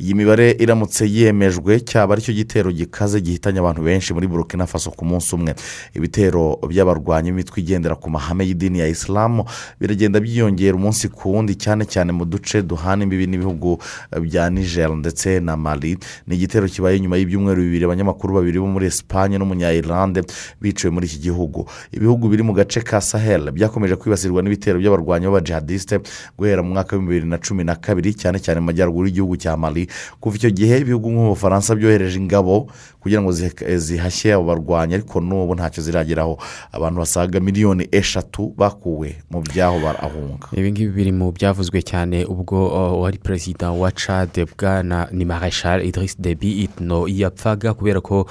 Iyi 0.00 0.14
mibare 0.14 0.50
iramutse 0.60 1.08
yemejwe 1.08 1.80
cyaba 1.80 2.12
ari 2.12 2.22
cyo 2.22 2.32
gitero 2.36 2.68
gikaze 2.72 3.20
gihitanye 3.20 3.58
abantu 3.64 3.80
benshi 3.82 4.12
muri 4.12 4.28
burkina 4.28 4.66
faso 4.68 4.90
ku 4.92 5.04
munsi 5.08 5.32
umwe. 5.34 5.54
Ibitero 5.96 6.60
by'abarwanyi 6.68 7.32
b'imitwe 7.32 7.60
igendera 7.64 7.96
ku 7.96 8.10
mahame 8.12 8.44
y'idini 8.44 8.78
ya 8.84 8.88
isilamu 8.92 9.44
biragenda 9.80 10.20
byiyongera 10.20 10.76
umunsi 10.76 11.08
ku 11.08 11.32
wundi 11.32 11.56
cyane 11.56 11.88
cyane 11.88 12.12
mu 12.12 12.24
duce 12.28 12.60
duhana 12.62 13.08
imbibi 13.08 13.24
n'ibihugu 13.26 13.80
bya 14.20 14.50
niger 14.52 14.92
ndetse 14.92 15.40
na 15.40 15.56
mali. 15.56 15.96
Ni 16.28 16.36
igitero 16.36 16.68
kibaye 16.68 17.00
nyuma 17.00 17.16
y'ibyumweru 17.16 17.62
bibiri 17.64 17.84
abanyamakuru 17.88 18.34
babiri 18.36 18.60
bo 18.60 18.68
muri 18.68 18.86
esipanye 18.92 19.40
n'umunyayirlande 19.40 20.28
biciwe 20.60 20.92
muri 20.92 21.06
iki 21.08 21.18
gihugu. 21.32 21.64
Ibihugu 21.92 22.28
biri 22.28 22.42
mu 22.44 22.52
gace 22.52 22.84
ka 22.84 23.00
sahel 23.00 23.48
byakomeje 23.48 23.96
kwibasirwa 23.96 24.44
n'ibitero 24.44 24.76
by'abarwanyi 24.76 25.24
b'abajihadisite 25.32 26.04
guhera 26.36 26.60
mu 26.60 26.76
mwaka 26.76 26.92
w'ibihumbi 27.00 27.14
bibiri 27.16 27.30
na 27.32 27.38
cumi 27.40 27.64
na 27.66 27.74
kabiri 27.74 28.14
cyane 28.14 28.38
cyane 28.38 28.62
mu 28.62 28.70
majyaruguru 28.70 29.06
y'igihugu 29.10 29.34
cya 29.36 29.56
mali. 29.58 29.90
Kuva 30.22 30.36
icyo 30.38 30.50
gihe 30.54 30.78
ibihugu 30.86 31.10
nk'ubufaransa 31.10 31.74
byohereje 31.74 32.16
ingabo 32.22 32.70
kugira 33.06 33.22
ngo 33.22 33.30
zihashye 33.78 34.34
abo 34.34 34.44
barwanyi 34.50 34.94
ariko 34.98 35.20
n'ubu 35.22 35.54
ntacyo 35.54 35.78
zirageraho. 35.82 36.34
Abantu 36.74 36.98
basaga 37.06 37.38
miliyoni 37.40 37.86
eshatu 37.92 38.50
bakuwe 38.58 39.22
mu 39.30 39.40
byaho 39.46 39.78
barahunga. 39.78 40.50
Ibi 40.52 40.72
ngibi 40.72 40.90
biri 40.90 41.12
mu 41.14 41.30
byavuzwe 41.30 41.78
cyane 41.86 42.26
ubwo 42.26 42.66
wari 43.00 43.18
perezida 43.22 43.70
wa 43.70 43.90
cade 43.94 44.42
bwana 44.58 45.06
ni 45.14 45.22
mareshal 45.24 45.86
idris 45.86 46.18
debi 46.18 46.66
itno. 46.66 47.06
Yapfaga 47.06 47.74
kubera 47.78 48.00
ko 48.02 48.26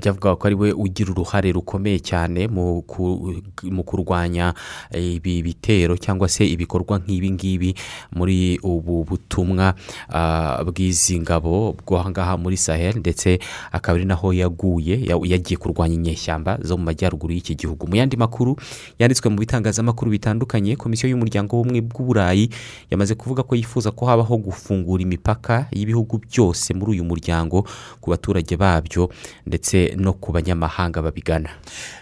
byavugaga 0.00 0.36
ko 0.40 0.44
ari 0.48 0.56
we 0.56 0.72
ugira 0.72 1.12
uruhare 1.12 1.52
rukomeye 1.52 2.00
cyane 2.00 2.48
mu 2.48 2.80
ku- 2.88 3.36
mu 3.68 3.82
kurwanya 3.84 4.54
eh, 4.94 5.20
ibi 5.20 5.42
bitero 5.42 5.96
cyangwa 6.00 6.28
se 6.28 6.46
ibikorwa 6.48 6.98
nk'ibi 7.04 7.30
ngibi 7.36 7.70
muri 8.16 8.56
ubu 8.62 9.04
butumwa 9.04 9.74
bw'izi 10.64 11.20
ngabo 11.20 11.76
bwo 11.84 11.98
aha 11.98 12.10
ngaha 12.10 12.34
muri 12.40 12.56
sahel 12.56 12.96
ndetse 13.02 13.38
akaba 13.72 13.98
ari 13.98 14.05
naho 14.06 14.32
yaguye 14.32 15.04
ya- 15.04 15.18
yagiye 15.24 15.58
kurwanya 15.58 15.94
inyeshyamba 15.94 16.58
zo 16.62 16.76
mu 16.76 16.84
majyaruguru 16.84 17.32
y'iki 17.34 17.54
gihugu. 17.54 17.86
Mu 17.88 17.96
yandi 17.96 18.16
makuru 18.16 18.56
yanditswe 18.98 19.30
mu 19.30 19.36
bitangazamakuru 19.38 20.10
bitandukanye 20.10 20.76
komisiyo 20.76 21.10
y'umuryango 21.10 21.56
w'ubumwe 21.56 21.80
bw'uburayi 21.80 22.50
yamaze 22.90 23.14
kuvuga 23.14 23.42
ko 23.42 23.54
yifuza 23.56 23.90
ko 23.90 24.06
habaho 24.06 24.36
gufungura 24.38 25.02
imipaka 25.02 25.66
y'ibihugu 25.72 26.18
byose 26.22 26.74
muri 26.74 26.90
uyu 26.98 27.04
muryango 27.04 27.66
ku 28.00 28.10
baturage 28.10 28.56
babyo 28.56 29.10
ndetse 29.46 29.94
no 29.98 30.12
ku 30.12 30.32
banyamahanga 30.32 31.02
babigana. 31.02 31.50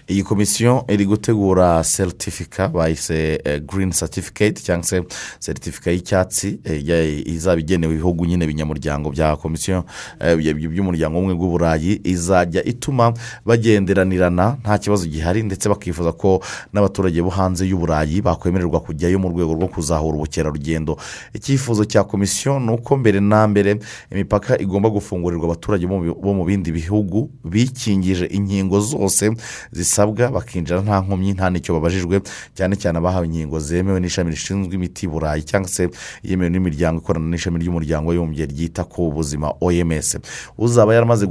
Iyi 0.08 0.22
komisiyo 0.22 0.84
iri 0.88 1.06
gutegura 1.06 1.84
seritifika 1.84 2.68
bayise 2.68 3.40
girini 3.72 3.92
satifiketi 3.92 4.62
cyangwa 4.62 4.84
se 4.86 5.02
seritifika 5.40 5.90
y'icyatsi 5.90 6.60
eh, 6.64 7.26
izaba 7.26 7.60
igenewe 7.60 7.94
ibihugu 7.94 8.26
nyine 8.26 8.46
binyamuryango 8.46 9.10
bya 9.10 9.36
komisiyo 9.36 9.84
eh, 10.20 10.36
by- 10.36 10.54
by- 10.54 10.68
by'umuryango 10.68 11.16
w'ubumwe 11.16 11.34
bw'uburayi 11.34 11.93
izajya 12.04 12.64
ituma 12.64 13.12
bagenderanirana 13.46 14.56
nta 14.62 14.78
kibazo 14.78 15.06
gihari 15.06 15.42
ndetse 15.42 15.68
bakifuza 15.68 16.12
ko 16.12 16.40
n'abaturage 16.72 17.22
bo 17.22 17.30
hanze 17.30 17.66
y'uburayi 17.66 18.22
bakwemererwa 18.22 18.80
kujyayo 18.80 19.18
mu 19.18 19.28
rwego 19.28 19.54
rwo 19.54 19.68
kuzahura 19.68 20.16
ubukerarugendo. 20.16 20.96
Icyifuzo 21.34 21.84
cya 21.84 22.04
komisiyo 22.04 22.58
ni 22.60 22.70
uko 22.72 22.96
mbere 22.96 23.20
na 23.20 23.46
mbere 23.48 23.78
imipaka 24.12 24.58
igomba 24.58 24.90
gufungurirwa 24.90 25.44
abaturage 25.46 25.86
bo 25.86 25.98
mu- 26.34 26.44
bindi 26.44 26.72
bihugu 26.72 27.30
bikingije 27.44 28.26
inkingo 28.26 28.80
zose 28.80 29.32
zisabwa 29.72 30.28
bakinjira 30.30 30.80
nta 30.82 31.00
nkomyi 31.00 31.32
nta 31.32 31.50
n'icyo 31.50 31.74
babajijwe 31.74 32.20
cyane 32.54 32.76
cyane 32.76 32.98
abahawe 33.00 33.26
inkingo 33.26 33.56
zemewe 33.60 34.00
n'ishami 34.00 34.30
rishinzwe 34.30 34.74
imiti 34.76 35.08
burayi 35.08 35.42
cyangwa 35.42 35.68
se 35.68 35.88
yemewe 36.22 36.50
n'imiryango 36.50 37.00
ikorana 37.00 37.26
n'ishami 37.32 37.58
ry'umuryango 37.64 38.08
w'abibumbye 38.12 38.44
ryita 38.46 38.84
ku 38.84 39.08
buzima 39.12 39.48
oms 39.60 40.18
uzaba 40.58 40.94
yaramaze 40.94 41.24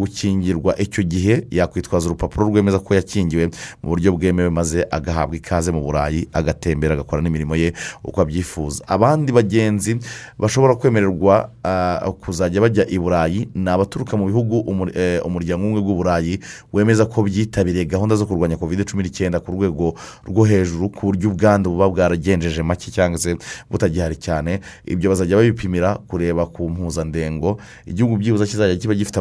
gukingirwa 0.54 0.80
icyo 0.80 1.04
gihe 1.04 1.48
yakwitwaza 1.52 2.06
urupapuro 2.08 2.48
rwemeza 2.48 2.80
ko 2.80 2.96
yakingiwe 2.96 3.50
mu 3.84 3.90
buryo 3.90 4.12
bwemewe 4.14 4.50
maze 4.50 4.86
agahabwa 4.92 5.36
ikaze 5.36 5.72
mu 5.72 5.82
burayi 5.82 6.28
agatembera 6.34 6.94
agakora 6.94 7.22
n'imirimo 7.22 7.56
ye 7.56 7.74
uko 8.04 8.22
abyifuza. 8.22 8.84
Abandi 8.88 9.32
bagenzi 9.32 9.98
bashobora 10.40 10.76
kwemererwa 10.76 11.50
ah, 11.64 12.12
kuzajya 12.22 12.62
bajya 12.62 12.86
i 12.90 13.00
burayi. 13.00 13.50
Ni 13.56 13.70
abaturuka 13.70 14.18
mu 14.18 14.26
bihugu 14.28 14.64
eh, 14.96 15.22
umuryango 15.26 15.66
umwe 15.68 15.82
bw'uburayi 15.82 16.40
wemeza 16.74 17.06
ko 17.06 17.24
byitabiriye 17.24 17.86
gahunda 17.86 18.16
zo 18.16 18.26
kurwanya 18.26 18.58
covid 18.58 18.86
cumi 18.86 19.04
n'icyenda 19.04 19.40
ku 19.40 19.52
rwego 19.52 19.96
rwo 20.28 20.44
hejuru 20.46 20.90
ku 20.90 21.06
buryo 21.10 21.30
ubwandu 21.30 21.70
buba 21.70 21.90
bwaragenjeje 21.90 22.64
make 22.64 22.92
cyangwa 22.92 23.18
se 23.20 23.36
butagihari 23.72 24.16
cyane. 24.16 24.60
Ibyo 24.86 25.10
bazajya 25.10 25.38
babipimira 25.38 25.96
kureba 26.08 26.46
ku 26.46 26.70
mpuzandengo. 26.70 27.58
Igihugu 27.86 28.18
byibuze 28.18 28.46
kizajya 28.46 28.76
kiba 28.78 28.94
gifite 28.94 29.20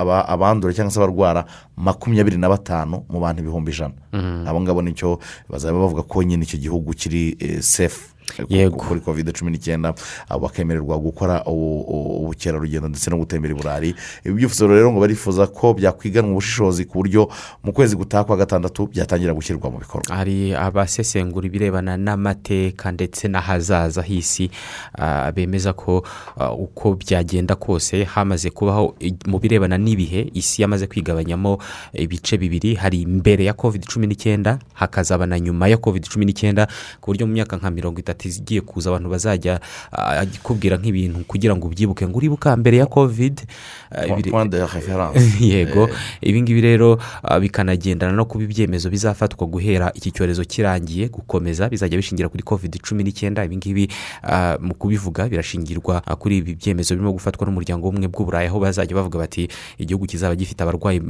aba- 0.00 0.24
aba- 0.24 0.24
aba- 0.24 0.28
aba- 0.28 0.50
abandura 0.50 0.72
cyangwa 0.74 0.90
se 0.92 0.98
abarwara 0.98 1.44
makumyabiri 1.76 2.36
na 2.38 2.48
batanu 2.48 3.04
mu 3.08 3.20
bantu 3.20 3.40
ibihumbi 3.42 3.70
ijana 3.72 3.94
Mhm. 4.12 4.48
abo 4.48 4.60
ngabo 4.60 4.82
ni 4.82 4.92
cyo 4.94 5.18
bazaba 5.48 5.78
bavuga 5.78 6.02
ko 6.02 6.22
nyine 6.22 6.42
icyo 6.44 6.58
gihugu 6.58 6.92
kiri 6.96 7.36
eh, 7.38 7.60
sefu. 7.62 8.14
Kuri 8.70 9.00
covid 9.00 9.32
cumi 9.32 9.50
n'icyenda 9.50 9.94
bakemererwa 10.40 10.98
gukora 10.98 11.42
ubu- 11.44 11.84
ubu- 11.88 12.16
ubukerarugendo 12.24 12.88
ndetse 12.88 13.10
no 13.10 13.16
gutembera 13.18 13.54
i 13.54 13.56
burayi 13.58 13.94
ibi 14.24 14.34
byifuzo 14.34 14.66
rero 14.68 14.92
ngo 14.92 15.00
barifuza 15.00 15.46
ko 15.46 15.74
byakwiganwa 15.74 16.30
ubushishozi 16.32 16.84
ku 16.84 16.98
buryo 16.98 17.28
mu 17.64 17.72
kwezi 17.72 17.96
gutaha 17.96 18.24
kwa 18.24 18.36
gatandatu 18.36 18.86
byatangira 18.86 19.34
gushyirwa 19.34 19.70
mu 19.70 19.78
bikorwa. 19.78 20.04
Hari 20.16 20.54
abasesengura 20.54 21.46
ibirebana 21.46 21.96
n'amateka 21.96 22.92
ndetse 22.92 23.28
n'ahazaza 23.28 24.02
h'isi 24.02 24.50
ah, 24.98 25.32
bemeza 25.32 25.72
ko 25.72 26.04
ah, 26.36 26.52
uko 26.52 26.94
byagenda 26.94 27.54
kose 27.56 28.04
hamaze 28.04 28.50
kubaho 28.50 28.94
mu 29.26 29.38
birebana 29.38 29.78
n'ibihe 29.78 30.30
isi 30.34 30.62
yamaze 30.62 30.86
kwigabanyamo 30.86 31.58
ibice 31.92 32.36
bibiri. 32.38 32.74
Hari 32.74 33.06
mbere 33.06 33.44
ya 33.44 33.52
covid 33.52 33.84
cumi 33.86 34.06
n'icyenda 34.06 34.58
hakazaba 34.74 35.26
na 35.26 35.40
nyuma 35.40 35.68
ya 35.68 35.76
covid 35.76 36.08
cumi 36.08 36.24
n'icyenda 36.24 36.66
ku 37.00 37.10
buryo 37.10 37.26
mu 37.26 37.32
myaka 37.32 37.56
nka 37.56 37.70
mirongo 37.70 38.00
itatu 38.00 38.19
igiye 38.28 38.60
kuza 38.60 38.90
abantu 38.90 39.08
bazajya 39.08 39.60
ah, 39.92 40.26
kubwira 40.42 40.76
nk'ibintu 40.76 41.24
kugira 41.24 41.56
ngo 41.56 41.66
ubyibuke. 41.66 42.06
Ngo 42.08 42.16
uribuka 42.18 42.56
mbere 42.56 42.76
ya 42.76 42.86
covid 42.86 43.40
ah, 43.90 44.06
yego. 45.40 45.88
Eh. 45.88 46.28
ibi 46.30 46.42
ngibi 46.42 46.60
rero 46.60 46.98
ah, 47.22 47.40
bikanagendana 47.40 48.12
no 48.12 48.24
kuba 48.24 48.44
ibyemezo 48.44 48.90
bizafatwa 48.90 49.46
guhera 49.46 49.92
iki 49.94 50.10
cyorezo 50.12 50.44
kirangiye 50.44 51.08
gukomeza 51.08 51.68
bizajya 51.68 51.96
bishingira 51.96 52.28
kuri 52.28 52.42
covid 52.42 52.80
cumi 52.82 53.04
n'icyenda. 53.04 53.44
Ibi 53.44 53.56
ngibi 53.56 53.84
ah, 54.22 54.56
mu 54.60 54.74
kubivuga 54.74 55.28
birashingirwa 55.28 56.02
ah, 56.06 56.16
kuri 56.16 56.38
ibi 56.38 56.54
byemezo 56.54 56.94
birimo 56.94 57.12
gufatwa 57.12 57.46
n'umuryango 57.46 57.86
w'ubumwe 57.86 58.08
bw'uburayi 58.08 58.48
aho 58.48 58.60
bazajya 58.60 58.96
bavuga 58.96 59.18
bati 59.18 59.48
igihugu 59.78 60.06
kizaba 60.06 60.34
gifite 60.34 60.60
abarwayi 60.62 61.00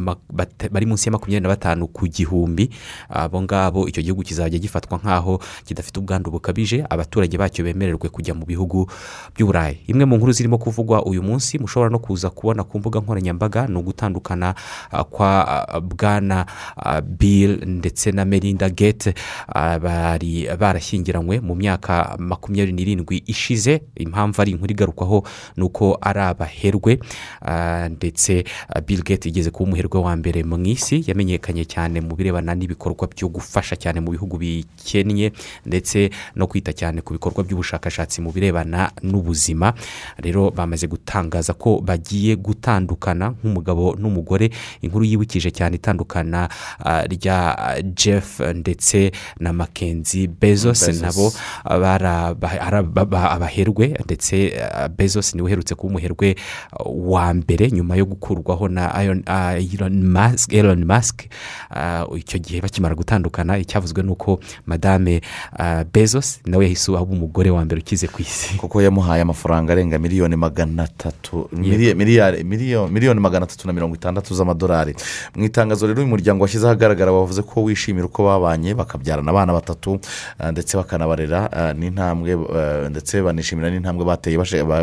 bari 0.70 0.86
munsi 0.86 1.08
ya 1.08 1.12
makumyabiri 1.12 1.42
na 1.42 1.48
batanu 1.48 1.86
ku 1.88 2.06
gihumbi. 2.06 2.70
Abo 3.08 3.42
ngabo 3.42 3.88
icyo 3.88 4.02
gihugu 4.02 4.22
kizajya 4.22 4.58
gifatwa 4.58 4.98
nk'aho 4.98 5.40
kidafite 5.64 5.96
ubwandu 5.98 6.30
bukabije 6.30 6.84
abaturage 7.00 7.38
bacyo 7.40 7.64
bemererwe 7.64 8.08
kujya 8.12 8.34
mu 8.36 8.44
bihugu 8.44 8.84
by'uburayi. 9.34 9.80
Imwe 9.88 10.04
mu 10.04 10.16
nkuru 10.20 10.32
zirimo 10.32 10.58
kuvugwa 10.60 11.00
uyu 11.08 11.22
munsi 11.24 11.56
mushobora 11.58 11.88
no 11.90 11.98
kuza 11.98 12.28
kubona 12.30 12.64
ku 12.64 12.78
mbuga 12.78 13.00
nkoranyambaga 13.00 13.66
ni 13.66 13.76
ugutandukana 13.80 14.54
ah, 14.92 15.04
kwa 15.04 15.30
ah, 15.48 15.80
bwana 15.80 16.46
ah, 16.76 17.00
bill 17.00 17.64
ndetse 17.66 18.12
na 18.12 18.24
melinda 18.24 18.68
gate 18.68 19.14
bari 19.80 20.48
barashyingiranywe 20.58 21.40
mu 21.40 21.54
myaka 21.54 22.16
makumyabiri 22.18 22.72
n'irindwi 22.72 23.22
ishize. 23.26 23.80
Impamvu 23.96 24.42
ari 24.42 24.50
inkuru 24.52 24.70
igarukwaho 24.72 25.24
ni 25.56 25.62
uko 25.64 25.96
ari 26.00 26.20
abaherwe. 26.20 26.98
Ah, 27.42 27.88
ndetse 27.88 28.44
bill 28.86 29.02
gate 29.02 29.28
igeze 29.28 29.50
kuba 29.50 29.64
umuherwe 29.72 30.00
wa 30.00 30.16
mbere 30.16 30.44
mu 30.44 30.58
isi. 30.66 31.04
Yamenyekanye 31.06 31.64
cyane 31.64 32.00
mu 32.00 32.12
birebana 32.16 32.54
n'ibikorwa 32.54 33.08
byo 33.08 33.28
gufasha 33.28 33.76
cyane 33.76 34.00
mu 34.04 34.10
bihugu 34.10 34.36
bikennye 34.36 35.32
ndetse 35.66 36.10
no 36.36 36.46
kwita 36.46 36.72
cyane 36.72 36.89
ku 36.98 37.14
bikorwa 37.14 37.46
by'ubushakashatsi 37.46 38.18
mu 38.18 38.34
birebana 38.34 38.90
n'ubuzima. 39.06 39.70
Rero 40.18 40.50
bamaze 40.50 40.90
gutangaza 40.90 41.54
ko 41.54 41.78
bagiye 41.78 42.34
gutandukana 42.34 43.30
nk'umugabo 43.38 43.94
n'umugore. 43.94 44.50
Inkuru 44.82 45.04
yibukije 45.06 45.54
cyane 45.54 45.78
itandukana 45.78 46.48
ah, 46.82 47.06
rya 47.06 47.54
jeff 47.94 48.40
ndetse 48.42 49.12
na 49.38 49.52
makenzi 49.52 50.26
bezos. 50.26 50.82
Nabo 51.00 51.30
ah, 51.64 52.34
abaherwe 53.36 53.94
ndetse 54.04 54.58
ah, 54.58 54.88
bezos 54.88 55.34
ni 55.34 55.42
we 55.42 55.50
uherutse 55.50 55.74
kuba 55.74 55.90
umuherwe 55.90 56.34
wa 56.86 57.34
mbere 57.34 57.70
nyuma 57.70 57.96
yo 57.96 58.06
gukurwaho 58.06 58.68
na 58.68 58.90
Elon 59.02 60.84
Ah, 61.70 62.06
icyo 62.16 62.38
gihe 62.38 62.60
bakimara 62.60 62.94
gutandukana 62.94 63.58
icyavuzwe 63.58 64.02
ni 64.02 64.10
uko 64.10 64.40
madame 64.66 65.20
bezos 65.92 66.40
nawe 66.46 66.64
yahise 66.64 66.79
aba 66.88 67.02
umugore 67.12 67.50
wa 67.50 67.64
mbere 67.64 67.80
ukize 67.80 68.06
ku 68.08 68.22
isi. 68.22 68.56
Kuko 68.58 68.82
yamuhaye 68.82 69.22
amafaranga 69.22 69.72
arenga 69.72 69.98
miliyoni 69.98 70.36
magana 70.36 70.82
atatu 70.82 71.48
miliyoni 71.52 73.20
magana 73.20 73.44
atatu 73.44 73.66
na 73.66 73.72
mirongo 73.72 73.94
itandatu 73.94 74.34
z'amadolari. 74.34 74.94
Mu 75.36 75.44
itangazo 75.44 75.86
rero 75.86 75.98
uyu 76.00 76.08
muryango 76.08 76.42
washyize 76.42 76.66
ahagaragara 76.66 77.12
bavuze 77.12 77.42
ko 77.42 77.62
wishimira 77.62 78.06
uko 78.06 78.24
babanye 78.24 78.74
bakabyarana 78.74 79.30
abana 79.30 79.52
batatu 79.52 80.00
ah, 80.38 80.50
ndetse 80.52 80.76
bakanabarera 80.76 81.52
ah, 81.52 81.72
n'intambwe 81.74 82.32
ah, 82.32 82.88
ndetse 82.88 83.22
banishimira 83.22 83.70
n'intambwe 83.70 84.04
bateye 84.04 84.38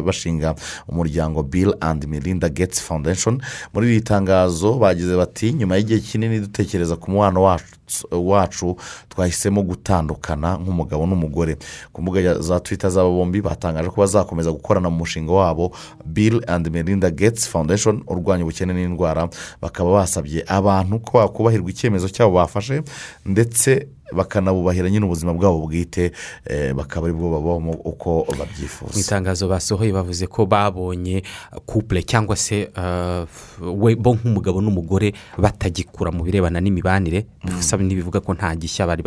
bashinga 0.06 0.56
umuryango 0.88 1.44
bill 1.44 1.74
and 1.82 2.06
melinda 2.08 2.50
gates 2.50 2.82
foundation. 2.82 3.42
Muri 3.74 3.88
iri 3.88 4.02
tangazo 4.02 4.74
bagize 4.80 5.16
bati 5.18 5.54
nyuma 5.54 5.78
y'igihe 5.78 6.00
kinini 6.00 6.40
dutekereza 6.40 6.96
ku 6.96 7.12
mubano 7.12 7.44
wacu 7.44 7.66
wacu 8.12 8.76
twahisemo 9.10 9.64
gutandukana 9.64 10.58
nk'umugabo 10.60 11.08
n'umugore. 11.08 11.58
Ku 11.94 12.02
mbuga 12.02 12.40
za 12.40 12.60
twita 12.60 12.90
z'aba 12.90 13.10
bombi 13.10 13.42
batangaje 13.42 13.90
ko 13.90 14.02
bazakomeza 14.02 14.52
gukorana 14.52 14.90
mu 14.90 14.98
mushinga 14.98 15.32
wabo 15.34 15.72
bill 16.06 16.42
and 16.48 16.70
melinda 16.72 17.12
gates 17.12 17.48
foundation 17.50 18.04
urwanya 18.08 18.44
ubukene 18.44 18.74
n'indwara. 18.74 19.30
Bakaba 19.62 19.92
basabye 19.92 20.44
abantu 20.48 21.00
ko 21.00 21.18
bakubahirwa 21.18 21.70
icyemezo 21.70 22.10
cyabo 22.10 22.36
bafashe 22.36 22.82
ndetse 23.26 23.88
bakanabubahira 24.14 24.90
nyine 24.90 25.06
ubuzima 25.06 25.34
bwabo 25.34 25.68
bwite 25.68 26.12
eh, 26.46 26.74
bakaba 26.74 27.08
ari 27.08 27.16
bwo 27.16 27.30
babamo 27.32 27.72
uko 27.72 28.26
mu 28.30 28.38
babyifuza. 28.40 29.00
Itangazo 29.00 29.48
basohoye 29.48 29.92
bavuze 29.92 30.28
ko 30.28 30.46
babonye 30.46 31.24
couple 31.66 32.04
cyangwa 32.04 32.36
se 32.36 32.70
uh, 32.78 33.28
we 33.62 33.96
bo 33.96 34.16
nk'umugabo 34.16 34.62
n'umugore 34.62 35.14
batagikura 35.38 36.12
mu 36.12 36.24
birebana 36.24 36.62
n'imibanire. 36.62 37.26
Gusa 37.44 37.78
ntibivuga 37.78 38.20
ko 38.20 38.34
nta 38.34 38.56
gishya 38.56 38.88
bari 38.88 39.04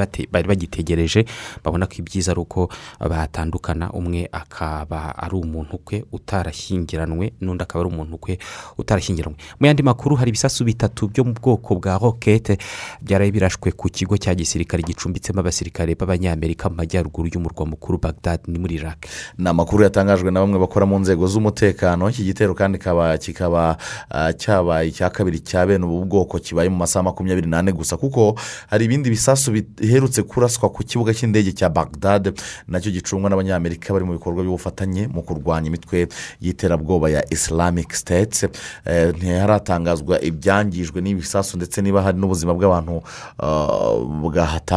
bagitegereje. 0.46 1.24
Babona 1.64 1.86
ko 1.86 1.94
ibyiza 1.98 2.32
ari 2.32 2.40
uko 2.40 2.68
batandukana 3.00 3.92
umwe 3.92 4.28
akaba 4.32 5.16
ari 5.16 5.34
umuntu 5.36 5.78
kwe 5.84 6.04
utarashyingiranwe 6.12 7.32
n'undi 7.40 7.62
akaba 7.62 7.84
ari 7.84 7.94
umuntu 7.94 8.18
kwe 8.18 8.38
utarashyingiranwe. 8.78 9.36
Mu 9.60 9.66
yandi 9.66 9.82
makuru 9.82 10.16
hari 10.16 10.28
ibisasu 10.28 10.64
bitatu 10.64 11.08
byo 11.08 11.24
mu 11.24 11.32
bwoko 11.32 11.74
bwa 11.74 11.98
rokete 11.98 12.58
byaraye 13.02 13.30
birashwe 13.30 13.72
ku 13.72 13.88
kigo 13.88 14.16
cya 14.16 14.34
gisirikare 14.34 14.82
gicumbitsemo 14.90 15.40
abasirikare 15.40 15.94
b'abanyamerika 15.94 16.68
mu 16.70 16.76
majyaruguru 16.82 17.28
y'umurwa 17.32 17.66
mukuru 17.66 17.98
bagdad 17.98 18.40
ni 18.46 18.58
muri 18.58 18.74
iraq. 18.82 19.06
Ni 19.38 19.48
amakuru 19.48 19.82
yatangajwe 19.84 20.30
na 20.30 20.40
bamwe 20.40 20.58
bakora 20.58 20.86
mu 20.86 20.98
nzego 20.98 21.26
z'umutekano. 21.26 22.10
Iki 22.10 22.24
gitero 22.24 22.54
kandi 22.54 22.78
kaba 22.78 23.18
kikaba 23.18 23.76
ah, 24.10 24.32
cyabaye 24.32 24.88
icya 24.88 25.10
kabiri 25.10 25.40
cya 25.40 25.66
bene 25.66 25.84
ubu 25.84 26.04
bwoko 26.04 26.38
kibaye 26.38 26.68
mu 26.68 26.76
masaha 26.76 27.02
makumyabiri 27.02 27.46
n'ane 27.48 27.72
gusa. 27.72 27.96
Kuko 27.96 28.34
hari 28.68 28.84
ibindi 28.84 29.10
bisasu 29.10 29.52
biherutse 29.52 30.22
kuraswa 30.22 30.68
ku 30.68 30.82
kibuga 30.84 31.14
cy'indege 31.14 31.52
cya 31.52 31.68
bagdad 31.68 32.34
na 32.68 32.80
cyo 32.80 32.90
gicungwa 32.90 33.30
n'abanyamerika 33.30 33.92
bari 33.92 34.04
mu 34.04 34.12
bikorwa 34.18 34.42
by'ubufatanye 34.42 35.06
mu 35.08 35.22
kurwanya 35.22 35.68
imitwe 35.68 36.08
y'iterabwoba 36.40 37.10
ya 37.10 37.22
islamic 37.32 37.92
state. 37.94 38.48
Eh, 38.86 39.14
ntiharatangazwa 39.16 40.20
ibyangijwe 40.22 41.00
n'ibisasu 41.00 41.56
ndetse 41.56 41.82
niba 41.82 42.02
hari 42.02 42.18
n'ubuzima 42.18 42.54
bw'abantu 42.54 43.02
ah, 43.38 43.94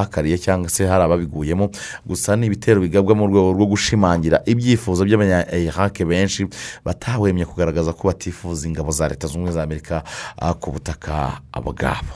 bwahatakariye 0.03 0.37
cyangwa 0.37 0.69
se 0.69 0.87
hari 0.87 1.03
ababiguyemo. 1.03 1.69
Gusa 2.05 2.35
ni 2.35 2.47
ibitero 2.47 2.81
bigabwa 2.81 3.15
mu 3.15 3.27
rwego 3.27 3.53
rwo 3.53 3.65
gushimangira 3.65 4.41
ibyifuzo 4.45 5.05
by'abanya-iraq 5.05 6.03
benshi 6.05 6.47
batahwemye 6.85 7.45
kugaragaza 7.45 7.93
ko 7.93 8.07
batifuza 8.07 8.67
ingabo 8.67 8.91
za 8.91 9.07
leta 9.07 9.27
zunze 9.27 9.35
ubumwe 9.37 9.51
za 9.51 9.63
amerika 9.63 10.03
ah, 10.37 10.53
ku 10.53 10.71
butaka 10.71 11.39
bwabo. 11.55 12.13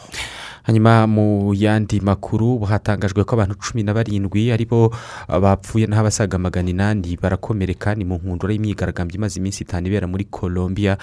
Hanyuma 0.67 1.07
mu 1.07 1.53
yandi 1.55 2.01
makuru 2.03 2.59
hatangajwe 2.59 3.23
ko 3.23 3.35
abantu 3.39 3.55
cumi 3.55 3.83
na 3.87 3.93
barindwi 3.95 4.51
ari 4.51 4.65
bo 4.67 4.91
bapfuye 5.31 5.87
naho 5.87 6.01
abasaga 6.03 6.37
magana 6.37 6.69
inani 6.69 7.15
barakomereka 7.15 7.95
ni 7.95 8.03
mu 8.03 8.19
nkundura 8.19 8.51
y'imyigaragambyo 8.53 9.15
imaze 9.15 9.39
iminsi 9.39 9.63
itanu 9.63 9.87
ibera 9.87 10.07
muri 10.11 10.27
colombia 10.27 10.97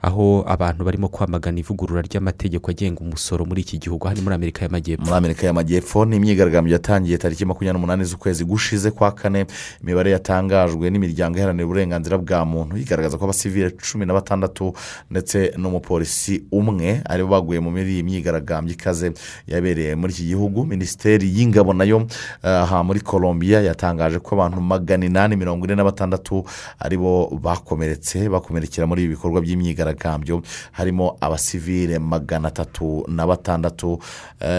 aho 0.00 0.40
abantu 0.48 0.84
barimo 0.84 1.08
kwamagana 1.12 1.60
ivugurura 1.60 2.00
ry'amategeko 2.00 2.70
agenga 2.70 3.00
umusoro 3.04 3.44
muri 3.44 3.60
iki 3.60 3.76
gihugu. 3.78 4.08
Hano 4.08 4.22
muri 4.24 4.34
amerika 4.34 4.64
y'amajyepfo. 4.64 5.04
Muri 5.04 5.16
amerika 5.16 5.46
y'amajyepfo 5.46 6.04
ni 6.04 6.16
imyigaragambyo 6.16 6.72
yatangiye 6.72 7.18
tariki 7.18 7.44
makumyabiri 7.44 7.76
n'umunani 7.76 8.04
z'ukwezi 8.04 8.44
gushize 8.44 8.90
kwa 8.90 9.12
kane. 9.12 9.46
Imibare 9.82 10.10
yatangajwe 10.10 10.90
n'imiryango 10.90 11.36
iharanira 11.38 11.64
uburenganzira 11.66 12.18
bwa 12.18 12.44
muntu 12.44 12.76
igaragaza 12.80 13.18
ko 13.18 13.24
abasivile 13.24 13.70
cumi 13.76 14.06
na 14.06 14.14
batandatu 14.16 14.72
ndetse 15.10 15.52
n'umupolisi 15.60 16.42
umwe 16.52 17.02
ari 17.04 17.22
bo 17.22 17.28
baguye 17.36 17.60
muri 17.60 17.84
iyi 17.84 18.02
myigaragambyo 18.02 18.72
ikaze. 18.72 19.09
Yabereye 19.46 19.94
muri 19.94 20.12
iki 20.12 20.24
gihugu 20.26 20.66
minisiteri 20.66 21.26
y'ingabo 21.38 21.72
na 21.72 21.84
yo 21.84 22.06
aha 22.42 22.82
muri 22.82 23.00
colombia 23.00 23.60
yatangaje 23.60 24.18
ko 24.18 24.34
abantu 24.34 24.60
magana 24.60 25.06
inani 25.06 25.36
mirongo 25.36 25.66
ine 25.66 25.74
na 25.74 25.84
batandatu 25.84 26.44
ari 26.78 26.96
bo 26.96 27.28
bakomeretse 27.42 28.28
bakomerekera 28.28 28.86
muri 28.86 29.04
ibi 29.04 29.14
bikorwa 29.14 29.40
by'imyigaragambyo. 29.40 30.42
Harimo 30.72 31.16
abasivile 31.20 31.98
magana 31.98 32.48
atatu 32.48 33.04
na 33.08 33.26
batandatu. 33.26 33.98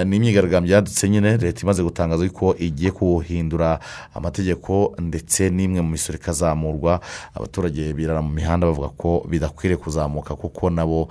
Ni 0.06 0.16
imyigaragambyo 0.18 0.74
yadutse 0.76 1.10
nyine 1.10 1.38
leta 1.38 1.62
imaze 1.64 1.84
gutangaza 1.84 2.30
ko 2.30 2.56
igiye 2.60 2.92
kuhindura 2.92 3.80
amategeko 4.14 4.96
ndetse 5.00 5.50
n'imwe 5.50 5.82
mu 5.82 5.90
misoro 5.90 6.18
ikazamurwa 6.18 7.00
abaturage 7.34 7.94
birara 7.94 8.22
mu 8.22 8.30
mihanda 8.30 8.68
bavuga 8.68 8.90
ko 8.98 9.26
bidakwiriye 9.30 9.78
kuzamuka 9.78 10.36
kuko 10.36 10.70
nabo 10.70 11.10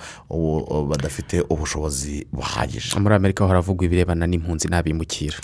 badafite 0.89 1.43
ubushobozi 1.49 2.27
buhagije. 2.33 2.95
Amerika 3.31 3.47
haravugwa 3.47 3.85
ibirebana 3.87 4.27
n'impunzi 4.27 4.69
n'abimukira. 4.69 5.37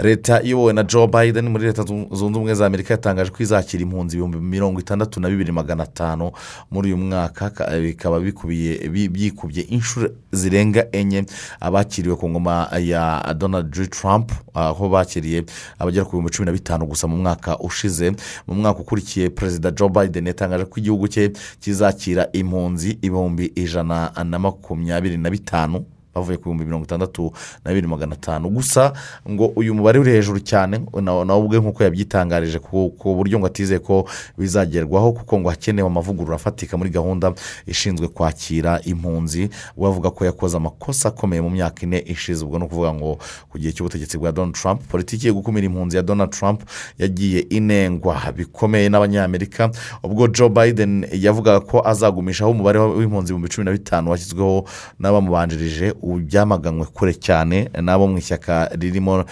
Leta 0.00 0.42
iyobowe 0.42 0.72
na 0.72 0.82
joe 0.84 1.06
biden 1.06 1.48
muri 1.48 1.66
leta 1.66 1.82
zunze 1.82 2.24
ubumwe 2.24 2.54
za 2.54 2.66
amerika 2.66 2.94
yatangaje 2.94 3.30
ko 3.30 3.42
izakira 3.42 3.82
impunzi 3.82 4.14
ibihumbi 4.16 4.38
mirongo 4.38 4.80
itandatu 4.80 5.20
na 5.20 5.28
bibiri 5.28 5.52
magana 5.52 5.82
atanu 5.82 6.30
muri 6.70 6.88
uyu 6.94 6.96
mwaka 6.96 7.50
bikaba 7.82 8.20
bikubiye 8.20 8.88
byikubye 9.08 9.62
inshuro 9.74 10.10
zirenga 10.32 10.86
enye 10.92 11.24
abakiriwe 11.60 12.16
ku 12.16 12.28
ngoma 12.30 12.68
ya 12.78 13.34
donald 13.34 13.74
j. 13.74 13.86
Trump 13.90 14.30
aho 14.54 14.88
bakiriye 14.88 15.42
abagera 15.78 16.04
ku 16.04 16.10
bihumbi 16.14 16.30
cumi 16.30 16.46
na 16.46 16.52
bitanu 16.52 16.86
gusa 16.86 17.06
mu 17.08 17.16
mwaka 17.16 17.58
ushize. 17.58 18.12
Mu 18.46 18.54
mwaka 18.54 18.80
ukurikiye 18.80 19.30
perezida 19.30 19.70
joe 19.70 19.88
biden 19.90 20.26
yatangaje 20.26 20.64
ko 20.64 20.78
igihugu 20.80 21.08
cye 21.08 21.32
kizakira 21.60 22.28
impunzi 22.32 22.98
ibihumbi 23.02 23.50
ijana 23.58 24.12
na 24.24 24.38
makumyabiri 24.38 25.18
na 25.18 25.30
bitanu. 25.30 25.84
Bavuye 26.14 26.36
ku 26.36 26.44
bihumbi 26.44 26.64
mirongo 26.64 26.84
itandatu 26.84 27.32
na 27.64 27.70
bibiri 27.70 27.86
magana 27.86 28.12
atanu. 28.14 28.50
Gusa 28.50 28.92
ngo 29.30 29.46
uyu 29.56 29.74
mubare 29.74 29.98
uri 29.98 30.10
hejuru 30.12 30.40
cyane 30.40 30.80
nawe 31.02 31.40
ubwe 31.44 31.58
nk'uko 31.60 31.82
yabyitangarije 31.84 32.58
ku 32.58 32.92
buryo 33.16 33.38
ngo 33.38 33.46
atizeye 33.46 33.78
ko 33.80 34.04
bizagerwaho 34.38 35.12
kuko 35.12 35.40
ngo 35.40 35.48
hakenewe 35.48 35.86
amavugurura 35.88 36.36
afatika 36.36 36.76
muri 36.76 36.90
gahunda 36.90 37.32
ishinzwe 37.66 38.08
kwakira 38.08 38.80
impunzi. 38.84 39.48
We 39.76 39.88
avuga 39.88 40.10
ko 40.10 40.24
yakoze 40.24 40.56
amakosa 40.56 41.08
akomeye 41.08 41.40
mu 41.42 41.50
myaka 41.50 41.82
ine 41.82 41.98
ishize 42.06 42.44
ubwo 42.44 42.58
ni 42.58 42.64
ukuvuga 42.64 42.92
ngo 42.94 43.18
ku 43.50 43.58
gihe 43.58 43.72
cy'ubutegetsi 43.72 44.18
bwa 44.18 44.32
donald 44.32 44.54
trump 44.54 44.82
politiki 44.88 45.26
yo 45.26 45.34
gukumira 45.34 45.66
impunzi 45.66 45.96
ya 45.96 46.02
donald 46.02 46.30
trump 46.30 46.62
yagiye 46.98 47.40
inengwa. 47.50 48.20
Bikomeye 48.36 48.88
n'abanyamerika. 48.88 49.70
Ubwo 50.02 50.28
joe 50.28 50.48
biden 50.48 51.06
yavugaga 51.12 51.60
ko 51.60 51.80
azagumishaho 51.88 52.50
umubare 52.50 52.78
w'impunzi 52.78 53.32
ibihumbi 53.32 53.48
cumi 53.48 53.64
na 53.64 53.72
bitanu 53.72 54.10
washyizweho 54.10 54.64
n'abamubanjirije 55.00 55.94
byamaganywe 56.02 56.86
kure 56.94 57.14
cyane 57.14 57.70
n'abo 57.82 58.06
mu 58.06 58.18
ishyaka 58.18 58.68
ririmo 58.80 59.24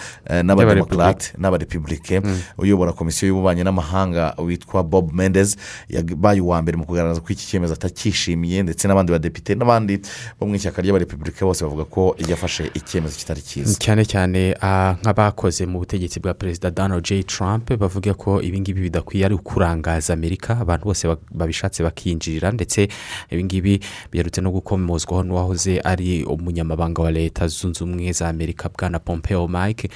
n'abademokarate 0.43 1.33
n'abarepubulike 1.37 2.21
uyobora 2.57 2.91
komisiyo 2.93 3.27
y'ububanyi 3.27 3.63
n'amahanga 3.63 4.35
witwa 4.39 4.83
bob 4.83 5.13
mendez 5.13 5.55
yabaye 5.89 6.41
uwa 6.41 6.61
mbere 6.61 6.77
mu 6.77 6.85
kugaragaza 6.85 7.19
ko 7.21 7.27
iki 7.33 7.45
cyemezo 7.47 7.73
atacyishimiye 7.73 8.63
ndetse 8.63 8.87
n'abandi 8.87 9.11
badepite 9.11 9.55
n'abandi 9.55 9.99
bo 10.39 10.47
mu 10.47 10.55
ishyaka 10.55 10.81
ry'abarepubulike 10.81 11.45
bose 11.45 11.63
bavuga 11.63 11.85
ko 11.85 12.15
yafashe 12.29 12.71
icyemezo 12.73 13.15
kitari 13.17 13.41
cyiza. 13.41 13.75
Cyane 13.79 14.05
cyane 14.05 14.55
nk'abakoze 15.01 15.65
mu 15.65 15.79
butegetsi 15.79 16.19
bwa 16.19 16.33
perezida 16.33 16.71
donald 16.71 17.03
j. 17.03 17.23
Trump 17.23 17.71
bavuga 17.77 18.13
ko 18.13 18.41
ibingibi 18.41 18.81
bidakwiye 18.81 19.25
ari 19.25 19.35
ukurangaza 19.35 20.13
amerika 20.13 20.57
abantu 20.59 20.85
bose 20.85 21.07
babishatse 21.31 21.83
bakinjirira 21.83 22.51
ndetse 22.51 22.87
ibingibi 23.29 23.79
biherutse 24.11 24.41
no 24.41 24.51
gukomozwaho 24.51 25.23
n'uwahoze 25.23 25.79
ari 25.83 26.23
umunyamabanga 26.61 27.01
wa 27.01 27.11
leta 27.11 27.47
zunze 27.47 27.83
ubumwe 27.83 28.11
za 28.11 28.29
amerika 28.29 28.69
bwana 28.69 28.99
pompeo 28.99 29.47
mike 29.47 29.89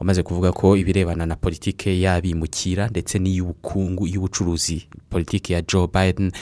wamaze 0.00 0.22
kuvuga 0.22 0.52
ko 0.52 0.76
ibirebana 0.76 1.26
na 1.26 1.36
politiki 1.36 2.02
y'abimukira 2.02 2.88
ndetse 2.88 3.18
n'iy'ubukungu 3.18 4.06
y'ubucuruzi 4.06 4.88
politiki 5.10 5.52
ya 5.52 5.62
joe 5.62 5.86
biden 5.86 6.32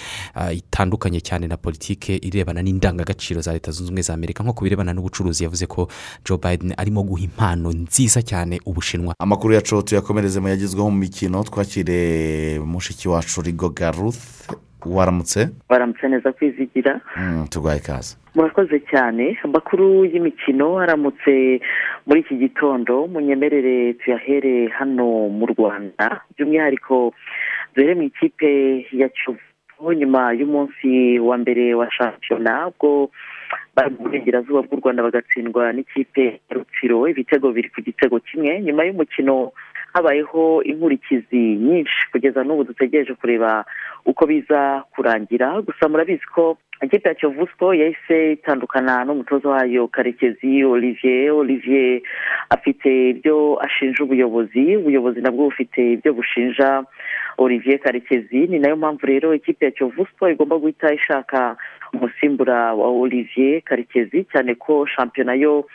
itandukanye 0.55 1.21
cyane 1.21 1.47
na 1.47 1.57
politiki 1.57 2.17
irebana 2.17 2.63
n'indangagaciro 2.63 3.41
za 3.41 3.53
leta 3.53 3.71
zunze 3.73 3.89
ubumwe 3.91 4.03
za 4.03 4.15
amerika. 4.15 4.45
Nko 4.45 4.53
ku 4.53 4.65
birebana 4.65 4.93
n'ubucuruzi 4.93 5.45
yavuze 5.45 5.67
ko 5.67 5.89
joe 6.25 6.39
biden 6.39 6.75
arimo 6.77 7.03
guha 7.03 7.23
impano 7.25 7.73
nziza 7.73 8.23
cyane 8.23 8.61
ubushinwa. 8.67 9.15
Amakuru 9.19 9.55
yacu 9.55 9.83
tuyakomereze 9.83 10.41
mu 10.41 10.49
yagezweho 10.49 10.91
mu 10.91 10.97
mikino. 10.99 11.45
Twakire 11.45 12.61
mushiki 12.61 13.09
wacu 13.09 13.43
rigo 13.43 13.69
garuth 13.71 14.21
waramutse? 14.87 15.49
Waramutse 15.69 16.09
neza 16.09 16.33
kwizigira 16.33 17.01
turwaye 17.51 17.79
ikaze. 17.79 18.17
Murakoze 18.35 18.81
cyane. 18.91 19.39
Amakuru 19.45 20.05
y'imikino 20.05 20.79
aramutse 20.79 21.61
muri 22.07 22.21
iki 22.21 22.35
gitondo. 22.37 23.07
Munyemerere 23.07 23.93
tuyahere 23.95 24.69
hano 24.69 25.29
mu 25.29 25.47
rwanda. 25.47 26.21
By'umwihariko 26.37 27.13
duhere 27.75 27.95
mu 27.95 28.03
ikipe 28.03 28.51
ya 28.93 29.09
kiyovu. 29.09 29.41
Nyuma 29.97 30.33
y'umunsi 30.33 31.19
wa 31.19 31.39
mbere 31.39 31.75
wa 31.75 31.89
shampiyona 31.93 32.69
ubwo 32.69 33.11
bari 33.75 33.91
mu 33.91 33.99
burengerazuba 34.05 34.63
bw'u 34.63 34.77
rwanda 34.81 35.03
bagatsindwa 35.03 35.73
n'ikipe 35.73 36.25
ya 36.49 36.55
rutsiro. 36.55 37.09
Ibitego 37.09 37.49
biri 37.53 37.69
ku 37.73 37.81
gitego 37.81 38.21
kimwe. 38.21 38.61
Nyuma 38.61 38.85
y'umukino 38.85 39.53
habayeho 39.93 40.63
inkurikizi 40.63 41.37
nyinshi 41.57 42.11
kugeza 42.13 42.45
n'ubu 42.45 42.65
dutegereje 42.65 43.15
kureba 43.15 43.65
uko 44.07 44.27
biza 44.27 44.83
kurangira. 44.95 45.61
Gusa 45.63 45.89
murabizi 45.89 46.27
ko 46.35 46.59
ikipe 46.83 47.09
ya 47.09 47.15
kiyovu 47.15 47.47
siporo 47.47 47.75
yahise 47.75 48.33
itandukana 48.33 49.05
n'umutoza 49.05 49.49
wayo 49.49 49.89
karekezi 49.89 50.65
olivier. 50.65 51.31
Olivier 51.33 52.01
afite 52.51 53.11
ibyo 53.11 53.59
ashinja 53.63 54.05
ubuyobozi 54.05 54.77
ubuyobozi 54.77 55.21
nabwo 55.21 55.45
bufite 55.45 55.93
ibyo 55.93 56.13
bushinja 56.15 56.85
olivier 57.39 57.79
karekezi. 57.79 58.47
Ni 58.47 58.59
na 58.59 58.69
yo 58.69 58.77
mpamvu 58.77 59.07
rero 59.07 59.35
ikipe 59.35 59.65
ya 59.65 59.71
kiyovu 59.71 60.07
siporo 60.07 60.33
igomba 60.33 60.59
guhita 60.59 60.95
ishaka 60.95 61.57
umusimbura 61.93 62.75
wa 62.75 62.89
olivier 62.89 63.61
karekezi 63.63 64.25
cyane 64.33 64.55
ko 64.55 64.87
shampiyona 64.87 65.35
yo 65.35 65.67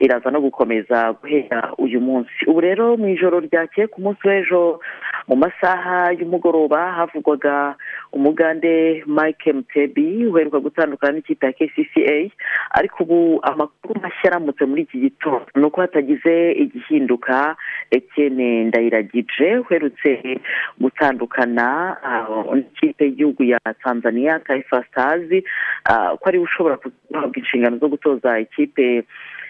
iraza 0.00 0.30
no 0.30 0.40
gukomeza 0.40 1.12
guhera 1.12 1.72
uyu 1.78 2.00
munsi. 2.00 2.32
Ubu 2.46 2.60
rero 2.60 2.96
mu 2.96 3.08
ijoro 3.08 3.40
ryakeye 3.40 3.86
ku 3.86 4.00
munsi 4.00 4.22
w'ejo 4.28 4.80
mu 5.28 5.36
masaha 5.36 6.12
y'umugoroba 6.18 6.92
havugwaga 6.92 7.74
umugande 8.12 9.04
mike 9.06 9.52
mutebi 9.52 10.26
uheruka 10.26 10.58
gutandukana 10.60 11.12
n'ikipe 11.12 11.46
ya 11.46 11.52
kcca 11.52 12.16
ariko 12.70 13.02
ubu 13.04 13.40
amakuru 13.42 14.00
mashya 14.02 14.30
aramutse 14.30 14.64
muri 14.64 14.82
iki 14.82 14.98
gitondo. 15.00 15.46
Ni 15.54 15.64
uko 15.64 15.80
hatagize 15.80 16.52
igihinduka 16.52 17.56
ekene 17.90 18.64
ndayiragije 18.64 19.58
uherutse 19.58 20.40
gutandukana 20.80 21.96
n'ikipe 22.54 23.04
y'igihugu 23.04 23.42
ya 23.44 23.58
tanzania 23.82 24.38
taifa 24.38 24.84
stars 24.90 25.28
ko 26.20 26.24
ari 26.28 26.38
we 26.38 26.44
ushobora 26.44 26.76
guhabwa 27.10 27.36
inshingano 27.36 27.76
zo 27.78 27.88
gutoza 27.88 28.40
ikipe 28.40 29.04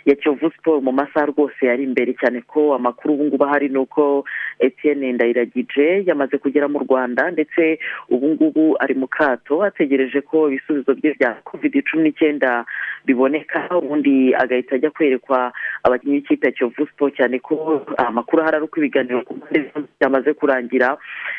ya 0.07 0.15
kiyovu 0.15 0.51
siporo 0.51 0.81
mu 0.81 0.93
masaha 0.93 1.27
rwose 1.27 1.67
yari 1.67 1.85
imbere 1.85 2.15
cyane 2.21 2.41
ko 2.41 2.75
amakuru 2.75 3.15
ubu 3.15 3.25
ngubu 3.25 3.45
ahari 3.45 3.69
ni 3.69 3.79
uko 3.79 4.25
etienne 4.59 5.13
ndayiragije 5.13 6.03
yamaze 6.07 6.39
kugera 6.39 6.69
mu 6.69 6.79
rwanda 6.79 7.31
ndetse 7.31 7.79
ubu 8.09 8.29
ngubu 8.29 8.77
ari 8.81 8.95
mu 8.95 9.07
kato 9.09 9.63
ategereje 9.63 10.21
ko 10.21 10.49
ibisubizo 10.49 10.95
bye 10.95 11.15
bya 11.19 11.35
covid 11.45 11.73
cumi 11.91 12.03
n'icyenda 12.03 12.65
biboneka 13.05 13.69
ubundi 13.79 14.35
agahita 14.35 14.75
ajya 14.77 14.91
kwerekwa 14.91 15.53
abakinnyi 15.83 16.21
b'ikipe 16.21 16.47
ya 16.47 16.53
kiyovu 16.53 16.87
siporo 16.87 17.11
cyane 17.11 17.39
ko 17.39 17.85
amakuru 17.97 18.43
ahari 18.43 18.57
ari 18.57 18.65
uko 18.65 18.77
ibiganiro 18.81 19.23
ku 19.23 19.35
mpande 19.35 19.71
byamaze 20.01 20.33
kurangira. 20.35 20.97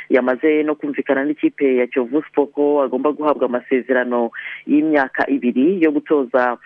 Yamaze 0.09 0.63
no 0.63 0.75
kumvikana 0.75 1.23
n'ikipe 1.25 1.75
ya 1.75 1.87
kiyovu 1.87 2.23
siporo 2.23 2.47
ko 2.47 2.63
agomba 2.83 3.11
guhabwa 3.11 3.45
amasezerano 3.45 4.31
y'imyaka 4.67 5.29
ibiri 5.29 5.81
yo 5.83 5.91
gutoza 5.91 6.57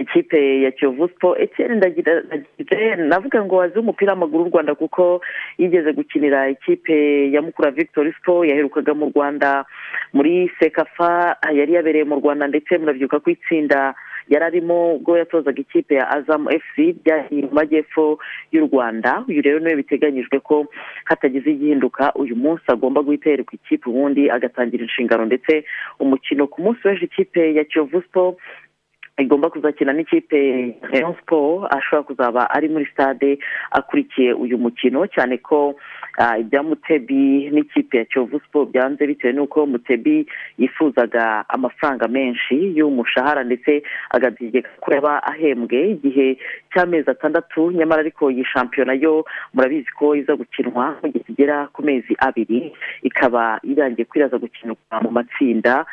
ikipe 0.00 0.62
ya 0.62 0.70
kiyovu 0.70 1.08
siporo 1.08 1.36
etienne 1.42 1.74
ndagire 1.76 2.22
navuga 2.96 3.44
ngo 3.44 3.56
wazi 3.56 3.78
umupira 3.78 4.12
w'amaguru 4.12 4.44
w'u 4.44 4.50
rwanda 4.50 4.74
kuko 4.74 5.20
yigeze 5.58 5.92
gukinira 5.92 6.48
ikipe 6.48 6.96
ya 7.32 7.42
mukura 7.42 7.70
victoire 7.70 8.12
siporo 8.12 8.44
yaherukaga 8.44 8.94
mu 8.94 9.12
rwanda 9.14 9.64
muri 10.12 10.50
sekafa 10.60 11.36
yari 11.52 11.72
yabereye 11.74 12.04
mu 12.04 12.16
rwanda 12.20 12.46
ndetse 12.48 12.78
murabyuka 12.78 13.20
ko 13.20 13.30
itsinda 13.30 13.94
yari 14.28 14.44
arimo 14.44 14.94
ubwo 14.94 15.18
yatozaga 15.18 15.60
ikipe 15.60 15.94
ya 15.94 16.10
azamu 16.10 16.50
efuse 16.50 16.94
byari 17.04 17.42
mu 17.42 17.50
majyepfo 17.52 18.18
y'u 18.52 18.66
rwanda. 18.66 19.24
Uyu 19.28 19.42
rero 19.42 19.58
ni 19.58 19.66
we 19.66 19.76
biteganyijwe 19.76 20.40
ko 20.40 20.66
hatagize 21.04 21.50
igihinduka 21.50 22.14
uyu 22.14 22.36
munsi 22.36 22.62
agomba 22.68 23.02
guhita 23.02 23.30
yereka 23.30 23.52
ikipe 23.58 23.90
ubundi 23.90 24.30
agatangira 24.30 24.82
inshingano 24.84 25.24
ndetse 25.26 25.64
umukino 25.98 26.46
ku 26.46 26.62
munsi 26.62 26.88
w'ejo 26.88 27.04
ikipe 27.04 27.54
ya 27.54 27.64
kiyovu 27.64 28.02
siporo 28.02 28.36
igomba 29.20 29.50
kuzakina 29.50 29.92
n'ikipe 29.92 30.40
ya 30.92 31.14
siporo 31.16 31.66
ashobora 31.70 32.02
kuzaba 32.02 32.50
ari 32.50 32.68
muri 32.68 32.86
stade 32.92 33.38
akurikiye 33.70 34.32
uyu 34.32 34.58
mukino. 34.58 35.06
Cyane 35.06 35.38
ko 35.38 35.74
ibya 36.40 36.62
mutebi 36.62 37.50
n'ikipe 37.52 37.98
ya 37.98 38.04
kiyovu 38.04 38.40
siporo 38.40 38.66
byanze 38.66 39.06
bitewe 39.06 39.32
n'uko 39.32 39.66
mutebi 39.66 40.26
yifuzaga 40.58 41.44
amafaranga 41.48 42.08
menshi 42.08 42.56
y'umushahara 42.76 43.44
ndetse 43.44 43.82
agategeka 44.10 44.68
ko 44.80 44.94
yaba 44.94 45.22
ahembwe. 45.22 45.90
Igihe 45.90 46.38
cy'amezi 46.72 47.10
atandatu 47.10 47.70
nyamara 47.72 48.00
ariko 48.00 48.30
iyi 48.30 48.44
shampiyona 48.44 48.92
yo 48.94 49.24
murabizi 49.54 49.90
ko 49.98 50.14
iza 50.16 50.36
gukinwa 50.36 50.96
mu 51.02 51.08
gihe 51.12 51.24
kigera 51.24 51.66
ku 51.72 51.82
mezi 51.82 52.12
abiri 52.18 52.72
ikaba 53.02 53.60
irangiye 53.62 54.04
kwiraza 54.04 54.38
gukinirwa 54.38 54.96
mu 55.02 55.10
matsinda. 55.10 55.84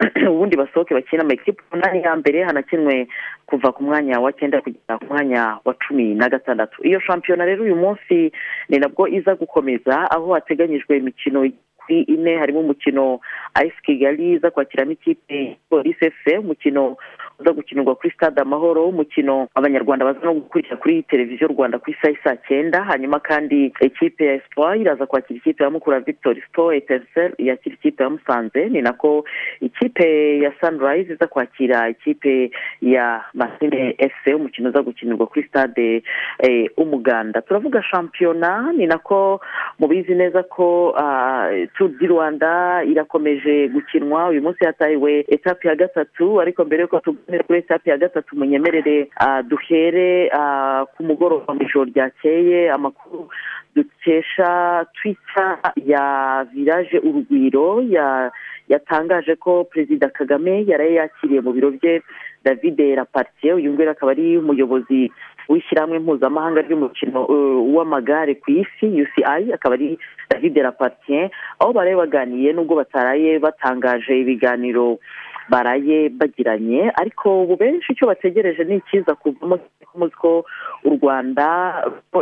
ubundi 0.30 0.56
basohoke 0.56 0.94
bakina 0.94 1.22
amakipe 1.22 1.62
umunani 1.72 2.02
ya 2.02 2.16
mbere 2.16 2.42
hanakinwe 2.44 3.08
kuva 3.46 3.72
ku 3.72 3.82
mwanya 3.82 4.20
wa 4.20 4.32
cyenda 4.32 4.60
kugera 4.60 4.98
ku 4.98 5.04
mwanya 5.08 5.58
wa 5.64 5.74
cumi 5.74 6.14
na 6.14 6.28
gatandatu. 6.28 6.82
Iyo 6.84 7.00
shampiyona 7.00 7.44
rero 7.44 7.64
uyu 7.64 7.76
munsi 7.76 8.32
ni 8.68 8.78
nabwo 8.78 9.08
iza 9.08 9.34
gukomeza 9.34 10.10
aho 10.10 10.34
hateganyijwe 10.34 10.96
imikino 10.96 11.48
kuri 11.86 12.00
ine 12.02 12.36
harimo 12.38 12.60
umukino 12.60 13.20
ayisi 13.54 13.82
kigali 13.82 14.32
iza 14.32 14.50
kwakiramo 14.50 14.92
ikipe 14.92 15.56
polisi 15.70 16.04
efuse 16.04 16.38
umukino 16.38 16.96
uza 17.40 17.52
gukinirwa 17.52 17.94
kuri 17.94 18.10
stade 18.14 18.40
amahoro 18.40 18.88
umukino 18.88 19.48
abanyarwanda 19.54 20.04
baza 20.04 20.20
no 20.24 20.34
gukurikira 20.34 20.76
kuri 20.76 21.02
televiziyo 21.02 21.48
rwanda 21.48 21.78
ku 21.78 21.90
isaha 21.90 22.14
saa 22.24 22.36
cyenda 22.48 22.84
hanyuma 22.84 23.20
kandi 23.20 23.72
ikipe 23.80 24.24
ya 24.26 24.34
esipuwa 24.34 24.76
iraza 24.76 25.06
kwakira 25.06 25.38
ikipe 25.38 25.64
ya 25.64 25.70
mukura 25.70 26.00
victoire 26.00 26.40
siporo 26.40 26.72
etenseri 26.72 27.34
yakira 27.38 27.74
ikipe 27.74 28.02
ya 28.02 28.10
musanze. 28.10 28.68
Ni 28.68 28.82
nako 28.82 29.24
ikipe 29.60 30.38
ya 30.38 30.52
sanirayizi 30.60 31.12
iza 31.12 31.26
kwakira 31.26 31.88
ikipe 31.88 32.50
ya 32.82 33.24
masine 33.34 33.94
efuse 33.98 34.34
umukino 34.34 34.68
uza 34.68 34.82
gukinirwa 34.82 35.26
kuri 35.26 35.46
stade 35.48 36.02
umuganda. 36.76 37.42
Turavuga 37.42 37.82
shampiyona 37.82 38.72
ni 38.72 38.86
nako 38.86 39.40
mubizi 39.78 40.14
neza 40.14 40.42
ko 40.42 40.94
turu 41.76 41.94
di 41.98 42.06
rwanda 42.06 42.82
irakomeje 42.84 43.68
gukinwa. 43.68 44.28
Uyu 44.28 44.42
munsi 44.42 44.64
hatahiwe 44.64 45.24
etape 45.28 45.68
ya 45.68 45.74
gatatu 45.76 46.40
ariko 46.40 46.64
mbere 46.64 46.82
y'uko 46.82 47.00
kuri 47.26 47.58
etape 47.58 47.90
ya 47.90 47.98
gatatu 47.98 48.36
munyemerere. 48.36 49.08
Duhere 49.48 50.30
ku 50.96 51.02
mugoroba 51.02 51.54
mu 51.54 51.62
ijoro 51.62 51.84
ryakeye 51.90 52.70
amakuru 52.70 53.28
dukesha 53.74 54.86
twita 54.94 55.58
ya 55.84 56.46
village 56.54 56.98
urugwiro 57.02 57.82
yatangaje 58.68 59.34
ko 59.36 59.64
perezida 59.64 60.08
kagame 60.08 60.64
yaraye 60.66 60.94
yakiriye 60.94 61.40
mu 61.40 61.52
biro 61.52 61.70
bye 61.70 62.02
david 62.44 62.78
rapartiye 62.96 63.52
uyu 63.54 63.72
nguyu 63.72 63.90
akaba 63.90 64.12
ari 64.12 64.38
umuyobozi 64.38 65.10
w'ishyirahamwe 65.48 65.98
mpuzamahanga 65.98 66.62
ry'umukino 66.66 67.26
w'amagare 67.74 68.34
ku 68.42 68.50
isi 68.50 68.86
uci 69.02 69.20
akaba 69.54 69.74
ari 69.74 69.98
david 70.30 70.56
rapartiye 70.58 71.30
aho 71.60 71.70
baraye 71.72 71.94
baganiye 71.96 72.52
nubwo 72.52 72.74
bataraye 72.80 73.38
batangaje 73.38 74.18
ibiganiro. 74.20 74.98
Baraye 75.48 76.08
bagiranye 76.08 76.90
ariko 76.94 77.42
ubu 77.42 77.56
benshi 77.56 77.92
icyo 77.92 78.06
bategereje 78.06 78.64
ni 78.64 78.76
ikiza 78.76 79.14
kuvamo 79.14 79.58
ko 80.20 80.44
u 80.84 80.90
rwanda 81.00 81.46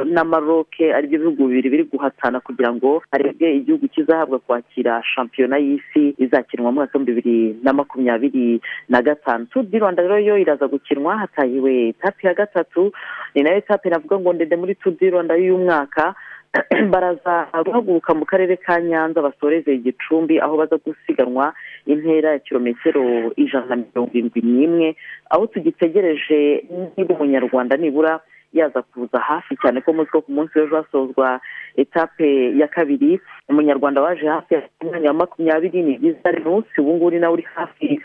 na 0.06 0.22
maroke 0.24 0.94
ari 0.94 1.06
byo 1.10 1.18
bihugu 1.18 1.46
bibiri 1.50 1.68
biri 1.70 1.84
guhatana 1.90 2.38
kugira 2.40 2.70
ngo 2.74 3.02
harebwe 3.10 3.56
igihugu 3.56 3.88
kizahabwa 3.88 4.38
kwakira 4.38 5.02
shampiyona 5.02 5.58
y'isi 5.58 6.14
izakinwa 6.18 6.70
mu 6.70 6.74
mwaka 6.78 6.98
w'ibihumbi 6.98 7.12
bibiri 7.22 7.58
na 7.62 7.72
makumyabiri 7.72 8.60
na 8.88 9.02
gatanu. 9.02 9.46
Di 9.66 9.78
rwanda 9.78 10.02
rero 10.02 10.18
yo 10.18 10.38
iraza 10.38 10.66
gukinwa 10.70 11.18
hatahiwe 11.18 11.88
etape 11.88 12.26
ya 12.28 12.34
gatatu 12.34 12.92
ni 13.34 13.42
na 13.42 13.50
yo 13.50 13.56
etape 13.58 13.90
navuga 13.90 14.18
ngo 14.18 14.32
ndende 14.32 14.56
muri 14.56 14.76
di 14.98 15.10
rwanda 15.10 15.34
y'uyu 15.34 15.58
mwaka 15.58 16.14
baraza 16.92 17.50
guhaguruka 17.66 18.14
mu 18.14 18.24
karere 18.24 18.56
ka 18.56 18.80
nyanza 18.80 19.22
basoreze 19.22 19.74
igicumbi 19.74 20.40
aho 20.40 20.56
baza 20.56 20.76
gusiganwa 20.76 21.54
intera 21.86 22.30
ya 22.30 22.38
kilometero 22.38 23.02
ijana 23.36 23.66
na 23.66 23.76
mirongo 23.76 24.10
irindwi 24.14 24.40
n'imwe 24.42 24.88
aho 25.30 25.46
tugitegereje 25.46 26.64
niba 26.96 27.14
umunyarwanda 27.14 27.76
nibura 27.76 28.20
yaza 28.52 28.82
kuza 28.82 29.18
hafi 29.18 29.56
cyane 29.56 29.80
ko 29.80 29.92
muzi 29.92 30.10
ko 30.10 30.20
ku 30.22 30.30
munsi 30.32 30.58
w'ejo 30.58 30.76
hasozwa 30.76 31.40
etape 31.76 32.54
ya 32.58 32.68
kabiri 32.68 33.20
umunyarwanda 33.50 34.02
waje 34.02 34.26
hafi 34.26 34.54
ya 34.54 34.62
mwanya 34.82 35.08
wa 35.08 35.14
makumyabiri 35.14 35.82
ni 35.82 35.98
byiza 35.98 36.30
ubu 36.78 36.94
ngubu 36.94 37.10
ni 37.10 37.18
nawe 37.18 37.34
uri 37.34 37.46
hafi 37.54 38.00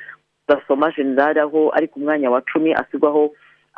gasoma 0.49 0.91
generale 0.91 1.41
aho 1.41 1.69
ari 1.77 1.87
ku 1.87 1.99
mwanya 1.99 2.31
wa 2.33 2.41
cumi 2.41 2.73
asigwaho 2.73 3.29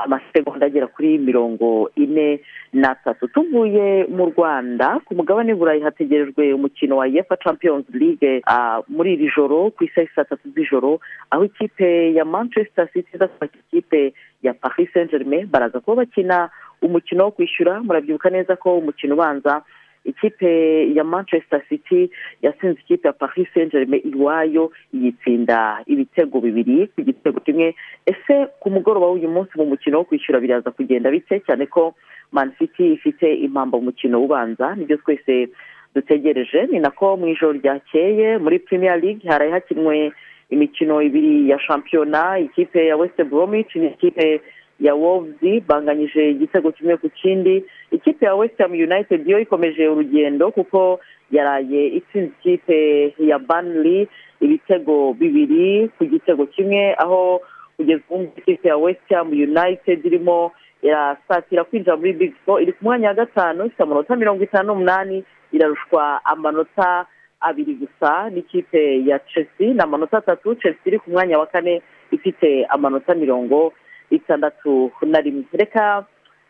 amasegonda 0.05 0.65
agera 0.65 0.87
kuri 0.87 1.17
mirongo 1.17 1.91
ine 1.95 2.39
n'atatu. 2.73 3.27
Tuvuye 3.27 4.05
mu 4.09 4.25
rwanda 4.31 4.99
ku 5.05 5.15
mugabane 5.15 5.53
burayi 5.55 5.81
hategerejwe 5.81 6.53
umukino 6.53 6.97
wa 6.97 7.07
yefa 7.07 7.37
champions 7.37 7.85
league 7.93 8.41
muri 8.87 9.13
iri 9.13 9.31
joro 9.35 9.69
ku 9.75 9.83
isaha 9.83 10.07
saa 10.15 10.23
tatu 10.23 10.49
z'ijoro 10.55 10.99
aho 11.31 11.43
ikipe 11.45 12.13
ya 12.13 12.25
manchester 12.25 12.87
city 12.93 13.09
iza 13.13 13.27
kwakira 13.27 13.63
ikipe 13.71 14.13
ya 14.43 14.53
paris 14.53 14.89
saint 14.93 15.11
germain 15.11 15.47
baraza 15.47 15.79
kuba 15.79 15.95
bakina 16.05 16.49
umukino 16.81 17.23
wo 17.23 17.31
kwishyura. 17.31 17.83
Murabyibuka 17.83 18.29
neza 18.29 18.55
ko 18.55 18.77
umukino 18.77 19.13
ubanza 19.15 19.61
ikipe 20.05 20.49
ya 20.95 21.03
manchester 21.03 21.61
city 21.69 22.09
yatsinze 22.41 22.79
ikipe 22.81 23.07
ya 23.07 23.13
paris 23.13 23.47
saint 23.53 23.71
germain 23.71 24.01
iwayo 24.13 24.71
yitsinda 24.93 25.83
ibitego 25.85 26.41
bibiri 26.41 26.87
ku 26.87 27.01
gitego 27.01 27.39
kimwe. 27.39 27.75
Ese 28.05 28.47
ku 28.59 28.69
mugoroba 28.69 29.07
w'uyu 29.07 29.29
munsi 29.29 29.51
mu 29.57 29.65
mukino 29.65 29.97
wo 29.97 30.03
kwishyura 30.03 30.39
biraza 30.39 30.71
kugenda 30.71 31.11
bike 31.11 31.39
cyane 31.45 31.65
ko 31.65 31.93
man 32.31 32.51
city 32.57 32.93
ifite 32.93 33.27
impamba 33.35 33.77
mu 33.77 33.83
mukino 33.91 34.21
ubanza 34.23 34.75
ni 34.75 34.85
byo 34.85 34.97
twese 34.97 35.49
dutegereje. 35.95 36.67
Ni 36.71 36.79
nako 36.79 37.17
mu 37.17 37.27
ijoro 37.27 37.53
ryakeye 37.59 38.37
muri 38.37 38.59
premier 38.59 38.97
league 39.01 39.29
haraye 39.29 39.51
hakinwe 39.51 40.11
imikino 40.49 41.01
ibiri 41.01 41.49
ya 41.49 41.59
shampiyona 41.59 42.39
ikipe 42.39 42.87
ya 42.87 42.97
west 42.97 43.23
bromwich 43.23 43.75
n'ikipe 43.75 44.41
ya 44.81 44.95
wolves 44.95 45.63
banganyije 45.67 46.29
igitego 46.29 46.71
kimwe 46.71 46.97
ku 46.97 47.09
kindi. 47.09 47.63
Ikipe 47.91 48.25
ya 48.25 48.35
west 48.35 48.57
ham 48.57 48.71
united 48.71 49.27
yo 49.27 49.39
ikomeje 49.39 49.87
urugendo 49.87 50.51
kuko 50.51 50.99
yaraye 51.31 51.87
itsinze 51.87 52.31
ikipe 52.39 53.13
ya 53.19 53.39
banley 53.39 54.07
ibitego 54.41 55.13
bibiri 55.13 55.89
ku 55.97 56.05
gitego 56.05 56.45
kimwe 56.45 56.95
aho 56.97 57.41
kugeza 57.77 58.01
ubu 58.09 58.23
ikipe 58.37 58.67
ya 58.67 58.77
west 58.77 59.09
ham 59.09 59.29
united 59.31 60.05
irimo 60.05 60.51
irasatira 60.81 61.63
kwinjira 61.63 61.97
muri 61.97 62.13
big 62.13 62.33
four. 62.45 62.61
Iri 62.61 62.73
ku 62.73 62.83
mwanya 62.85 63.07
wa 63.07 63.13
gatanu 63.13 63.65
ifite 63.65 63.83
amanota 63.83 64.15
mirongo 64.15 64.43
itanu 64.43 64.67
n'umunani 64.67 65.23
irarushwa 65.53 66.25
amanota 66.25 67.05
abiri 67.39 67.73
gusa 67.73 68.29
n'ikipe 68.29 69.05
ya 69.05 69.19
chelsea. 69.19 69.73
Ni 69.73 69.79
amanota 69.81 70.17
atatu 70.17 70.55
chelsea 70.55 70.81
iri 70.85 70.99
ku 70.99 71.09
mwanya 71.11 71.39
wa 71.39 71.45
kane 71.45 71.81
ifite 72.11 72.65
amanota 72.69 73.15
mirongo 73.15 73.73
itandatu 74.11 74.91
na 75.01 75.19
rimwe. 75.21 75.43
Reka 75.53 76.05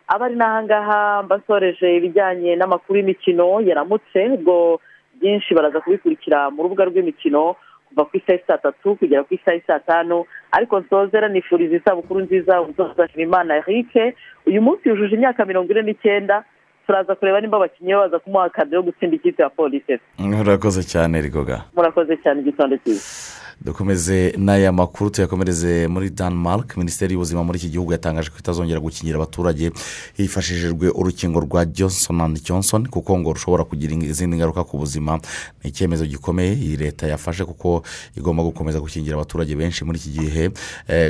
abari 0.07 0.35
n'ahangaha 0.35 1.23
mbasoreje 1.23 1.95
ibijyanye 1.97 2.55
n'amakuru 2.55 2.99
y'imikino 2.99 3.61
yaramutse 3.61 4.19
ubwo 4.35 4.79
byinshi 5.21 5.53
baraza 5.53 5.79
kubikurikira 5.81 6.49
mu 6.49 6.63
rubuga 6.63 6.85
rw'imikino 6.89 7.55
kuva 7.87 8.05
ku 8.05 8.17
isaha 8.17 8.39
saa 8.47 8.57
tatu 8.57 8.95
kugera 8.95 9.23
ku 9.23 9.33
isaha 9.33 9.59
saa 9.67 9.79
tanu. 9.79 10.25
Ariko 10.51 10.79
nsozera 10.79 11.27
nifuriza 11.27 11.75
isabukuru 11.75 12.19
nziza 12.25 12.61
umutoza 12.61 13.07
imana 13.15 13.57
eric 13.61 13.91
uyu 14.47 14.61
munsi 14.61 14.89
yujuje 14.89 15.15
imyaka 15.15 15.45
mirongo 15.45 15.71
ine 15.71 15.81
n'icyenda 15.81 16.43
turaza 16.91 17.15
kureba 17.15 17.41
nimba 17.41 17.57
abakinnyi 17.57 17.93
baza 17.95 18.19
kumuha 18.19 18.45
akadi 18.45 18.75
yo 18.75 18.83
gutsinda 18.83 19.15
ikipe 19.15 19.43
ya 19.43 19.49
polisi 19.49 19.93
murakoze 20.19 20.83
cyane 20.83 21.21
rigoga. 21.21 21.63
Murakoze 21.75 22.17
cyane 22.23 22.41
igitondo 22.41 22.77
cyiza 22.83 23.39
dukomeze 23.61 24.33
n'aya 24.37 24.71
makuru 24.71 25.09
tuyakomereze 25.09 25.87
muri 25.87 26.09
denmark. 26.09 26.77
Minisiteri 26.77 27.13
y'ubuzima 27.13 27.43
muri 27.43 27.57
iki 27.59 27.69
gihugu 27.69 27.91
yatangaje 27.91 28.29
ko 28.29 28.37
itazongera 28.39 28.79
gukingira 28.79 29.17
abaturage 29.17 29.71
hifashishijwe 30.17 30.89
urukingo 30.89 31.39
rwa 31.39 31.65
johnson 31.65 32.21
and 32.21 32.41
johnson 32.43 32.87
kuko 32.89 33.19
ngo 33.19 33.33
rushobora 33.33 33.63
kugira 33.63 33.93
izindi 33.93 34.37
ngaruka 34.37 34.63
ku 34.63 34.77
buzima. 34.77 35.19
Ni 35.63 35.69
icyemezo 35.69 36.05
gikomeye 36.05 36.53
iyi 36.53 36.77
leta 36.77 37.07
yafashe 37.07 37.45
kuko 37.45 37.83
igomba 38.17 38.43
gukomeza 38.43 38.79
gukingira 38.79 39.15
abaturage 39.15 39.55
benshi 39.55 39.85
muri 39.85 39.99
iki 39.99 40.09
gihe. 40.09 40.49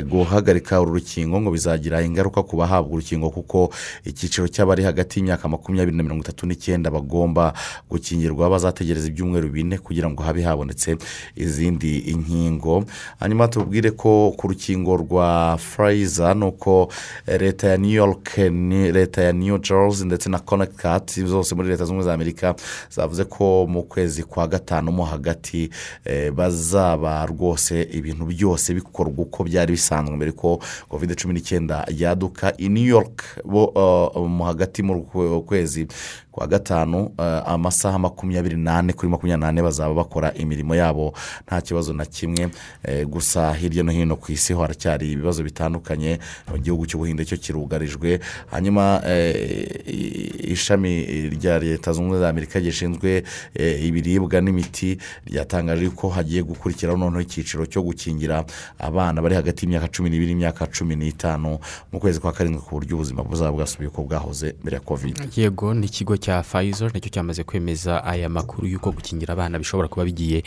Guhagarika 0.04 0.80
uru 0.80 0.92
rukingo 1.00 1.40
ngo 1.40 1.50
bizagira 1.50 2.02
ingaruka 2.04 2.42
ku 2.42 2.56
bahabwa 2.56 2.92
urukingo 2.92 3.30
kuko 3.30 3.72
icyiciro 4.04 4.44
cy'abari 4.48 4.82
hagati 4.84 5.18
y'imyaka 5.20 5.48
makumyabiri 5.48 5.71
na 5.76 6.02
mirongo 6.02 6.22
itatu 6.22 6.46
n'icyenda 6.46 6.90
bagomba 6.90 7.52
gukingirwa 7.90 8.50
bazategereza 8.50 9.08
ibyumweru 9.08 9.48
bine 9.48 9.78
kugira 9.78 10.10
ngo 10.10 10.22
habe 10.22 10.42
habonetse 10.42 10.96
izindi 11.36 12.14
nkingo 12.18 12.84
hanyuma 13.20 13.48
tubwire 13.48 13.90
ko 13.90 14.34
ku 14.36 14.48
rukingo 14.48 14.96
rwa 14.96 15.58
furayiza 15.58 16.34
ni 16.34 16.44
uko 16.44 16.88
eh, 17.26 17.40
leta 17.40 17.68
ya 17.68 17.76
new 17.76 17.90
york 17.90 18.38
ni 18.38 18.92
leta 18.92 19.22
ya 19.22 19.32
new 19.32 19.58
jersey 19.58 20.06
ndetse 20.06 20.28
na 20.30 20.38
connecticut 20.38 21.20
zose 21.26 21.54
muri 21.54 21.68
leta 21.68 21.84
zunze 21.84 22.04
za 22.04 22.14
amerika 22.14 22.54
zavuze 22.90 23.24
ko 23.24 23.66
mu 23.66 23.82
kwezi 23.82 24.22
kwa 24.22 24.48
gatanu 24.48 24.92
mo 24.92 25.04
hagati 25.04 25.70
eh, 26.04 26.30
bazaba 26.32 27.26
rwose 27.26 27.82
ibintu 27.92 28.24
byose 28.24 28.74
bikorwa 28.74 29.14
uko 29.18 29.44
byari 29.44 29.72
bisanzwe 29.72 30.16
mbere 30.16 30.32
ko 30.32 30.58
covid 30.88 31.14
cumi 31.16 31.34
n'icyenda 31.34 31.86
yaduka. 31.96 32.52
I 32.58 32.68
new 32.68 32.84
york 32.84 33.22
bo 33.44 33.64
uh, 33.64 34.28
mu 34.28 34.44
hagati 34.44 34.82
mu 34.82 35.02
kwe- 35.02 35.42
kwezi. 35.62 35.86
Kwa 36.32 36.46
gatanu 36.46 37.02
uh, 37.18 37.24
amasaha 37.48 37.98
makumyabiri 37.98 38.56
n'ane 38.56 38.92
kuri 38.92 39.08
makumyabiri 39.12 39.40
n'ane 39.46 39.62
bazaba 39.62 39.94
bakora 39.94 40.34
imirimo 40.34 40.74
yabo. 40.74 41.12
Nta 41.46 41.60
kibazo 41.60 41.92
na 41.92 42.04
kimwe. 42.04 42.48
Eh, 42.84 43.06
gusa 43.06 43.52
hirya 43.54 43.82
no 43.82 43.92
hino 43.92 44.16
ku 44.16 44.32
isi 44.32 44.54
haracyari 44.54 45.12
ibibazo 45.12 45.42
bitandukanye. 45.44 46.18
Mu 46.50 46.58
gihugu 46.58 46.86
cy'ubuhinde 46.86 47.24
cyo 47.24 47.36
kirugarijwe. 47.36 48.20
Hanyuma 48.50 49.02
eh, 49.06 50.50
ishami 50.52 51.04
rya 51.30 51.58
leta 51.58 51.92
zunze 51.92 52.00
ubumwe 52.02 52.18
za 52.20 52.28
amerika 52.28 52.60
gishinzwe 52.60 53.22
eh, 53.54 53.84
ibiribwa 53.84 54.40
n'imiti 54.40 54.98
ryatangaje 55.26 55.88
ko 55.90 56.08
hagiye 56.08 56.42
gukurikiraho 56.42 56.98
noneho 56.98 57.20
icyiciro 57.20 57.66
cyo 57.66 57.82
gukingira 57.82 58.44
abana 58.78 59.22
bari 59.22 59.34
hagati 59.34 59.66
y'imyaka 59.66 59.88
cumi 59.88 60.10
n'ibiri 60.10 60.32
n'imyaka 60.34 60.66
cumi 60.66 60.96
n'itanu 60.96 61.58
mu 61.92 61.98
kwezi 62.00 62.20
kwa 62.20 62.32
karindwi 62.32 62.62
ku 62.62 62.70
buryo 62.80 62.96
ubuzima 62.96 63.22
buzaba 63.22 63.52
bwasubiye 63.52 63.88
uko 63.88 64.02
bwahoze 64.02 64.54
mbere 64.62 64.74
ya 64.76 64.80
covid. 64.82 65.16
Yego 65.36 65.74
ni 65.74 65.86
ikigo 65.86 66.16
cya 66.22 66.42
fayizo 66.46 66.86
na 66.94 67.00
cyo 67.02 67.10
cyamaze 67.10 67.42
kwemeza 67.44 68.04
aya 68.06 68.28
makuru 68.30 68.66
y'uko 68.70 68.92
gukingira 68.94 69.32
abana 69.34 69.58
bishobora 69.58 69.88
kuba 69.90 70.06
bigiye 70.06 70.42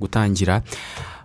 gutangira 0.00 0.60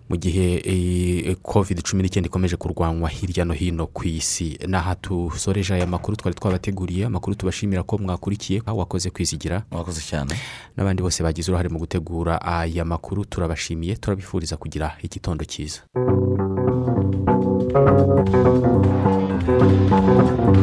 mu 0.10 0.18
gihe 0.18 1.38
covid 1.45 1.86
cumi 1.86 2.02
n'icyenda 2.02 2.28
ikomeje 2.34 2.58
kurwanywa 2.58 3.10
hirya 3.14 3.45
no 3.45 3.54
hino 3.54 3.86
ku 3.93 4.08
isi. 4.10 4.58
N'aha 4.68 4.95
dusoreje 4.97 5.74
aya 5.78 5.86
makuru 5.86 6.18
twari 6.18 6.34
twabateguriye 6.36 7.06
amakuru 7.06 7.36
tubashimira 7.38 7.84
ko 7.86 7.97
mwakurikiye 8.02 8.62
aho 8.66 8.78
wakoze 8.82 9.10
kwizigira. 9.14 9.62
Mwakoze 9.72 10.02
cyane. 10.02 10.34
N'abandi 10.78 11.02
bose 11.06 11.22
bagize 11.24 11.52
uruhare 11.52 11.70
mu 11.70 11.78
gutegura 11.80 12.41
aya 12.41 12.86
makuru 12.86 13.22
turabashimiye 13.26 13.95
turabifuriza 14.02 14.58
kugira 14.58 14.97
igitondo 15.06 15.45
cyiza. 15.45 15.86
Thank 19.42 20.60